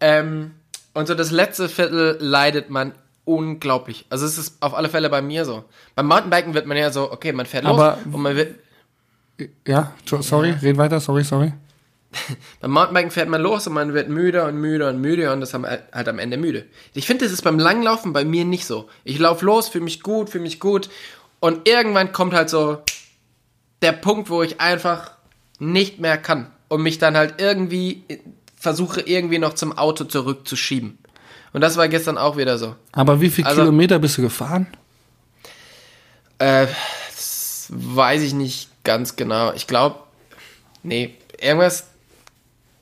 Ähm, 0.00 0.52
und 0.94 1.06
so 1.06 1.14
das 1.14 1.30
letzte 1.30 1.68
Viertel 1.68 2.16
leidet 2.20 2.70
man 2.70 2.92
unglaublich. 3.24 4.06
Also 4.10 4.26
es 4.26 4.36
ist 4.36 4.60
auf 4.62 4.74
alle 4.74 4.88
Fälle 4.88 5.10
bei 5.10 5.22
mir 5.22 5.44
so. 5.44 5.64
Beim 5.94 6.06
Mountainbiken 6.06 6.54
wird 6.54 6.66
man 6.66 6.76
ja 6.76 6.90
so, 6.90 7.12
okay, 7.12 7.32
man 7.32 7.46
fährt 7.46 7.64
Aber 7.64 7.98
los 8.04 8.14
und 8.14 8.22
man 8.22 8.34
wird. 8.34 8.56
Ja, 9.66 9.92
sorry, 10.06 10.50
ja. 10.50 10.56
red 10.62 10.78
weiter, 10.78 10.98
sorry, 10.98 11.22
sorry. 11.22 11.52
beim 12.60 12.70
Mountainbiken 12.70 13.10
fährt 13.10 13.28
man 13.28 13.42
los 13.42 13.66
und 13.66 13.74
man 13.74 13.94
wird 13.94 14.08
müder 14.08 14.46
und 14.46 14.56
müder 14.56 14.88
und 14.88 15.00
müder 15.00 15.32
und 15.32 15.40
das 15.40 15.54
haben 15.54 15.66
halt 15.66 16.08
am 16.08 16.18
Ende 16.18 16.36
müde. 16.36 16.66
Ich 16.94 17.06
finde, 17.06 17.24
das 17.24 17.32
ist 17.32 17.42
beim 17.42 17.58
Langlaufen 17.58 18.12
bei 18.12 18.24
mir 18.24 18.44
nicht 18.44 18.66
so. 18.66 18.88
Ich 19.04 19.18
laufe 19.18 19.44
los, 19.44 19.68
fühle 19.68 19.84
mich 19.84 20.02
gut, 20.02 20.30
fühle 20.30 20.42
mich 20.42 20.60
gut 20.60 20.88
und 21.40 21.68
irgendwann 21.68 22.12
kommt 22.12 22.34
halt 22.34 22.50
so 22.50 22.82
der 23.82 23.92
Punkt, 23.92 24.30
wo 24.30 24.42
ich 24.42 24.60
einfach 24.60 25.10
nicht 25.58 26.00
mehr 26.00 26.18
kann 26.18 26.50
und 26.68 26.82
mich 26.82 26.98
dann 26.98 27.16
halt 27.16 27.40
irgendwie 27.40 28.02
versuche 28.56 29.00
irgendwie 29.00 29.38
noch 29.38 29.54
zum 29.54 29.76
Auto 29.76 30.04
zurückzuschieben. 30.04 30.98
Und 31.52 31.60
das 31.60 31.76
war 31.76 31.88
gestern 31.88 32.18
auch 32.18 32.36
wieder 32.36 32.58
so. 32.58 32.74
Aber 32.92 33.20
wie 33.20 33.30
viele 33.30 33.46
also, 33.46 33.62
Kilometer 33.62 33.98
bist 33.98 34.18
du 34.18 34.22
gefahren? 34.22 34.66
Äh, 36.38 36.66
das 37.08 37.68
weiß 37.70 38.22
ich 38.22 38.34
nicht 38.34 38.68
ganz 38.84 39.16
genau. 39.16 39.52
Ich 39.52 39.66
glaube, 39.66 40.00
nee, 40.82 41.14
irgendwas 41.40 41.86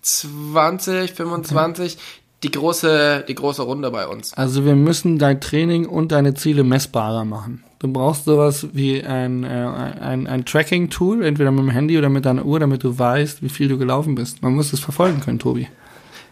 20, 0.04 1.12
25. 1.12 1.94
Okay. 1.94 2.02
Die 2.42 2.50
große, 2.50 3.24
die 3.26 3.34
große 3.34 3.62
Runde 3.62 3.90
bei 3.90 4.06
uns. 4.06 4.34
Also 4.34 4.66
wir 4.66 4.74
müssen 4.74 5.18
dein 5.18 5.40
Training 5.40 5.86
und 5.86 6.12
deine 6.12 6.34
Ziele 6.34 6.62
messbarer 6.62 7.24
machen. 7.24 7.64
Du 7.78 7.90
brauchst 7.90 8.26
sowas 8.26 8.68
wie 8.72 9.02
ein, 9.02 9.44
äh, 9.44 9.46
ein, 9.48 10.26
ein 10.26 10.44
Tracking-Tool, 10.44 11.24
entweder 11.24 11.50
mit 11.50 11.60
dem 11.60 11.70
Handy 11.70 11.96
oder 11.96 12.10
mit 12.10 12.26
deiner 12.26 12.44
Uhr, 12.44 12.60
damit 12.60 12.84
du 12.84 12.98
weißt, 12.98 13.42
wie 13.42 13.48
viel 13.48 13.68
du 13.68 13.78
gelaufen 13.78 14.14
bist. 14.14 14.42
Man 14.42 14.54
muss 14.54 14.70
das 14.70 14.80
verfolgen 14.80 15.20
können, 15.20 15.38
Tobi. 15.38 15.68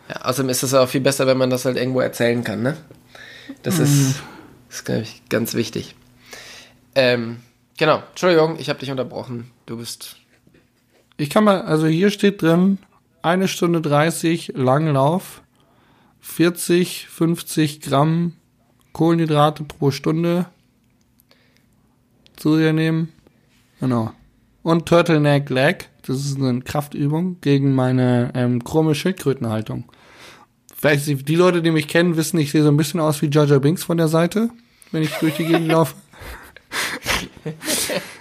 Ja, 0.09 0.17
außerdem 0.23 0.51
ist 0.51 0.63
es 0.63 0.75
auch 0.75 0.89
viel 0.89 1.01
besser, 1.01 1.27
wenn 1.27 1.39
man 1.39 1.49
das 1.49 1.65
halt 1.65 1.79
irgendwo 1.79 2.01
erzählen 2.01 2.45
kann, 2.45 2.63
ne? 2.63 2.77
Das 3.63 3.79
mhm. 3.79 3.85
ist, 3.85 4.23
ist 4.69 4.85
glaube 4.85 5.03
ich, 5.03 5.23
ganz 5.31 5.55
wichtig. 5.55 5.95
Ähm, 6.95 7.39
genau, 7.79 8.03
Entschuldigung, 8.11 8.57
ich 8.59 8.69
habe 8.69 8.79
dich 8.79 8.91
unterbrochen. 8.91 9.51
Du 9.65 9.79
bist. 9.79 10.17
Ich 11.17 11.31
kann 11.31 11.45
mal, 11.45 11.63
also 11.63 11.87
hier 11.87 12.11
steht 12.11 12.43
drin, 12.43 12.79
eine 13.23 13.49
Stunde 13.49 13.81
30 13.81 14.53
Langlauf, 14.55 15.43
40, 16.21 17.09
50 17.09 17.81
Gramm 17.81 18.35
Kohlenhydrate 18.93 19.65
pro 19.65 19.91
Stunde, 19.91 20.47
zu 22.37 22.57
dir 22.57 22.73
nehmen. 22.73 23.13
Genau. 23.81 24.13
Und 24.63 24.87
Turtleneck 24.87 25.49
Leg, 25.51 25.89
das 26.03 26.19
ist 26.19 26.39
eine 26.39 26.61
Kraftübung 26.61 27.41
gegen 27.41 27.75
meine 27.75 28.33
ähm, 28.35 28.63
krumme 28.63 28.95
Schildkrötenhaltung. 28.95 29.85
Vielleicht 30.77 31.29
die 31.29 31.35
Leute, 31.37 31.63
die 31.63 31.71
mich 31.71 31.89
kennen, 31.89 32.17
wissen, 32.17 32.39
ich 32.39 32.51
sehe 32.51 32.63
so 32.63 32.69
ein 32.69 32.77
bisschen 32.77 33.01
aus 33.01 33.23
wie 33.23 33.31
Jaja 33.31 33.59
Binks 33.59 33.85
von 33.85 33.97
der 33.97 34.09
Seite, 34.09 34.51
wenn 34.91 35.03
ich 35.03 35.13
durch 35.15 35.37
die 35.37 35.47
Gegend 35.47 35.69
laufe. 35.69 35.95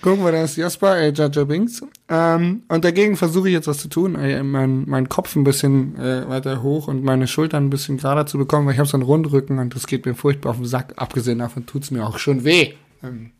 Gucken 0.00 0.24
wir, 0.24 0.30
da 0.30 0.44
ist 0.44 0.56
Jasper, 0.56 0.96
äh, 0.96 1.12
Jaja 1.12 1.44
Binks. 1.44 1.82
Ähm, 2.08 2.62
und 2.68 2.84
dagegen 2.84 3.16
versuche 3.16 3.48
ich 3.48 3.54
jetzt 3.54 3.66
was 3.66 3.78
zu 3.78 3.88
tun, 3.88 4.14
äh, 4.14 4.42
meinen 4.44 4.88
mein 4.88 5.08
Kopf 5.08 5.34
ein 5.34 5.42
bisschen 5.42 5.98
äh, 5.98 6.28
weiter 6.28 6.62
hoch 6.62 6.86
und 6.86 7.02
meine 7.02 7.26
Schultern 7.26 7.66
ein 7.66 7.70
bisschen 7.70 7.98
gerader 7.98 8.24
zu 8.26 8.38
bekommen, 8.38 8.66
weil 8.66 8.74
ich 8.74 8.78
habe 8.78 8.88
so 8.88 8.96
einen 8.96 9.02
Rundrücken 9.02 9.58
und 9.58 9.74
das 9.74 9.88
geht 9.88 10.06
mir 10.06 10.14
furchtbar 10.14 10.50
auf 10.50 10.56
den 10.56 10.66
Sack. 10.66 10.94
Abgesehen 10.96 11.40
davon 11.40 11.66
tut's 11.66 11.90
mir 11.90 12.06
auch 12.06 12.18
schon 12.18 12.44
weh. 12.44 12.74
Ähm, 13.02 13.32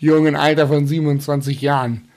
jungen 0.00 0.34
Alter 0.34 0.66
von 0.66 0.86
27 0.86 1.60
Jahren. 1.60 2.08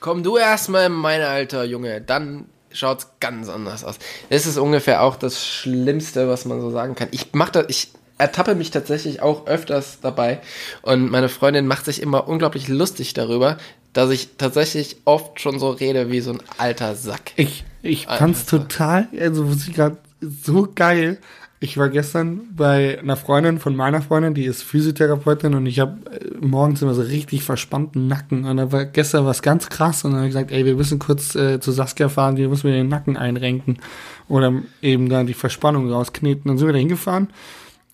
Komm 0.00 0.22
du 0.22 0.36
erstmal 0.36 0.86
in 0.86 0.92
mein 0.92 1.20
Alter, 1.20 1.64
Junge, 1.64 2.00
dann 2.00 2.46
schaut's 2.72 3.08
ganz 3.20 3.48
anders 3.48 3.84
aus. 3.84 3.98
Das 4.30 4.46
ist 4.46 4.58
ungefähr 4.58 5.02
auch 5.02 5.16
das 5.16 5.46
Schlimmste, 5.46 6.28
was 6.28 6.44
man 6.44 6.60
so 6.60 6.70
sagen 6.70 6.94
kann. 6.94 7.08
Ich 7.10 7.28
mach 7.32 7.50
das, 7.50 7.66
ich 7.68 7.92
ertappe 8.22 8.54
mich 8.54 8.70
tatsächlich 8.70 9.20
auch 9.20 9.48
öfters 9.48 9.98
dabei 10.00 10.40
und 10.82 11.10
meine 11.10 11.28
Freundin 11.28 11.66
macht 11.66 11.84
sich 11.84 12.00
immer 12.00 12.28
unglaublich 12.28 12.68
lustig 12.68 13.14
darüber, 13.14 13.58
dass 13.92 14.10
ich 14.10 14.36
tatsächlich 14.38 14.98
oft 15.04 15.40
schon 15.40 15.58
so 15.58 15.70
rede 15.70 16.10
wie 16.12 16.20
so 16.20 16.30
ein 16.30 16.38
alter 16.56 16.94
Sack. 16.94 17.32
Ich, 17.34 17.64
ich 17.82 18.06
fand's 18.06 18.46
total, 18.46 19.08
also 19.20 19.42
muss 19.42 19.66
ich 19.66 19.74
gerade 19.74 19.96
so 20.20 20.68
geil. 20.72 21.18
Ich 21.58 21.78
war 21.78 21.88
gestern 21.88 22.42
bei 22.56 22.98
einer 23.00 23.16
Freundin 23.16 23.58
von 23.58 23.74
meiner 23.74 24.02
Freundin, 24.02 24.34
die 24.34 24.44
ist 24.44 24.62
Physiotherapeutin 24.62 25.54
und 25.54 25.66
ich 25.66 25.80
habe 25.80 25.98
äh, 26.10 26.44
morgens 26.44 26.82
immer 26.82 26.94
so 26.94 27.02
richtig 27.02 27.42
verspannten 27.42 28.08
Nacken. 28.08 28.44
Und 28.44 28.56
da 28.56 28.72
war 28.72 28.84
gestern 28.84 29.26
was 29.26 29.42
ganz 29.42 29.68
krass 29.68 30.04
und 30.04 30.12
dann 30.12 30.20
habe 30.20 30.28
ich 30.28 30.34
gesagt, 30.34 30.50
ey, 30.50 30.64
wir 30.64 30.74
müssen 30.74 30.98
kurz 30.98 31.36
äh, 31.36 31.60
zu 31.60 31.70
Saskia 31.70 32.08
fahren, 32.08 32.34
die 32.34 32.48
müssen 32.48 32.64
wir 32.64 32.72
den 32.72 32.88
Nacken 32.88 33.16
einrenken 33.16 33.78
oder 34.28 34.52
eben 34.80 35.08
da 35.08 35.22
die 35.22 35.34
Verspannung 35.34 35.90
rauskneten. 35.90 36.48
Dann 36.48 36.58
sind 36.58 36.66
wir 36.66 36.72
da 36.72 36.78
hingefahren 36.80 37.28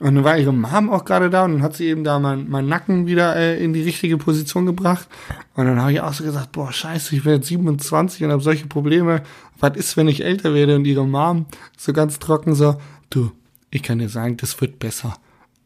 und 0.01 0.15
dann 0.15 0.23
war 0.23 0.39
ihre 0.39 0.53
Mom 0.53 0.91
auch 0.91 1.05
gerade 1.05 1.29
da 1.29 1.45
und 1.45 1.55
dann 1.55 1.63
hat 1.63 1.75
sie 1.75 1.87
eben 1.87 2.05
da 2.05 2.21
meinen 2.21 2.49
mein 2.49 2.69
Nacken 2.69 3.09
wieder 3.09 3.35
äh, 3.35 3.63
in 3.63 3.73
die 3.73 3.83
richtige 3.83 4.17
Position 4.17 4.65
gebracht. 4.65 5.09
Und 5.55 5.67
dann 5.67 5.81
habe 5.81 5.93
ich 5.93 6.01
auch 6.01 6.13
so 6.13 6.23
gesagt, 6.23 6.53
boah, 6.53 6.73
scheiße, 6.73 7.17
ich 7.17 7.25
werde 7.25 7.45
27 7.45 8.23
und 8.23 8.31
habe 8.31 8.43
solche 8.43 8.67
Probleme. 8.67 9.23
Was 9.59 9.77
ist, 9.77 9.97
wenn 9.97 10.07
ich 10.07 10.23
älter 10.23 10.55
werde? 10.55 10.77
Und 10.77 10.85
ihre 10.85 11.05
Mom 11.05 11.47
so 11.77 11.93
ganz 11.93 12.21
trocken 12.21 12.55
so, 12.55 12.81
du, 13.11 13.33
ich 13.71 13.83
kann 13.83 13.99
dir 13.99 14.09
sagen, 14.09 14.37
das 14.37 14.61
wird 14.61 14.79
besser. 14.79 15.17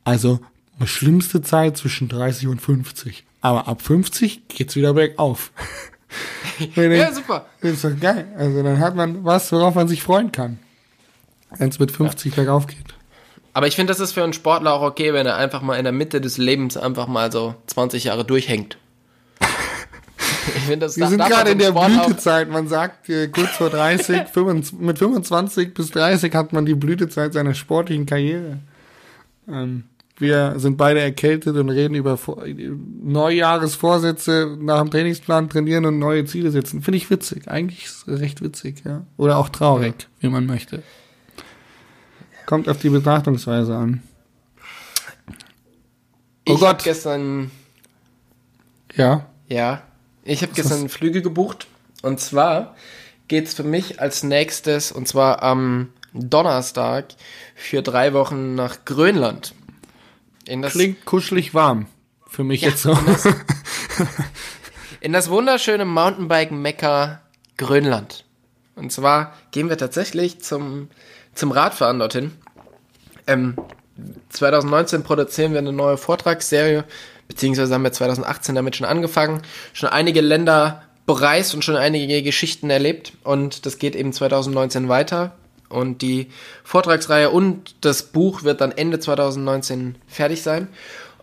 Also, 0.05 0.41
schlimmste 0.83 1.43
Zeit 1.43 1.77
zwischen 1.77 2.09
30 2.09 2.49
und 2.49 2.63
50. 2.63 3.25
Aber 3.43 3.69
ab 3.69 3.83
50 3.83 4.49
geht's 4.49 4.77
wieder 4.77 4.95
bergauf. 4.95 5.53
ja, 6.75 7.13
super. 7.13 7.47
Das 7.61 7.73
ist 7.73 7.85
doch 7.85 8.01
geil. 8.01 8.29
Also, 8.39 8.63
dann 8.63 8.79
hat 8.79 8.97
man 8.97 9.25
was, 9.25 9.53
worauf 9.53 9.75
man 9.75 9.89
sich 9.89 10.03
freuen 10.03 10.33
kann. 10.33 10.59
Wenn 11.59 11.69
es 11.69 11.79
mit 11.79 11.91
50 11.91 12.33
ja. 12.33 12.37
bergauf 12.37 12.67
geht. 12.67 12.95
Aber 13.55 13.67
ich 13.67 13.77
finde, 13.77 13.91
das 13.91 14.01
ist 14.01 14.13
für 14.13 14.25
einen 14.25 14.33
Sportler 14.33 14.73
auch 14.73 14.83
okay, 14.83 15.13
wenn 15.13 15.27
er 15.27 15.37
einfach 15.37 15.63
mal 15.63 15.77
in 15.77 15.85
der 15.85 15.93
Mitte 15.93 16.21
des 16.21 16.39
Lebens 16.39 16.77
einfach 16.77 17.07
mal 17.07 17.31
so 17.31 17.55
20 17.67 18.05
Jahre 18.05 18.25
durchhängt. 18.25 18.79
Ich 20.57 20.63
finde, 20.63 20.87
das 20.87 20.97
Wir 20.97 21.07
sind 21.07 21.25
gerade 21.25 21.51
in 21.53 21.59
der 21.59 21.71
Blütezeit. 21.71 22.51
Man 22.51 22.67
sagt, 22.67 23.09
äh, 23.09 23.29
kurz 23.29 23.51
vor 23.51 23.71
30, 23.71 24.29
25, 24.29 24.79
mit 24.81 24.99
25 24.99 25.73
bis 25.73 25.93
30 25.93 26.35
hat 26.35 26.53
man 26.53 26.67
die 26.67 26.75
Blütezeit 26.75 27.33
seiner 27.33 27.55
sportlichen 27.55 28.07
Karriere. 28.07 28.59
Ähm, 29.49 29.85
wir 30.19 30.55
sind 30.59 30.77
beide 30.77 31.01
erkältet 31.01 31.57
und 31.57 31.71
reden 31.71 31.95
über 31.95 32.19
Neujahresvorsätze 33.03 34.57
nach 34.61 34.81
dem 34.81 34.91
Trainingsplan 34.91 35.49
trainieren 35.49 35.87
und 35.87 35.99
neue 35.99 36.25
Ziele 36.25 36.51
setzen. 36.51 36.83
Finde 36.83 36.97
ich 36.97 37.09
witzig. 37.09 37.49
Eigentlich 37.49 37.89
recht 38.07 38.43
witzig, 38.43 38.83
ja. 38.85 39.07
Oder 39.17 39.39
auch 39.39 39.49
traurig, 39.49 40.09
wie 40.21 40.29
man 40.29 40.47
möchte. 40.47 40.83
Kommt 42.53 42.69
auf 42.69 42.81
die 42.81 42.91
Betrachtungsweise 42.91 43.75
an. 43.75 44.03
Oh 46.47 46.53
ich 46.53 46.61
Gott. 46.61 46.85
gestern. 46.85 47.51
Ja. 48.95 49.25
Ja. 49.49 49.85
Ich 50.23 50.43
habe 50.43 50.53
gestern 50.53 50.91
Flüge 50.91 51.23
gebucht 51.23 51.67
und 52.03 52.21
zwar 52.21 52.77
geht's 53.27 53.55
für 53.55 53.65
mich 53.65 54.03
als 54.03 54.23
nächstes 54.23 54.93
und 54.93 55.09
zwar 55.09 55.43
am 55.43 55.95
Donnerstag 56.13 57.15
für 57.55 57.81
drei 57.81 58.13
Wochen 58.13 58.55
nach 58.55 58.85
Grönland. 58.85 59.55
Klingt 60.45 61.07
kuschelig 61.07 61.55
warm 61.55 61.87
für 62.29 62.45
mich 62.45 62.61
ja, 62.61 62.69
jetzt 62.69 62.83
so. 62.83 62.93
In 62.93 63.07
das, 63.07 63.29
in 65.01 65.13
das 65.15 65.31
wunderschöne 65.31 65.87
Mountainbike-Mekka 65.87 67.23
Grönland. 67.57 68.27
Und 68.75 68.93
zwar 68.93 69.33
gehen 69.53 69.71
wir 69.71 69.79
tatsächlich 69.79 70.43
zum 70.43 70.91
zum 71.35 71.51
Radfahren 71.51 71.99
dorthin. 71.99 72.33
Ähm, 73.27 73.57
2019 74.31 75.03
produzieren 75.03 75.53
wir 75.53 75.59
eine 75.59 75.73
neue 75.73 75.97
Vortragsserie, 75.97 76.85
beziehungsweise 77.29 77.75
haben 77.75 77.83
wir 77.83 77.93
2018 77.93 78.55
damit 78.55 78.77
schon 78.77 78.87
angefangen, 78.87 79.43
schon 79.73 79.89
einige 79.89 80.21
Länder 80.21 80.83
bereist 81.07 81.55
und 81.55 81.65
schon 81.65 81.77
einige 81.77 82.23
Geschichten 82.23 82.71
erlebt. 82.71 83.13
Und 83.25 83.67
das 83.67 83.79
geht 83.79 83.97
eben 83.97 84.13
2019 84.13 84.89
weiter. 84.89 85.33
Und 85.69 86.03
die 86.03 86.29
Vortragsreihe 86.65 87.31
und 87.31 87.75
das 87.81 88.03
Buch 88.05 88.45
wird 88.45 88.61
dann 88.61 88.73
Ende 88.73 89.01
2019 89.01 89.97
fertig 90.07 90.43
sein. 90.43 90.69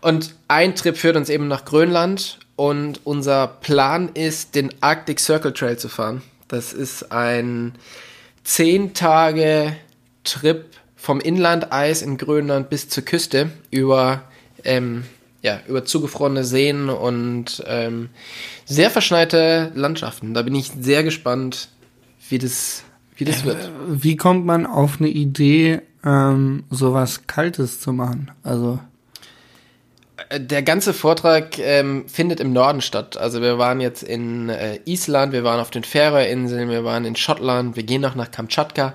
Und 0.00 0.34
ein 0.48 0.74
Trip 0.74 0.96
führt 0.96 1.16
uns 1.16 1.28
eben 1.28 1.48
nach 1.48 1.64
Grönland. 1.64 2.38
Und 2.56 3.00
unser 3.04 3.46
Plan 3.46 4.10
ist, 4.12 4.54
den 4.54 4.74
Arctic 4.80 5.20
Circle 5.20 5.52
Trail 5.52 5.78
zu 5.78 5.88
fahren. 5.88 6.22
Das 6.48 6.72
ist 6.72 7.10
ein 7.12 7.74
10 8.44 8.92
Tage 8.92 9.76
Trip 10.24 10.64
vom 11.00 11.18
Inlandeis 11.20 12.02
in 12.02 12.18
Grönland 12.18 12.68
bis 12.68 12.88
zur 12.88 13.04
Küste 13.04 13.50
über, 13.70 14.22
ähm, 14.64 15.04
ja, 15.42 15.60
über 15.66 15.84
zugefrorene 15.84 16.44
Seen 16.44 16.90
und 16.90 17.64
ähm, 17.66 18.10
sehr 18.66 18.90
verschneite 18.90 19.72
Landschaften. 19.74 20.34
Da 20.34 20.42
bin 20.42 20.54
ich 20.54 20.70
sehr 20.78 21.02
gespannt, 21.02 21.68
wie 22.28 22.38
das, 22.38 22.82
wie 23.16 23.24
das 23.24 23.44
wird. 23.44 23.70
Wie 23.88 24.16
kommt 24.16 24.44
man 24.44 24.66
auf 24.66 25.00
eine 25.00 25.08
Idee, 25.08 25.80
ähm, 26.04 26.64
sowas 26.68 27.26
Kaltes 27.26 27.80
zu 27.80 27.94
machen? 27.94 28.30
Also 28.42 28.78
der 30.36 30.62
ganze 30.62 30.92
Vortrag 30.92 31.58
ähm, 31.58 32.04
findet 32.08 32.40
im 32.40 32.52
Norden 32.52 32.82
statt. 32.82 33.16
Also 33.16 33.40
wir 33.40 33.56
waren 33.56 33.80
jetzt 33.80 34.02
in 34.02 34.50
äh, 34.50 34.78
Island, 34.84 35.32
wir 35.32 35.44
waren 35.44 35.60
auf 35.60 35.70
den 35.70 35.82
Färöerinseln, 35.82 36.68
wir 36.68 36.84
waren 36.84 37.06
in 37.06 37.16
Schottland, 37.16 37.74
wir 37.74 37.84
gehen 37.84 38.02
noch 38.02 38.14
nach 38.14 38.30
Kamtschatka. 38.30 38.94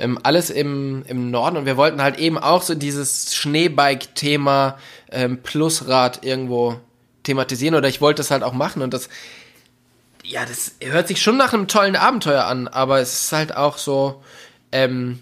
Ähm, 0.00 0.18
alles 0.22 0.50
im, 0.50 1.04
im 1.06 1.30
Norden 1.30 1.56
und 1.58 1.66
wir 1.66 1.76
wollten 1.76 2.02
halt 2.02 2.18
eben 2.18 2.38
auch 2.38 2.62
so 2.62 2.74
dieses 2.74 3.34
Schneebike-Thema 3.36 4.78
ähm, 5.10 5.42
Plusrad 5.42 6.24
irgendwo 6.24 6.80
thematisieren 7.22 7.74
oder 7.74 7.86
ich 7.88 8.00
wollte 8.00 8.20
das 8.20 8.30
halt 8.30 8.42
auch 8.42 8.54
machen 8.54 8.80
und 8.82 8.94
das, 8.94 9.08
ja, 10.24 10.44
das 10.46 10.72
hört 10.80 11.06
sich 11.06 11.20
schon 11.20 11.36
nach 11.36 11.52
einem 11.52 11.68
tollen 11.68 11.96
Abenteuer 11.96 12.44
an, 12.46 12.66
aber 12.66 13.00
es 13.00 13.24
ist 13.24 13.32
halt 13.32 13.54
auch 13.56 13.76
so, 13.78 14.22
ähm, 14.72 15.20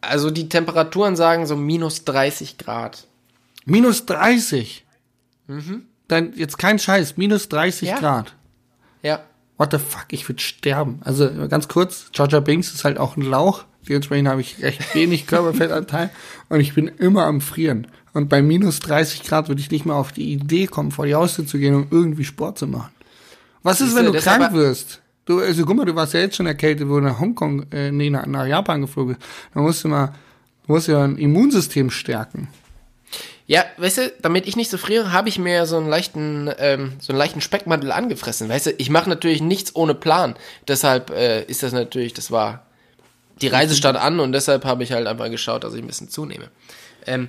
also 0.00 0.30
die 0.30 0.48
Temperaturen 0.48 1.16
sagen 1.16 1.46
so 1.46 1.56
minus 1.56 2.04
30 2.04 2.58
Grad. 2.58 3.06
minus 3.64 4.06
30. 4.06 4.84
Dann 6.08 6.32
jetzt 6.36 6.58
kein 6.58 6.78
Scheiß, 6.78 7.16
minus 7.16 7.48
30 7.48 7.88
Ja. 7.88 7.98
Grad. 7.98 8.34
Ja. 9.02 9.24
What 9.56 9.72
the 9.72 9.78
fuck, 9.78 10.06
ich 10.10 10.28
würde 10.28 10.42
sterben. 10.42 11.00
Also 11.04 11.30
ganz 11.48 11.68
kurz, 11.68 12.10
Georgia 12.12 12.40
Binks 12.40 12.72
ist 12.72 12.84
halt 12.84 12.98
auch 12.98 13.16
ein 13.16 13.22
Lauch. 13.22 13.64
Dementsprechend 13.88 14.28
habe 14.28 14.40
ich 14.40 14.62
recht 14.62 14.94
wenig 14.94 15.26
Körperfettanteil 15.28 16.10
und 16.48 16.60
ich 16.60 16.74
bin 16.74 16.88
immer 16.88 17.24
am 17.26 17.40
Frieren. 17.40 17.86
Und 18.14 18.28
bei 18.28 18.42
minus 18.42 18.80
30 18.80 19.24
Grad 19.24 19.48
würde 19.48 19.60
ich 19.60 19.70
nicht 19.70 19.84
mal 19.84 19.94
auf 19.94 20.12
die 20.12 20.32
Idee 20.32 20.66
kommen, 20.66 20.90
vor 20.90 21.06
die 21.06 21.14
Haustür 21.14 21.46
zu 21.46 21.58
gehen, 21.58 21.74
um 21.74 21.86
irgendwie 21.90 22.24
Sport 22.24 22.58
zu 22.58 22.66
machen. 22.66 22.92
Was 23.62 23.80
ist, 23.80 23.94
wenn 23.96 24.06
du, 24.06 24.12
du 24.12 24.18
krank 24.18 24.52
wirst? 24.52 25.00
Du, 25.24 25.40
also 25.40 25.64
guck 25.64 25.76
mal, 25.76 25.86
du 25.86 25.94
warst 25.94 26.14
ja 26.14 26.20
jetzt 26.20 26.36
schon 26.36 26.46
erkältet, 26.46 26.88
wo 26.88 27.00
du 27.00 27.06
nach 27.06 27.18
Hongkong, 27.18 27.66
äh, 27.72 27.90
nee, 27.90 28.10
nach, 28.10 28.26
nach 28.26 28.46
Japan 28.46 28.82
geflogen 28.82 29.14
bist. 29.14 29.26
Da 29.54 29.60
musst 29.60 29.82
du 29.82 29.88
mal, 29.88 30.14
du 30.66 30.72
musst 30.72 30.88
ja 30.88 31.02
ein 31.02 31.16
Immunsystem 31.16 31.90
stärken. 31.90 32.48
Ja, 33.46 33.64
weißt 33.76 33.98
du, 33.98 34.12
damit 34.22 34.46
ich 34.46 34.56
nicht 34.56 34.70
so 34.70 34.78
friere, 34.78 35.12
habe 35.12 35.28
ich 35.28 35.38
mir 35.38 35.66
so 35.66 35.76
einen 35.76 35.88
leichten, 35.88 36.50
ähm, 36.58 36.94
so 36.98 37.12
einen 37.12 37.18
leichten 37.18 37.42
Speckmantel 37.42 37.92
angefressen. 37.92 38.48
Weißt 38.48 38.66
du, 38.66 38.70
ich 38.72 38.88
mache 38.88 39.10
natürlich 39.10 39.42
nichts 39.42 39.76
ohne 39.76 39.94
Plan. 39.94 40.34
Deshalb 40.66 41.10
äh, 41.10 41.44
ist 41.44 41.62
das 41.62 41.72
natürlich, 41.72 42.14
das 42.14 42.30
war, 42.30 42.66
die 43.42 43.48
Reise 43.48 43.74
stand 43.74 43.98
an 43.98 44.20
und 44.20 44.32
deshalb 44.32 44.64
habe 44.64 44.82
ich 44.82 44.92
halt 44.92 45.06
einfach 45.06 45.28
geschaut, 45.28 45.64
dass 45.64 45.74
ich 45.74 45.82
ein 45.82 45.86
bisschen 45.86 46.08
zunehme. 46.08 46.48
Ähm, 47.06 47.28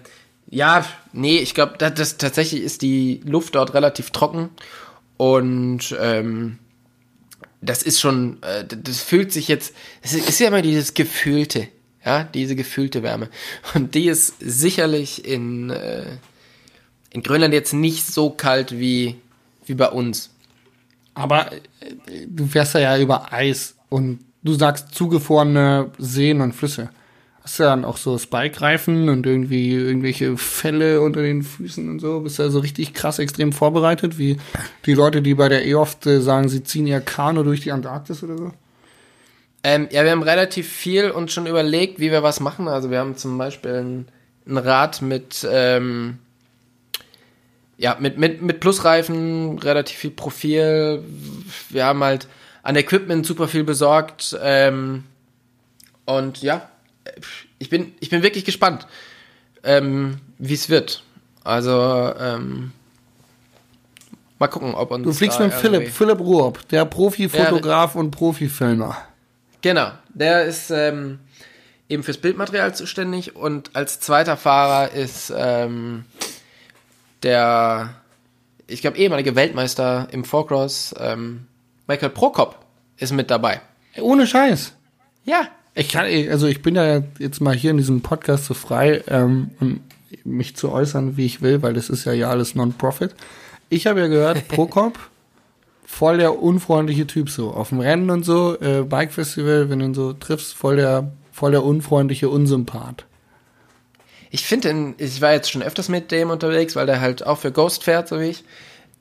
ja, 0.49 0.85
nee, 1.11 1.39
ich 1.39 1.53
glaube, 1.53 1.73
das, 1.77 1.95
das 1.95 2.17
tatsächlich 2.17 2.61
ist 2.61 2.81
die 2.81 3.21
Luft 3.25 3.55
dort 3.55 3.73
relativ 3.73 4.11
trocken 4.11 4.51
und 5.17 5.95
ähm, 5.99 6.59
das 7.61 7.83
ist 7.83 7.99
schon, 7.99 8.41
äh, 8.43 8.63
das 8.65 9.01
fühlt 9.01 9.33
sich 9.33 9.47
jetzt, 9.47 9.73
es 10.01 10.13
ist 10.13 10.29
ist 10.29 10.39
ja 10.39 10.47
immer 10.47 10.61
dieses 10.61 10.93
gefühlte, 10.93 11.67
ja, 12.05 12.23
diese 12.23 12.55
gefühlte 12.55 13.03
Wärme. 13.03 13.29
Und 13.73 13.95
die 13.95 14.07
ist 14.07 14.35
sicherlich 14.39 15.25
in, 15.25 15.71
äh, 15.71 16.05
in 17.09 17.23
Grönland 17.23 17.53
jetzt 17.53 17.73
nicht 17.73 18.05
so 18.05 18.29
kalt 18.29 18.77
wie, 18.77 19.15
wie 19.65 19.73
bei 19.73 19.89
uns. 19.89 20.29
Aber 21.15 21.51
äh, 21.51 21.57
du 22.27 22.45
fährst 22.45 22.75
ja 22.75 22.97
über 22.97 23.33
Eis 23.33 23.75
und 23.89 24.19
du 24.43 24.53
sagst 24.53 24.93
zugefrorene 24.93 25.91
Seen 25.97 26.41
und 26.41 26.53
Flüsse. 26.53 26.89
Hast 27.41 27.59
du 27.59 27.63
dann 27.63 27.85
auch 27.85 27.97
so 27.97 28.17
Spike-Reifen 28.17 29.07
und 29.07 29.25
irgendwie 29.25 29.71
irgendwelche 29.71 30.35
Fälle 30.35 31.01
unter 31.01 31.21
den 31.21 31.43
Füßen 31.43 31.87
und 31.89 31.99
so? 31.99 32.21
Bist 32.21 32.39
du 32.39 32.43
da 32.43 32.49
so 32.49 32.59
richtig 32.59 32.93
krass 32.93 33.19
extrem 33.19 33.51
vorbereitet, 33.51 34.17
wie 34.17 34.37
die 34.87 34.95
Leute, 34.95 35.21
die 35.21 35.35
bei 35.35 35.47
der 35.47 35.63
E-Oft 35.65 36.03
sagen, 36.03 36.49
sie 36.49 36.63
ziehen 36.63 36.87
ihr 36.87 37.01
Kanu 37.01 37.43
durch 37.43 37.61
die 37.61 37.71
Antarktis 37.71 38.23
oder 38.23 38.37
so? 38.37 38.51
Ähm, 39.67 39.87
ja, 39.89 40.03
wir 40.03 40.11
haben 40.11 40.21
relativ 40.21 40.71
viel 40.71 41.09
uns 41.09 41.33
schon 41.33 41.47
überlegt, 41.47 41.99
wie 41.99 42.11
wir 42.11 42.21
was 42.21 42.39
machen. 42.39 42.67
Also 42.67 42.91
wir 42.91 42.99
haben 42.99 43.17
zum 43.17 43.35
Beispiel 43.39 43.73
ein, 43.73 44.07
ein 44.45 44.57
Rad 44.59 45.01
mit, 45.01 45.45
ähm, 45.51 46.19
ja, 47.75 47.97
mit, 47.99 48.19
mit, 48.19 48.43
mit 48.43 48.59
Plusreifen, 48.59 49.57
relativ 49.57 49.97
viel 49.97 50.11
Profil. 50.11 51.03
Wir 51.71 51.83
haben 51.83 52.03
halt 52.03 52.27
an 52.61 52.75
Equipment 52.75 53.25
super 53.25 53.47
viel 53.47 53.63
besorgt. 53.63 54.37
Ähm, 54.39 55.05
und 56.05 56.43
ja, 56.43 56.69
ich 57.57 57.71
bin, 57.71 57.91
ich 57.99 58.11
bin 58.11 58.21
wirklich 58.21 58.45
gespannt, 58.45 58.85
ähm, 59.63 60.19
wie 60.37 60.53
es 60.53 60.69
wird. 60.69 61.01
Also, 61.43 62.13
ähm, 62.19 62.71
mal 64.37 64.47
gucken, 64.47 64.75
ob 64.75 64.91
uns. 64.91 65.05
Du 65.05 65.11
fliegst 65.11 65.39
mit 65.39 65.53
Philipp, 65.53 65.89
Philipp 65.89 66.19
Ruob, 66.19 66.67
der 66.69 66.85
Profifotograf 66.85 67.95
und 67.95 68.11
Profifilmer. 68.11 68.95
Genau, 69.65 69.89
der 70.13 70.45
ist 70.45 70.69
ähm, 70.69 71.17
eben 71.89 72.03
fürs 72.03 72.19
Bildmaterial 72.19 72.75
zuständig 72.75 73.35
und 73.35 73.75
als 73.75 73.99
zweiter 73.99 74.37
Fahrer 74.37 74.91
ist 74.91 75.33
ähm, 75.35 76.05
der, 77.23 77.95
ich 78.67 78.81
glaube, 78.81 78.99
ehemalige 78.99 79.35
Weltmeister 79.35 80.07
im 80.11 80.23
Fourcross, 80.23 80.93
ähm, 80.99 81.47
Michael 81.87 82.11
Prokop, 82.11 82.59
ist 82.97 83.11
mit 83.11 83.31
dabei. 83.31 83.59
Ohne 83.99 84.27
Scheiß. 84.27 84.73
Ja, 85.23 85.47
Ich 85.73 85.89
kann, 85.89 86.05
also 86.29 86.45
ich 86.45 86.61
bin 86.61 86.75
ja 86.75 87.01
jetzt 87.17 87.41
mal 87.41 87.55
hier 87.55 87.71
in 87.71 87.77
diesem 87.77 88.01
Podcast 88.01 88.45
so 88.45 88.53
frei, 88.53 89.03
ähm, 89.07 89.49
um 89.59 89.81
mich 90.23 90.55
zu 90.55 90.71
äußern, 90.71 91.17
wie 91.17 91.25
ich 91.25 91.41
will, 91.41 91.63
weil 91.63 91.73
das 91.73 91.89
ist 91.89 92.05
ja 92.05 92.13
ja 92.13 92.29
alles 92.29 92.53
Non-Profit. 92.53 93.15
Ich 93.69 93.87
habe 93.87 94.01
ja 94.01 94.05
gehört, 94.05 94.47
Prokop, 94.47 94.99
voll 95.97 96.17
der 96.17 96.41
unfreundliche 96.41 97.07
Typ 97.07 97.29
so. 97.29 97.51
Auf 97.51 97.69
dem 97.69 97.79
Rennen 97.79 98.09
und 98.09 98.23
so, 98.23 98.59
äh, 98.59 98.81
Bike-Festival, 98.83 99.69
wenn 99.69 99.79
du 99.79 99.85
ihn 99.85 99.93
so 99.93 100.13
triffst, 100.13 100.53
voll 100.53 100.75
der, 100.75 101.11
voll 101.31 101.51
der 101.51 101.63
unfreundliche 101.63 102.27
Unsympath. 102.29 103.05
ich 104.29 104.45
finde 104.45 104.95
ich 104.97 105.21
war 105.21 105.31
jetzt 105.33 105.49
schon 105.51 105.63
öfters 105.63 105.87
mit 105.89 106.11
dem 106.11 106.29
unterwegs, 106.29 106.75
weil 106.75 106.85
der 106.85 106.99
halt 106.99 107.25
auch 107.25 107.37
für 107.37 107.51
Ghost 107.51 107.83
fährt, 107.83 108.07
so 108.09 108.19
wie 108.19 108.25
ich. 108.25 108.43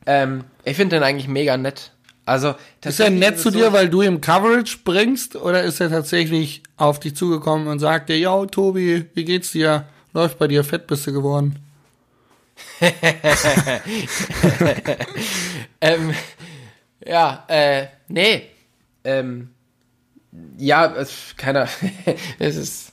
Ähm, 0.07 0.45
ich 0.65 0.77
finde 0.77 0.97
den 0.97 1.03
eigentlich 1.03 1.29
mega 1.29 1.57
nett. 1.57 1.91
Also, 2.27 2.55
Ist 2.83 3.01
er 3.01 3.11
nett 3.11 3.39
zu 3.39 3.51
so- 3.51 3.59
dir, 3.59 3.73
weil 3.73 3.89
du 3.91 4.01
ihm 4.03 4.21
Coverage 4.21 4.79
bringst, 4.85 5.37
oder 5.37 5.63
ist 5.63 5.81
er 5.81 5.91
tatsächlich 5.91 6.63
auf 6.77 6.99
dich 7.01 7.15
zugekommen 7.17 7.67
und 7.69 7.81
sagt 7.81 8.09
dir, 8.09 8.19
yo, 8.19 8.47
Tobi, 8.47 9.05
wie 9.15 9.25
geht's 9.25 9.53
dir? 9.53 9.85
Läuft 10.15 10.39
bei 10.39 10.47
dir, 10.49 10.63
fett 10.65 10.87
bist 10.87 11.07
du 11.07 11.13
geworden? 11.13 11.57
Ähm, 15.81 16.15
ja, 17.07 17.45
äh, 17.49 17.87
nee. 18.09 18.43
Ähm, 19.05 19.51
ja, 20.59 20.87
es, 20.97 21.35
keiner. 21.37 21.69
es 22.39 22.57
ist. 22.57 22.93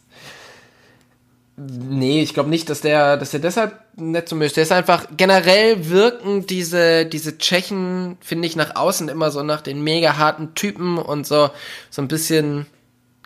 Nee, 1.58 2.22
ich 2.24 2.34
glaube 2.34 2.50
nicht, 2.50 2.70
dass 2.70 2.82
der, 2.82 3.18
dass 3.18 3.32
der 3.32 3.40
deshalb 3.40 3.80
nett 3.96 4.28
zu 4.28 4.36
mir 4.36 4.46
ist. 4.46 4.56
Der 4.56 4.64
ist 4.64 4.72
einfach, 4.72 5.06
generell 5.16 5.90
wirken 5.90 6.48
diese, 6.48 7.06
diese 7.06 7.38
Tschechen, 7.38 8.18
finde 8.22 8.48
ich, 8.48 8.56
nach 8.56 8.76
außen 8.76 9.10
immer 9.10 9.30
so 9.32 9.44
nach 9.44 9.62
den 9.62 9.84
mega 9.84 10.18
harten 10.18 10.56
Typen 10.56 10.98
und 10.98 11.28
so, 11.28 11.50
so 11.90 12.02
ein 12.02 12.08
bisschen 12.08 12.66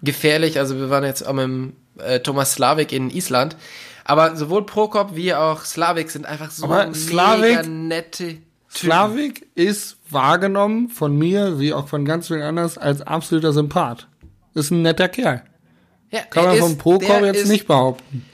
gefährlich. 0.01 0.59
Also 0.59 0.77
wir 0.77 0.89
waren 0.89 1.05
jetzt 1.05 1.25
auch 1.25 1.33
mit 1.33 1.43
dem, 1.43 1.73
äh, 1.99 2.19
Thomas 2.19 2.53
Slavik 2.53 2.91
in 2.91 3.09
Island. 3.09 3.55
Aber 4.03 4.36
sowohl 4.36 4.65
Prokop 4.65 5.15
wie 5.15 5.33
auch 5.33 5.63
Slavik 5.63 6.11
sind 6.11 6.25
einfach 6.25 6.51
so 6.51 6.65
Aber 6.65 6.93
Slavik- 6.93 7.57
mega 7.57 7.63
nette. 7.63 8.38
Slavik 8.78 9.47
ist 9.55 9.97
wahrgenommen 10.09 10.89
von 10.89 11.17
mir, 11.17 11.59
wie 11.59 11.73
auch 11.73 11.88
von 11.88 12.05
ganz 12.05 12.28
vielen 12.28 12.41
anderen, 12.41 12.78
als 12.78 13.01
absoluter 13.01 13.53
Sympath. 13.53 14.07
Ist 14.53 14.71
ein 14.71 14.82
netter 14.82 15.07
Kerl. 15.09 15.43
Ja, 16.11 16.21
Kann 16.30 16.45
man 16.45 16.53
ist- 16.55 16.61
von 16.61 16.78
Prokop 16.78 17.21
jetzt 17.23 17.43
ist, 17.43 17.49
nicht 17.49 17.67
behaupten. 17.67 18.26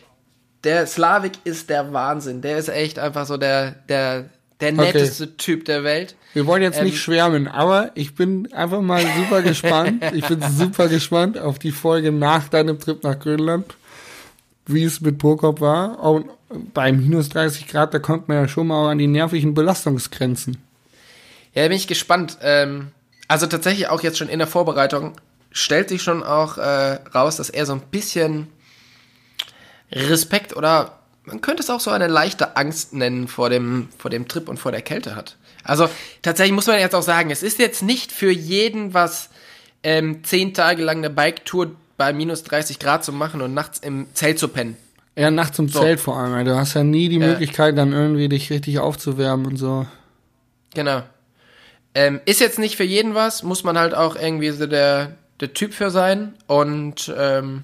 Der 0.64 0.86
Slavik 0.86 1.34
ist 1.44 1.70
der 1.70 1.92
Wahnsinn. 1.94 2.42
Der 2.42 2.58
ist 2.58 2.70
echt 2.70 3.00
einfach 3.00 3.26
so 3.26 3.38
der, 3.38 3.72
der, 3.90 4.30
Der 4.60 4.72
netteste 4.72 5.36
Typ 5.38 5.66
der 5.66 5.84
Welt. 5.84 6.16
Wir 6.34 6.46
wollen 6.46 6.62
jetzt 6.62 6.78
Ähm, 6.78 6.86
nicht 6.86 7.00
schwärmen, 7.00 7.48
aber 7.48 7.90
ich 7.96 8.14
bin 8.14 8.54
einfach 8.54 8.82
mal 8.82 9.04
super 9.18 9.42
gespannt. 9.42 10.04
Ich 10.14 10.28
bin 10.28 10.40
super 10.58 10.88
gespannt 10.88 11.40
auf 11.40 11.58
die 11.58 11.72
Folge 11.72 12.12
nach 12.12 12.48
deinem 12.50 12.80
Trip 12.80 13.04
nach 13.04 13.18
Grönland, 13.20 13.76
wie 14.74 14.84
es 14.84 15.02
mit 15.02 15.18
Prokop 15.18 15.62
war. 15.62 16.00
Und 16.00 16.30
bei 16.74 16.92
minus 16.92 17.30
30 17.30 17.68
Grad, 17.68 17.94
da 17.94 18.00
kommt 18.00 18.28
man 18.28 18.38
ja 18.38 18.48
schon 18.48 18.68
mal 18.68 18.92
an 18.92 18.98
die 18.98 19.08
nervigen 19.08 19.54
Belastungsgrenzen. 19.54 20.58
Ja, 21.54 21.64
bin 21.68 21.78
ich 21.78 21.88
gespannt. 21.88 22.38
Ähm, 22.42 22.92
also 23.28 23.48
tatsächlich 23.48 23.88
auch 23.88 24.02
jetzt 24.02 24.18
schon 24.18 24.30
in 24.30 24.40
der 24.40 24.48
Vorbereitung 24.48 25.14
stellt 25.52 25.90
sich 25.90 26.02
schon 26.02 26.24
auch 26.24 26.58
äh, 26.58 27.00
raus, 27.14 27.38
dass 27.38 27.50
er 27.50 27.66
so 27.66 27.74
ein 27.74 27.82
bisschen 27.82 28.48
Respekt 29.92 30.56
oder 30.56 31.00
man 31.26 31.42
könnte 31.42 31.62
es 31.62 31.70
auch 31.70 31.80
so 31.80 31.92
eine 31.92 32.08
leichte 32.08 32.56
Angst 32.58 32.94
nennen 32.94 33.28
vor 33.28 33.50
dem, 33.50 33.90
vor 33.98 34.10
dem 34.10 34.28
Trip 34.28 34.50
und 34.50 34.58
vor 34.58 34.72
der 34.72 34.82
Kälte 34.82 35.16
hat. 35.16 35.38
Also 35.64 35.90
tatsächlich 36.22 36.54
muss 36.54 36.68
man 36.68 36.80
jetzt 36.80 36.96
auch 36.96 37.04
sagen, 37.04 37.30
es 37.30 37.44
ist 37.44 37.60
jetzt 37.60 37.84
nicht 37.84 38.12
für 38.12 38.32
jeden 38.32 38.94
was, 38.94 39.30
ähm, 39.84 40.24
zehn 40.24 40.54
Tage 40.54 40.84
lang 40.84 40.98
eine 40.98 41.10
Bike-Tour 41.10 41.72
bei 42.02 42.14
minus 42.14 42.42
30 42.44 42.80
Grad 42.80 43.06
zu 43.06 43.12
machen 43.12 43.44
und 43.44 43.54
nachts 43.54 43.78
im 43.78 44.08
Zelt 44.16 44.40
zu 44.40 44.48
pennen. 44.48 44.76
Ja, 45.16 45.30
nachts 45.30 45.60
im 45.60 45.72
Zelt 45.72 46.00
vor 46.00 46.18
allem. 46.18 46.34
weil 46.34 46.46
Du 46.46 46.56
hast 46.58 46.74
ja 46.74 46.84
nie 46.84 47.10
die 47.10 47.20
Ja. 47.20 47.28
Möglichkeit, 47.28 47.78
dann 47.78 47.94
irgendwie 47.94 48.28
dich 48.28 48.50
richtig 48.50 48.80
aufzuwärmen 48.80 49.46
und 49.46 49.58
so. 49.58 49.86
Genau. 50.74 51.04
Ähm, 51.94 52.20
ist 52.26 52.40
jetzt 52.40 52.58
nicht 52.58 52.76
für 52.76 52.84
jeden 52.84 53.14
was, 53.14 53.44
muss 53.44 53.64
man 53.64 53.78
halt 53.78 53.94
auch 53.94 54.16
irgendwie 54.16 54.50
so 54.50 54.66
der, 54.66 55.12
der 55.42 55.54
Typ 55.54 55.76
für 55.76 55.92
sein. 55.92 56.34
Und 56.48 57.14
ähm, 57.16 57.62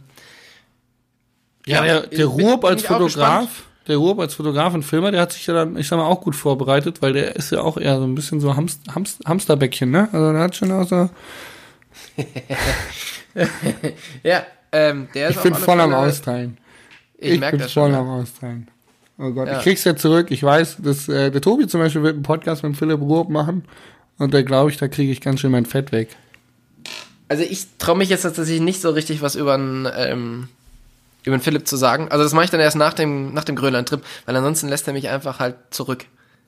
Ja, 1.65 1.81
der, 1.83 2.03
ich 2.11 2.17
der 2.19 2.27
Ruob 2.27 2.61
bin 2.61 2.69
als 2.69 2.83
Fotograf, 2.83 3.63
der 3.87 3.97
Ruob 3.97 4.19
als 4.19 4.35
Fotograf 4.35 4.75
und 4.75 4.83
Filmer, 4.83 5.09
der 5.09 5.21
hat 5.21 5.31
sich 5.33 5.47
ja 5.47 5.55
dann, 5.55 5.77
ich 5.77 5.87
sag 5.87 5.97
mal, 5.97 6.05
auch 6.05 6.21
gut 6.21 6.35
vorbereitet, 6.35 7.01
weil 7.01 7.13
der 7.13 7.35
ist 7.37 7.51
ja 7.51 7.61
auch 7.61 7.77
eher 7.77 7.97
so 7.97 8.03
ein 8.03 8.13
bisschen 8.13 8.39
so 8.39 8.55
Hamst, 8.55 8.81
Hamst, 8.93 9.25
Hamsterbäckchen, 9.25 9.89
ne? 9.89 10.09
Also 10.11 10.31
der 10.31 10.41
hat 10.41 10.55
schon 10.55 10.71
auch 10.71 10.87
so, 10.87 11.09
Ja, 14.23 14.45
ähm, 14.71 15.07
der 15.13 15.29
ist 15.29 15.37
ich 15.37 15.41
bin 15.43 15.53
voll 15.55 15.79
am 15.79 15.93
Austeilen. 15.93 16.57
Ich, 17.17 17.33
Ich, 17.33 17.39
merke 17.39 17.57
bin 17.57 17.63
das 17.63 17.73
voll 17.73 17.89
schon. 17.91 17.99
am 17.99 18.09
Austeilen. 18.09 18.67
Oh 19.17 19.31
Gott, 19.31 19.47
Ja. 19.47 19.57
ich 19.57 19.63
krieg's 19.63 19.83
ja 19.83 19.95
zurück. 19.95 20.27
Ich 20.29 20.43
weiß, 20.43 20.77
dass 20.79 21.07
äh, 21.09 21.31
der 21.31 21.41
Tobi 21.41 21.67
zum 21.67 21.79
Beispiel 21.81 22.03
wird 22.03 22.13
einen 22.15 22.23
Podcast 22.23 22.63
mit 22.63 22.77
Philipp 22.77 22.99
Ruob 23.01 23.29
machen 23.29 23.63
und 24.17 24.33
da 24.33 24.41
glaube 24.41 24.69
ich, 24.71 24.77
da 24.77 24.87
kriege 24.87 25.11
ich 25.11 25.21
ganz 25.21 25.39
schön 25.39 25.51
mein 25.51 25.65
Fett 25.65 25.91
weg. 25.91 26.09
Also 27.29 27.43
ich 27.43 27.65
traue 27.77 27.97
mich 27.97 28.09
jetzt 28.09 28.21
tatsächlich 28.21 28.61
nicht 28.61 28.81
so 28.81 28.89
richtig 28.91 29.21
was 29.21 29.35
über 29.35 29.57
den, 29.57 29.87
ähm, 29.97 30.47
über 31.23 31.35
den 31.37 31.41
Philipp 31.41 31.67
zu 31.67 31.75
sagen. 31.75 32.07
Also 32.09 32.23
das 32.23 32.33
mache 32.33 32.45
ich 32.45 32.51
dann 32.51 32.59
erst 32.61 32.77
nach 32.77 32.93
dem, 32.93 33.33
nach 33.33 33.43
dem 33.43 33.55
Grönland-Trip, 33.55 34.01
weil 34.25 34.35
ansonsten 34.35 34.69
lässt 34.69 34.87
er 34.87 34.93
mich 34.93 35.09
einfach 35.09 35.39
halt 35.39 35.55
zurück. 35.71 36.05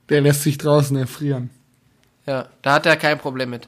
Der 0.10 0.22
lässt 0.22 0.44
sich 0.44 0.58
draußen 0.58 0.96
erfrieren. 0.96 1.50
Ja, 2.26 2.48
da 2.62 2.74
hat 2.74 2.86
er 2.86 2.96
kein 2.96 3.18
Problem 3.18 3.50
mit. 3.50 3.68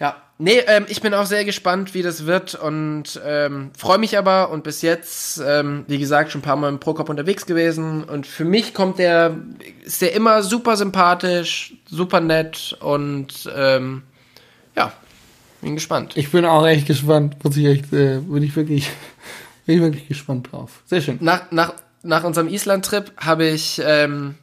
Ja, 0.00 0.16
nee, 0.38 0.60
ähm, 0.66 0.86
ich 0.88 1.02
bin 1.02 1.12
auch 1.12 1.26
sehr 1.26 1.44
gespannt, 1.44 1.92
wie 1.92 2.00
das 2.00 2.24
wird 2.24 2.54
und 2.54 3.20
ähm, 3.22 3.70
freue 3.76 3.98
mich 3.98 4.16
aber 4.16 4.50
und 4.50 4.64
bis 4.64 4.80
jetzt, 4.80 5.42
ähm, 5.46 5.84
wie 5.88 5.98
gesagt, 5.98 6.32
schon 6.32 6.40
ein 6.40 6.42
paar 6.42 6.56
Mal 6.56 6.70
im 6.70 6.80
Prokop 6.80 7.10
unterwegs 7.10 7.44
gewesen 7.44 8.02
und 8.04 8.26
für 8.26 8.46
mich 8.46 8.72
kommt 8.72 8.98
der, 8.98 9.36
ist 9.84 10.00
der 10.00 10.14
immer 10.14 10.42
super 10.42 10.78
sympathisch, 10.78 11.74
super 11.86 12.20
nett 12.20 12.78
und 12.80 13.50
ähm, 13.54 14.02
ja, 14.74 14.90
bin 15.60 15.74
gespannt. 15.74 16.16
Ich 16.16 16.30
bin 16.30 16.46
auch 16.46 16.66
echt 16.66 16.86
gespannt, 16.86 17.36
muss 17.44 17.58
ich 17.58 17.66
echt, 17.66 17.92
äh, 17.92 18.20
bin 18.20 18.42
ich 18.42 18.56
wirklich, 18.56 18.88
bin 19.66 19.76
ich 19.76 19.82
wirklich 19.82 20.08
gespannt 20.08 20.50
drauf. 20.50 20.82
Sehr 20.86 21.02
schön. 21.02 21.18
nach, 21.20 21.50
nach, 21.50 21.74
nach 22.02 22.24
unserem 22.24 22.48
Island-Trip 22.48 23.12
habe 23.18 23.44
ich, 23.44 23.82
ähm, 23.84 24.36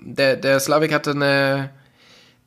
der, 0.00 0.34
der 0.34 0.58
Slavik 0.58 0.92
hatte 0.92 1.12
eine, 1.12 1.70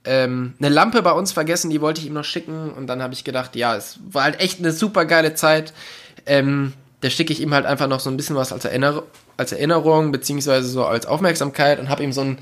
ähm, 0.06 0.54
eine 0.60 0.70
Lampe 0.70 1.02
bei 1.02 1.12
uns 1.12 1.32
vergessen, 1.32 1.70
die 1.70 1.82
wollte 1.82 2.02
ich 2.02 2.08
ihm 2.08 2.14
noch 2.14 2.24
schicken 2.24 2.72
und 2.72 2.88
dann 2.88 3.02
habe 3.02 3.14
ich 3.14 3.24
gedacht, 3.24 3.56
ja, 3.56 3.76
es 3.76 4.00
war 4.10 4.24
halt 4.24 4.40
echt 4.40 4.60
eine 4.60 4.72
super 4.72 5.06
geile 5.06 5.34
Zeit. 5.34 5.74
Ähm, 6.26 6.74
da 7.02 7.10
schicke 7.10 7.34
ich 7.34 7.42
ihm 7.42 7.54
halt 7.54 7.66
einfach 7.66 7.88
noch 7.88 8.00
so 8.00 8.10
ein 8.10 8.18
bisschen 8.18 8.36
was 8.36 8.52
als, 8.52 8.66
Erinner 8.66 9.04
als 9.38 9.52
Erinnerung, 9.52 10.12
beziehungsweise 10.12 10.68
so 10.68 10.86
als 10.86 11.06
Aufmerksamkeit 11.06 11.80
und 11.80 11.90
habe 11.90 12.04
ihm 12.04 12.12
so 12.12 12.22
ein, 12.22 12.40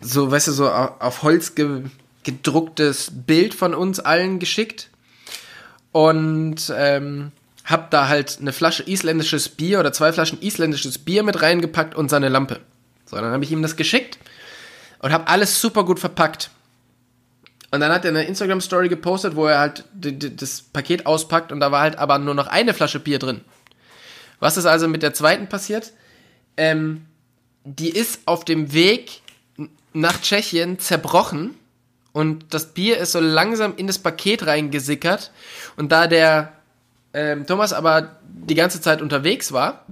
so, 0.00 0.30
weißt 0.30 0.48
du, 0.48 0.52
so 0.52 0.68
au- 0.68 0.94
auf 0.98 1.22
Holz 1.22 1.54
ge 1.54 1.82
gedrucktes 2.24 3.12
Bild 3.12 3.52
von 3.54 3.74
uns 3.74 4.00
allen 4.00 4.38
geschickt 4.38 4.88
und 5.92 6.72
ähm, 6.74 7.32
hab 7.64 7.90
da 7.90 8.08
halt 8.08 8.38
eine 8.40 8.52
Flasche 8.52 8.82
isländisches 8.82 9.48
Bier 9.48 9.78
oder 9.80 9.92
zwei 9.92 10.12
Flaschen 10.12 10.40
isländisches 10.40 10.98
Bier 10.98 11.22
mit 11.22 11.40
reingepackt 11.42 11.94
und 11.94 12.08
seine 12.08 12.28
Lampe. 12.28 12.60
So, 13.06 13.16
dann 13.16 13.32
habe 13.32 13.44
ich 13.44 13.52
ihm 13.52 13.62
das 13.62 13.76
geschickt 13.76 14.18
und 15.00 15.12
habe 15.12 15.28
alles 15.28 15.60
super 15.60 15.84
gut 15.84 16.00
verpackt. 16.00 16.50
Und 17.74 17.80
dann 17.80 17.90
hat 17.90 18.04
er 18.04 18.10
eine 18.10 18.22
Instagram 18.22 18.60
Story 18.60 18.88
gepostet, 18.88 19.34
wo 19.34 19.46
er 19.46 19.58
halt 19.58 19.84
das 19.92 20.62
Paket 20.62 21.06
auspackt 21.06 21.50
und 21.50 21.58
da 21.58 21.72
war 21.72 21.80
halt 21.80 21.98
aber 21.98 22.20
nur 22.20 22.34
noch 22.34 22.46
eine 22.46 22.72
Flasche 22.72 23.00
Bier 23.00 23.18
drin. 23.18 23.40
Was 24.38 24.56
ist 24.56 24.64
also 24.64 24.86
mit 24.86 25.02
der 25.02 25.12
zweiten 25.12 25.48
passiert? 25.48 25.92
Ähm, 26.56 27.06
die 27.64 27.88
ist 27.88 28.20
auf 28.26 28.44
dem 28.44 28.72
Weg 28.72 29.22
nach 29.92 30.20
Tschechien 30.20 30.78
zerbrochen 30.78 31.56
und 32.12 32.54
das 32.54 32.74
Bier 32.74 32.98
ist 32.98 33.10
so 33.10 33.18
langsam 33.18 33.74
in 33.76 33.88
das 33.88 33.98
Paket 33.98 34.46
reingesickert. 34.46 35.32
Und 35.76 35.90
da 35.90 36.06
der 36.06 36.52
ähm, 37.12 37.44
Thomas 37.44 37.72
aber 37.72 38.20
die 38.22 38.54
ganze 38.54 38.80
Zeit 38.80 39.02
unterwegs 39.02 39.50
war, 39.50 39.84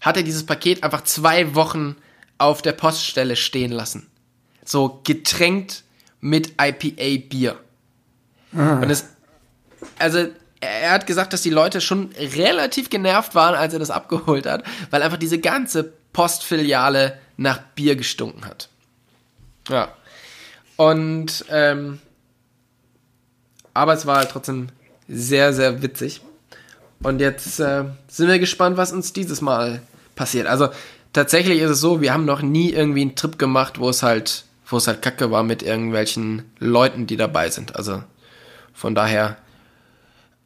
hat 0.00 0.16
er 0.16 0.24
dieses 0.24 0.44
Paket 0.44 0.82
einfach 0.82 1.04
zwei 1.04 1.54
Wochen 1.54 1.94
auf 2.36 2.62
der 2.62 2.72
Poststelle 2.72 3.36
stehen 3.36 3.70
lassen. 3.70 4.10
So 4.64 5.02
getränkt 5.04 5.84
mit 6.20 6.54
IPA-Bier. 6.60 7.56
Und 8.52 8.90
es, 8.90 9.04
also 9.98 10.26
er 10.60 10.90
hat 10.90 11.06
gesagt, 11.06 11.32
dass 11.32 11.42
die 11.42 11.50
Leute 11.50 11.80
schon 11.80 12.10
relativ 12.18 12.90
genervt 12.90 13.34
waren, 13.34 13.54
als 13.54 13.72
er 13.72 13.78
das 13.78 13.90
abgeholt 13.90 14.46
hat, 14.46 14.64
weil 14.90 15.02
einfach 15.02 15.18
diese 15.18 15.38
ganze 15.38 15.92
Postfiliale 16.12 17.18
nach 17.36 17.58
Bier 17.74 17.94
gestunken 17.94 18.44
hat. 18.44 18.68
Ja. 19.68 19.92
Und, 20.76 21.44
ähm, 21.50 22.00
aber 23.74 23.92
es 23.92 24.06
war 24.06 24.16
halt 24.18 24.30
trotzdem 24.30 24.68
sehr, 25.08 25.52
sehr 25.52 25.82
witzig. 25.82 26.22
Und 27.02 27.20
jetzt 27.20 27.60
äh, 27.60 27.84
sind 28.08 28.28
wir 28.28 28.38
gespannt, 28.38 28.76
was 28.76 28.92
uns 28.92 29.12
dieses 29.12 29.40
Mal 29.40 29.82
passiert. 30.16 30.46
Also 30.46 30.68
tatsächlich 31.12 31.60
ist 31.60 31.70
es 31.70 31.80
so, 31.80 32.00
wir 32.00 32.12
haben 32.12 32.24
noch 32.24 32.42
nie 32.42 32.72
irgendwie 32.72 33.02
einen 33.02 33.16
Trip 33.16 33.38
gemacht, 33.38 33.78
wo 33.78 33.88
es 33.88 34.02
halt, 34.02 34.44
wo 34.68 34.76
es 34.76 34.86
halt 34.86 35.02
kacke 35.02 35.30
war 35.30 35.42
mit 35.42 35.62
irgendwelchen 35.62 36.42
Leuten, 36.58 37.06
die 37.06 37.16
dabei 37.16 37.48
sind. 37.50 37.76
Also 37.76 38.02
von 38.72 38.94
daher 38.94 39.36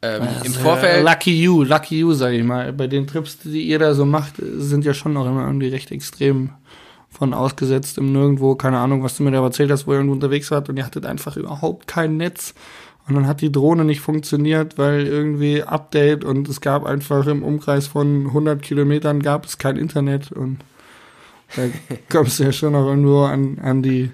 ähm, 0.01 0.23
im 0.43 0.51
Äh, 0.51 0.55
Vorfeld. 0.55 1.05
lucky 1.05 1.41
you, 1.41 1.63
lucky 1.63 1.99
you, 1.99 2.13
sag 2.13 2.33
ich 2.33 2.43
mal. 2.43 2.73
Bei 2.73 2.87
den 2.87 3.07
Trips, 3.07 3.37
die 3.39 3.61
ihr 3.63 3.79
da 3.79 3.93
so 3.93 4.05
macht, 4.05 4.35
sind 4.37 4.85
ja 4.85 4.93
schon 4.93 5.13
noch 5.13 5.25
immer 5.25 5.45
irgendwie 5.45 5.69
recht 5.69 5.91
extrem 5.91 6.51
von 7.09 7.33
ausgesetzt 7.33 7.97
im 7.97 8.11
Nirgendwo. 8.11 8.55
Keine 8.55 8.79
Ahnung, 8.79 9.03
was 9.03 9.17
du 9.17 9.23
mir 9.23 9.31
da 9.31 9.43
erzählt 9.43 9.71
hast, 9.71 9.85
wo 9.87 9.91
ihr 9.91 9.97
irgendwo 9.97 10.13
unterwegs 10.15 10.49
wart 10.51 10.67
und 10.69 10.77
ihr 10.77 10.85
hattet 10.85 11.05
einfach 11.05 11.37
überhaupt 11.37 11.87
kein 11.87 12.17
Netz. 12.17 12.53
Und 13.07 13.15
dann 13.15 13.27
hat 13.27 13.41
die 13.41 13.51
Drohne 13.51 13.83
nicht 13.83 13.99
funktioniert, 13.99 14.77
weil 14.77 15.05
irgendwie 15.05 15.61
Update 15.61 16.23
und 16.23 16.47
es 16.47 16.61
gab 16.61 16.85
einfach 16.85 17.27
im 17.27 17.43
Umkreis 17.43 17.85
von 17.87 18.27
100 18.27 18.61
Kilometern 18.61 19.21
gab 19.21 19.45
es 19.45 19.57
kein 19.57 19.75
Internet 19.75 20.31
und 20.31 20.59
da 21.55 21.63
kommst 22.09 22.39
du 22.39 22.43
ja 22.43 22.51
schon 22.51 22.73
noch 22.73 22.85
irgendwo 22.87 23.23
an, 23.23 23.59
an 23.59 23.81
die 23.83 24.11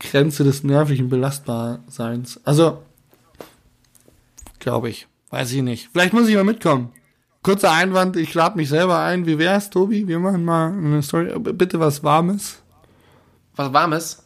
Grenze 0.00 0.44
des 0.44 0.64
nervigen 0.64 1.08
Belastbarseins. 1.08 2.40
Also, 2.44 2.82
glaube 4.58 4.90
ich. 4.90 5.06
Weiß 5.30 5.52
ich 5.52 5.62
nicht. 5.62 5.88
Vielleicht 5.92 6.12
muss 6.12 6.28
ich 6.28 6.34
mal 6.34 6.44
mitkommen. 6.44 6.92
Kurzer 7.42 7.72
Einwand, 7.72 8.16
ich 8.16 8.32
lade 8.34 8.56
mich 8.56 8.68
selber 8.68 9.00
ein. 9.00 9.26
Wie 9.26 9.38
wär's, 9.38 9.68
Tobi? 9.70 10.06
Wir 10.08 10.18
machen 10.18 10.44
mal 10.44 10.68
eine 10.72 11.02
Story. 11.02 11.32
Bitte 11.38 11.80
was 11.80 12.02
Warmes. 12.02 12.62
Was 13.56 13.72
Warmes? 13.72 14.22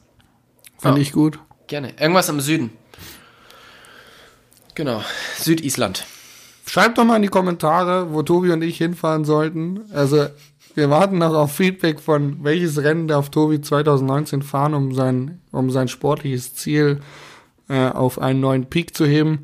Fand 0.78 0.96
Ja. 0.96 1.02
ich 1.02 1.12
gut. 1.12 1.38
Gerne. 1.66 1.92
Irgendwas 1.98 2.28
im 2.28 2.40
Süden. 2.40 2.70
Genau. 4.74 5.02
Südisland. 5.38 6.04
Schreibt 6.66 6.98
doch 6.98 7.04
mal 7.04 7.16
in 7.16 7.22
die 7.22 7.28
Kommentare, 7.28 8.12
wo 8.12 8.22
Tobi 8.22 8.52
und 8.52 8.62
ich 8.62 8.78
hinfahren 8.78 9.24
sollten. 9.24 9.80
Also, 9.92 10.26
wir 10.78 10.90
warten 10.90 11.18
noch 11.18 11.34
auf 11.34 11.52
Feedback 11.52 11.98
von, 11.98 12.44
welches 12.44 12.80
Rennen 12.80 13.08
darf 13.08 13.30
Tobi 13.30 13.60
2019 13.60 14.42
fahren, 14.42 14.74
um 14.74 14.94
sein, 14.94 15.40
um 15.50 15.72
sein 15.72 15.88
sportliches 15.88 16.54
Ziel 16.54 17.00
äh, 17.68 17.88
auf 17.88 18.20
einen 18.20 18.38
neuen 18.38 18.66
Peak 18.66 18.96
zu 18.96 19.04
heben. 19.04 19.40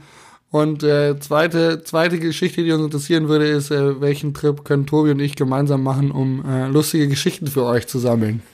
Und 0.53 0.85
äh, 0.85 1.19
zweite, 1.19 1.83
zweite 1.83 2.21
Geschichte, 2.21 2.63
die 2.63 2.71
uns 2.71 2.85
interessieren 2.85 3.27
würde, 3.29 3.49
ist, 3.49 3.73
äh, 3.73 4.01
welchen 4.01 4.33
Trip 4.33 4.65
können 4.65 4.87
Tobi 4.87 5.11
und 5.11 5.19
ich 5.19 5.35
gemeinsam 5.35 5.83
machen, 5.83 6.13
um 6.13 6.45
äh, 6.49 6.69
lustige 6.69 7.09
Geschichten 7.09 7.49
für 7.49 7.65
euch 7.65 7.89
zu 7.89 7.99
sammeln. 7.99 8.43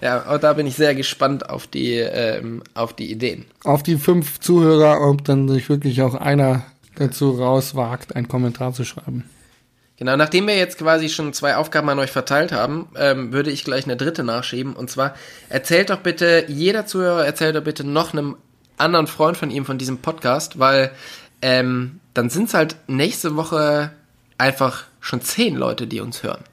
Ja, 0.00 0.32
und 0.32 0.44
da 0.44 0.52
bin 0.52 0.66
ich 0.66 0.76
sehr 0.76 0.94
gespannt 0.94 1.50
auf 1.50 1.66
die, 1.66 1.94
ähm, 1.94 2.62
auf 2.74 2.92
die 2.92 3.10
Ideen. 3.10 3.46
Auf 3.64 3.82
die 3.82 3.96
fünf 3.96 4.38
Zuhörer, 4.38 5.00
ob 5.08 5.24
dann 5.24 5.48
sich 5.48 5.68
wirklich 5.68 6.02
auch 6.02 6.14
einer 6.14 6.64
dazu 6.94 7.30
rauswagt, 7.30 8.14
einen 8.14 8.28
Kommentar 8.28 8.72
zu 8.72 8.84
schreiben. 8.84 9.24
Genau, 9.98 10.16
nachdem 10.16 10.46
wir 10.46 10.56
jetzt 10.56 10.78
quasi 10.78 11.08
schon 11.08 11.32
zwei 11.32 11.56
Aufgaben 11.56 11.88
an 11.88 11.98
euch 11.98 12.12
verteilt 12.12 12.52
haben, 12.52 12.86
ähm, 12.96 13.32
würde 13.32 13.50
ich 13.50 13.64
gleich 13.64 13.84
eine 13.84 13.96
dritte 13.96 14.22
nachschieben. 14.22 14.74
Und 14.74 14.88
zwar 14.90 15.14
erzählt 15.48 15.90
doch 15.90 15.98
bitte, 15.98 16.44
jeder 16.46 16.86
Zuhörer 16.86 17.26
erzählt 17.26 17.56
doch 17.56 17.64
bitte 17.64 17.82
noch 17.82 18.12
einem 18.12 18.36
anderen 18.76 19.08
Freund 19.08 19.36
von 19.36 19.50
ihm 19.50 19.64
von 19.64 19.76
diesem 19.76 19.98
Podcast, 19.98 20.60
weil 20.60 20.92
ähm, 21.42 21.98
dann 22.14 22.30
sind 22.30 22.48
es 22.48 22.54
halt 22.54 22.76
nächste 22.86 23.34
Woche 23.34 23.90
einfach 24.38 24.84
schon 25.00 25.20
zehn 25.20 25.56
Leute, 25.56 25.88
die 25.88 26.00
uns 26.00 26.22
hören. 26.22 26.44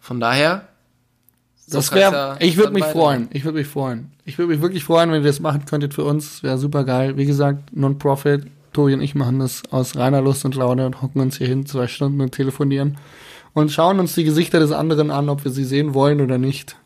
Von 0.00 0.18
daher. 0.18 0.66
So 1.66 1.76
das 1.76 1.92
wäre, 1.92 2.36
ich 2.40 2.56
würde 2.56 2.72
mich 2.72 2.84
freuen. 2.84 3.28
Ich 3.32 3.44
würde 3.44 3.58
mich 3.58 3.68
freuen. 3.68 4.10
Ich 4.24 4.38
würde 4.38 4.52
mich 4.52 4.62
wirklich 4.62 4.84
freuen, 4.84 5.12
wenn 5.12 5.22
ihr 5.22 5.26
das 5.26 5.40
machen 5.40 5.66
könntet 5.66 5.92
für 5.92 6.04
uns. 6.04 6.42
Wäre 6.42 6.56
super 6.56 6.84
geil. 6.84 7.18
Wie 7.18 7.26
gesagt, 7.26 7.76
Non-Profit, 7.76 8.46
Tobi 8.72 8.94
und 8.94 9.00
ich 9.00 9.14
machen 9.14 9.38
das 9.38 9.62
aus 9.70 9.96
reiner 9.96 10.20
Lust 10.20 10.44
und 10.44 10.54
Laune 10.54 10.86
und 10.86 11.02
hocken 11.02 11.20
uns 11.20 11.38
hier 11.38 11.46
hin 11.46 11.66
zwei 11.66 11.86
Stunden 11.86 12.20
und 12.20 12.32
telefonieren 12.32 12.98
und 13.52 13.72
schauen 13.72 14.00
uns 14.00 14.14
die 14.14 14.24
Gesichter 14.24 14.60
des 14.60 14.72
anderen 14.72 15.10
an, 15.10 15.28
ob 15.28 15.44
wir 15.44 15.50
sie 15.50 15.64
sehen 15.64 15.94
wollen 15.94 16.20
oder 16.20 16.38
nicht. 16.38 16.76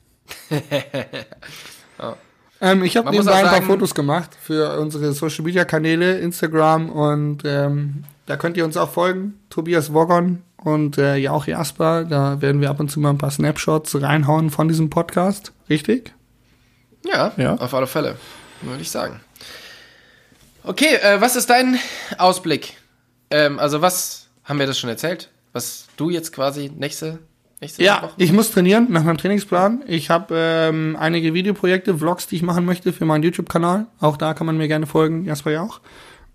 oh. 1.99 2.13
ähm, 2.61 2.83
ich 2.83 2.97
habe 2.97 3.11
nebenbei 3.11 3.35
ein 3.35 3.47
paar 3.47 3.63
Fotos 3.63 3.95
gemacht 3.95 4.31
für 4.41 4.79
unsere 4.81 5.13
Social 5.13 5.45
Media 5.45 5.65
Kanäle, 5.65 6.19
Instagram 6.19 6.91
und 6.91 7.43
ähm, 7.45 8.05
da 8.27 8.37
könnt 8.37 8.57
ihr 8.57 8.65
uns 8.65 8.77
auch 8.77 8.91
folgen. 8.91 9.35
Tobias 9.51 9.93
Woggon 9.93 10.43
und 10.57 10.97
äh, 10.97 11.17
ja 11.17 11.33
auch 11.33 11.47
Jasper. 11.47 12.05
Da 12.05 12.41
werden 12.41 12.61
wir 12.61 12.71
ab 12.71 12.81
und 12.81 12.91
zu 12.91 13.01
mal 13.01 13.11
ein 13.11 13.19
paar 13.19 13.31
Snapshots 13.31 14.01
reinhauen 14.01 14.51
von 14.51 14.69
diesem 14.69 14.89
Podcast. 14.89 15.53
Richtig? 15.69 16.15
Ja, 17.05 17.33
ja. 17.37 17.57
auf 17.57 17.75
alle 17.75 17.87
Fälle, 17.87 18.17
würde 18.63 18.81
ich 18.81 18.91
sagen. 18.91 19.21
Okay, 20.67 20.95
äh, 20.95 21.21
was 21.21 21.37
ist 21.37 21.51
dein 21.51 21.79
Ausblick? 22.17 22.75
Ähm, 23.31 23.59
also 23.59 23.83
was 23.83 24.29
haben 24.45 24.59
wir 24.59 24.67
das 24.67 24.79
schon 24.79 24.89
erzählt? 24.89 25.31
Was 25.53 25.87
du 25.99 26.09
jetzt 26.09 26.33
quasi 26.33 26.71
nächste 26.75 27.19
nächste 27.61 27.85
ja, 27.85 28.03
Woche? 28.03 28.15
ich 28.17 28.33
muss 28.33 28.51
trainieren 28.51 28.87
nach 28.91 29.05
meinem 29.05 29.19
Trainingsplan. 29.19 29.85
Ich 29.87 30.09
habe 30.09 30.35
ähm, 30.37 30.97
einige 30.99 31.35
Videoprojekte, 31.35 31.99
Vlogs, 31.99 32.27
die 32.29 32.37
ich 32.37 32.43
machen 32.43 32.65
möchte 32.65 32.95
für 32.95 33.05
meinen 33.05 33.23
YouTube-Kanal. 33.23 33.87
Auch 34.01 34.17
da 34.17 34.33
kann 34.33 34.47
man 34.47 34.57
mir 34.57 34.69
gerne 34.69 34.87
folgen, 34.87 35.25
Jasper 35.25 35.51
ja 35.51 35.63
auch. 35.63 35.81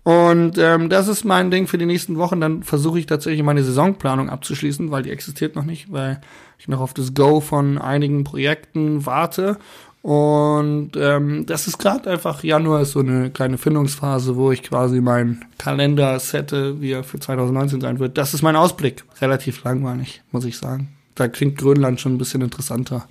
Und 0.02 0.56
ähm, 0.58 0.88
das 0.88 1.08
ist 1.08 1.24
mein 1.24 1.50
Ding 1.50 1.66
für 1.66 1.76
die 1.76 1.84
nächsten 1.84 2.16
Wochen. 2.16 2.40
Dann 2.40 2.62
versuche 2.62 3.00
ich 3.00 3.06
tatsächlich 3.06 3.42
meine 3.42 3.64
Saisonplanung 3.64 4.30
abzuschließen, 4.30 4.92
weil 4.92 5.02
die 5.02 5.10
existiert 5.10 5.56
noch 5.56 5.64
nicht, 5.64 5.92
weil 5.92 6.20
ich 6.58 6.68
noch 6.68 6.80
auf 6.80 6.94
das 6.94 7.14
Go 7.14 7.40
von 7.40 7.78
einigen 7.78 8.24
Projekten 8.24 9.04
warte. 9.04 9.58
Und 10.02 10.92
ähm, 10.96 11.44
das 11.44 11.66
ist 11.66 11.78
gerade 11.78 12.10
einfach, 12.10 12.42
Januar 12.42 12.82
ist 12.82 12.92
so 12.92 13.00
eine 13.00 13.30
kleine 13.30 13.58
Findungsphase, 13.58 14.34
wo 14.34 14.50
ich 14.50 14.62
quasi 14.62 15.00
meinen 15.00 15.44
Kalender 15.58 16.18
sette, 16.18 16.80
wie 16.80 16.92
er 16.92 17.04
für 17.04 17.20
2019 17.20 17.82
sein 17.82 17.98
wird. 17.98 18.16
Das 18.16 18.32
ist 18.32 18.40
mein 18.40 18.56
Ausblick. 18.56 19.04
Relativ 19.20 19.62
langweilig, 19.62 20.22
muss 20.32 20.46
ich 20.46 20.56
sagen. 20.56 20.96
Da 21.16 21.28
klingt 21.28 21.58
Grönland 21.58 22.00
schon 22.00 22.14
ein 22.14 22.18
bisschen 22.18 22.40
interessanter. 22.40 23.06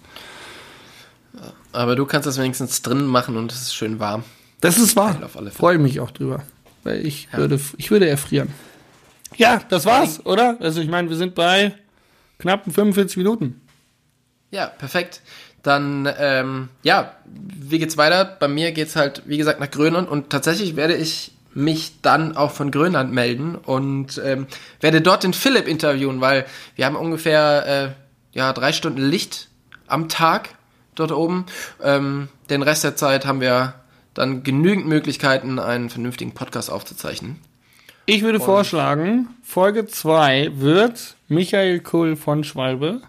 Aber 1.71 1.95
du 1.95 2.05
kannst 2.07 2.25
das 2.25 2.39
wenigstens 2.39 2.81
drinnen 2.81 3.05
machen 3.05 3.37
und 3.37 3.51
es 3.51 3.61
ist 3.61 3.75
schön 3.75 3.99
warm. 3.99 4.23
Das 4.59 4.79
ist 4.79 4.95
wahr. 4.95 5.15
Freue 5.51 5.77
mich 5.77 5.99
auch 5.99 6.09
drüber. 6.09 6.43
Weil 6.83 7.05
ich 7.05 7.27
ja. 7.31 7.37
würde, 7.37 7.59
ich 7.77 7.91
würde 7.91 8.09
erfrieren. 8.09 8.49
Ja, 9.37 9.61
das 9.69 9.85
war's, 9.85 10.25
oder? 10.25 10.57
Also 10.59 10.81
ich 10.81 10.89
meine, 10.89 11.09
wir 11.09 11.17
sind 11.17 11.35
bei 11.35 11.75
knappen 12.39 12.73
45 12.73 13.17
Minuten. 13.17 13.61
Ja, 14.51 14.65
perfekt. 14.65 15.21
Dann, 15.63 16.07
ähm, 16.17 16.69
ja, 16.83 17.13
wie 17.25 17.79
geht's 17.79 17.97
weiter? 17.97 18.25
Bei 18.25 18.47
mir 18.47 18.71
geht's 18.71 18.95
halt, 18.95 19.23
wie 19.25 19.37
gesagt, 19.37 19.59
nach 19.59 19.69
Grönland 19.69 20.09
und 20.09 20.29
tatsächlich 20.29 20.75
werde 20.75 20.95
ich 20.95 21.33
mich 21.53 22.01
dann 22.01 22.37
auch 22.37 22.51
von 22.51 22.71
Grönland 22.71 23.11
melden 23.11 23.55
und 23.55 24.21
ähm, 24.23 24.47
werde 24.81 25.01
dort 25.01 25.23
den 25.23 25.33
Philipp 25.33 25.67
interviewen, 25.67 26.21
weil 26.21 26.45
wir 26.75 26.85
haben 26.85 26.95
ungefähr 26.95 27.95
äh, 28.33 28.37
ja 28.37 28.53
drei 28.53 28.71
Stunden 28.71 29.01
Licht 29.01 29.49
am 29.87 30.09
Tag 30.09 30.49
dort 30.95 31.11
oben. 31.11 31.45
Ähm, 31.83 32.29
den 32.49 32.61
Rest 32.61 32.83
der 32.83 32.95
Zeit 32.95 33.25
haben 33.25 33.41
wir 33.41 33.73
dann 34.13 34.43
genügend 34.43 34.87
Möglichkeiten, 34.87 35.59
einen 35.59 35.89
vernünftigen 35.89 36.33
Podcast 36.33 36.71
aufzuzeichnen. 36.71 37.37
Ich 38.05 38.23
würde 38.23 38.39
und 38.39 38.45
vorschlagen, 38.45 39.27
Folge 39.43 39.85
2 39.85 40.51
wird 40.55 41.15
Michael 41.27 41.79
Kohl 41.79 42.15
von 42.15 42.43
Schwalbe 42.43 43.01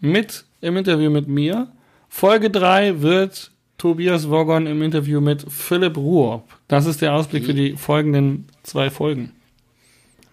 mit 0.00 0.44
im 0.62 0.76
Interview 0.78 1.10
mit 1.10 1.28
mir. 1.28 1.68
Folge 2.08 2.48
3 2.48 3.02
wird 3.02 3.50
Tobias 3.76 4.30
Wogon 4.30 4.66
im 4.66 4.80
Interview 4.80 5.20
mit 5.20 5.44
Philipp 5.52 5.96
Ruob. 5.96 6.48
Das 6.68 6.86
ist 6.86 7.02
der 7.02 7.12
Ausblick 7.12 7.44
für 7.44 7.52
die 7.52 7.76
folgenden 7.76 8.46
zwei 8.62 8.90
Folgen. 8.90 9.32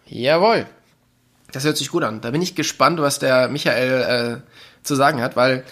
Jawohl. 0.07 0.67
Das 1.51 1.65
hört 1.65 1.77
sich 1.77 1.89
gut 1.89 2.03
an. 2.03 2.21
Da 2.21 2.29
bin 2.29 2.43
ich 2.43 2.53
gespannt, 2.53 3.01
was 3.01 3.17
der 3.17 3.49
Michael 3.49 4.43
äh, 4.43 4.83
zu 4.83 4.93
sagen 4.93 5.19
hat, 5.19 5.35
weil 5.35 5.63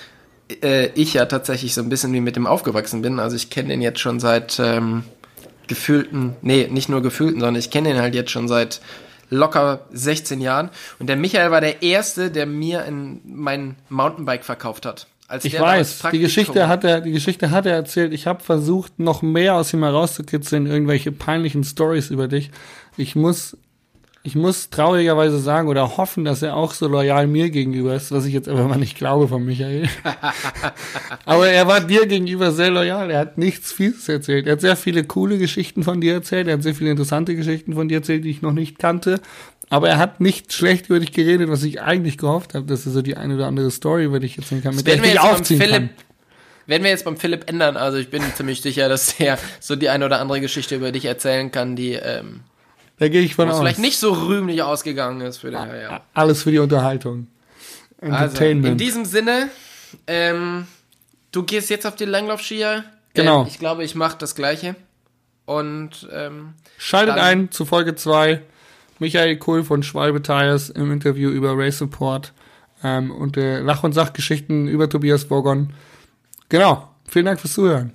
äh, 0.63 0.87
ich 0.95 1.13
ja 1.13 1.25
tatsächlich 1.25 1.75
so 1.75 1.81
ein 1.81 1.89
bisschen 1.89 2.13
wie 2.13 2.19
mit 2.19 2.35
dem 2.35 2.47
aufgewachsen 2.47 3.03
bin. 3.03 3.19
Also 3.19 3.35
ich 3.35 3.51
kenne 3.51 3.69
den 3.69 3.81
jetzt 3.83 3.99
schon 3.99 4.19
seit 4.19 4.59
ähm, 4.59 5.03
gefühlten, 5.67 6.35
nee, 6.41 6.67
nicht 6.67 6.89
nur 6.89 7.03
gefühlten, 7.03 7.41
sondern 7.41 7.59
ich 7.59 7.69
kenne 7.69 7.89
den 7.89 8.01
halt 8.01 8.15
jetzt 8.15 8.31
schon 8.31 8.47
seit 8.47 8.81
locker 9.29 9.81
16 9.91 10.41
Jahren. 10.41 10.69
Und 10.99 11.07
der 11.07 11.15
Michael 11.15 11.51
war 11.51 11.61
der 11.61 11.81
Erste, 11.83 12.31
der 12.31 12.45
mir 12.45 12.85
in 12.85 13.21
mein 13.25 13.75
Mountainbike 13.89 14.45
verkauft 14.45 14.85
hat. 14.85 15.07
Als 15.27 15.43
ich 15.43 15.59
weiß, 15.59 16.03
die 16.13 16.19
Geschichte 16.19 16.69
hat 16.69 16.85
er, 16.85 17.01
die 17.01 17.11
Geschichte 17.11 17.51
hat 17.51 17.65
er 17.65 17.73
erzählt. 17.73 18.13
Ich 18.13 18.27
habe 18.27 18.41
versucht, 18.41 18.97
noch 18.97 19.21
mehr 19.21 19.55
aus 19.55 19.73
ihm 19.73 19.83
herauszukitzeln, 19.83 20.67
irgendwelche 20.67 21.11
peinlichen 21.11 21.65
Stories 21.65 22.09
über 22.09 22.29
dich. 22.29 22.49
Ich 22.95 23.15
muss 23.15 23.57
ich 24.27 24.35
muss 24.35 24.69
traurigerweise 24.69 25.39
sagen 25.39 25.69
oder 25.69 25.95
hoffen, 25.95 26.25
dass 26.25 26.41
er 26.41 26.57
auch 26.57 26.73
so 26.73 26.89
loyal 26.89 27.27
mir 27.27 27.49
gegenüber 27.49 27.95
ist, 27.95 28.11
was 28.11 28.25
ich 28.25 28.33
jetzt 28.33 28.49
aber 28.49 28.65
mal 28.67 28.77
nicht 28.77 28.97
glaube 28.97 29.29
von 29.29 29.45
Michael. 29.45 29.87
aber 31.25 31.47
er 31.47 31.65
war 31.65 31.79
dir 31.79 32.05
gegenüber 32.07 32.51
sehr 32.51 32.69
loyal. 32.69 33.09
Er 33.09 33.19
hat 33.19 33.37
nichts 33.37 33.71
Fieses 33.71 34.09
erzählt. 34.09 34.45
Er 34.45 34.53
hat 34.53 34.61
sehr 34.61 34.75
viele 34.75 35.05
coole 35.05 35.37
Geschichten 35.37 35.81
von 35.81 36.01
dir 36.01 36.15
erzählt. 36.15 36.47
Er 36.47 36.55
hat 36.55 36.63
sehr 36.63 36.75
viele 36.75 36.91
interessante 36.91 37.37
Geschichten 37.37 37.73
von 37.73 37.87
dir 37.87 37.99
erzählt, 37.99 38.25
die 38.25 38.29
ich 38.29 38.41
noch 38.41 38.51
nicht 38.51 38.79
kannte. 38.79 39.21
Aber 39.69 39.87
er 39.87 39.97
hat 39.97 40.19
nicht 40.19 40.51
schlecht 40.51 40.89
über 40.89 40.99
dich 40.99 41.13
geredet, 41.13 41.49
was 41.49 41.63
ich 41.63 41.81
eigentlich 41.81 42.17
gehofft 42.17 42.53
habe, 42.53 42.65
dass 42.65 42.85
er 42.85 42.91
so 42.91 43.01
die 43.01 43.15
eine 43.15 43.35
oder 43.35 43.47
andere 43.47 43.71
Story 43.71 44.03
über 44.03 44.19
dich 44.19 44.37
erzählen 44.37 44.61
kann, 44.61 44.75
mit 44.75 44.85
der 44.85 44.95
ich 44.95 45.01
dich 45.03 45.19
aufziehen 45.21 45.61
Philipp, 45.61 45.73
kann. 45.73 45.89
Werden 46.65 46.83
wir 46.83 46.89
jetzt 46.89 47.05
beim 47.05 47.15
Philipp 47.15 47.49
ändern. 47.49 47.77
Also 47.77 47.97
ich 47.97 48.09
bin 48.09 48.21
ziemlich 48.35 48.61
sicher, 48.61 48.89
dass 48.89 49.21
er 49.21 49.39
so 49.61 49.77
die 49.77 49.87
eine 49.87 50.05
oder 50.05 50.19
andere 50.19 50.41
Geschichte 50.41 50.75
über 50.75 50.91
dich 50.91 51.05
erzählen 51.05 51.49
kann, 51.49 51.77
die 51.77 51.93
ähm, 51.93 52.41
da 52.99 53.09
gehe 53.09 53.21
ich 53.21 53.35
von 53.35 53.49
aus. 53.49 53.59
vielleicht 53.59 53.79
nicht 53.79 53.97
so 53.97 54.11
rühmlich 54.13 54.63
ausgegangen 54.63 55.21
ist 55.21 55.37
für 55.37 55.51
den 55.51 55.63
Herr, 55.63 55.81
ja. 55.81 56.01
Alles 56.13 56.43
für 56.43 56.51
die 56.51 56.59
Unterhaltung. 56.59 57.27
Also, 58.01 58.43
in 58.43 58.77
diesem 58.77 59.05
Sinne, 59.05 59.49
ähm, 60.05 60.67
du 61.31 61.43
gehst 61.43 61.69
jetzt 61.69 61.85
auf 61.85 61.95
die 61.95 62.05
Langlaufskier. 62.05 62.83
Genau. 63.13 63.41
Ähm, 63.41 63.47
ich 63.47 63.59
glaube, 63.59 63.83
ich 63.83 63.95
mache 63.95 64.17
das 64.17 64.35
Gleiche. 64.35 64.75
Und 65.45 66.07
ähm, 66.11 66.53
schaltet 66.77 67.15
ein 67.15 67.51
zu 67.51 67.65
Folge 67.65 67.95
2. 67.95 68.41
Michael 68.99 69.37
Kohl 69.37 69.63
von 69.63 69.83
Schwalbe 69.83 70.21
Tires 70.21 70.69
im 70.69 70.91
Interview 70.91 71.29
über 71.29 71.57
Race 71.57 71.77
Support 71.77 72.33
ähm, 72.83 73.11
und 73.11 73.37
äh, 73.37 73.59
Lach- 73.59 73.83
und 73.83 73.93
Sachgeschichten 73.93 74.67
über 74.67 74.89
Tobias 74.89 75.25
Borgon. 75.25 75.73
Genau. 76.49 76.89
Vielen 77.07 77.25
Dank 77.25 77.39
fürs 77.39 77.53
Zuhören. 77.53 77.93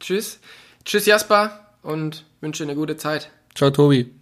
Tschüss. 0.00 0.40
Tschüss, 0.84 1.06
Jasper, 1.06 1.60
und 1.82 2.24
wünsche 2.40 2.64
eine 2.64 2.74
gute 2.74 2.96
Zeit. 2.96 3.30
Ciao, 3.54 3.70
Tobi. 3.70 4.19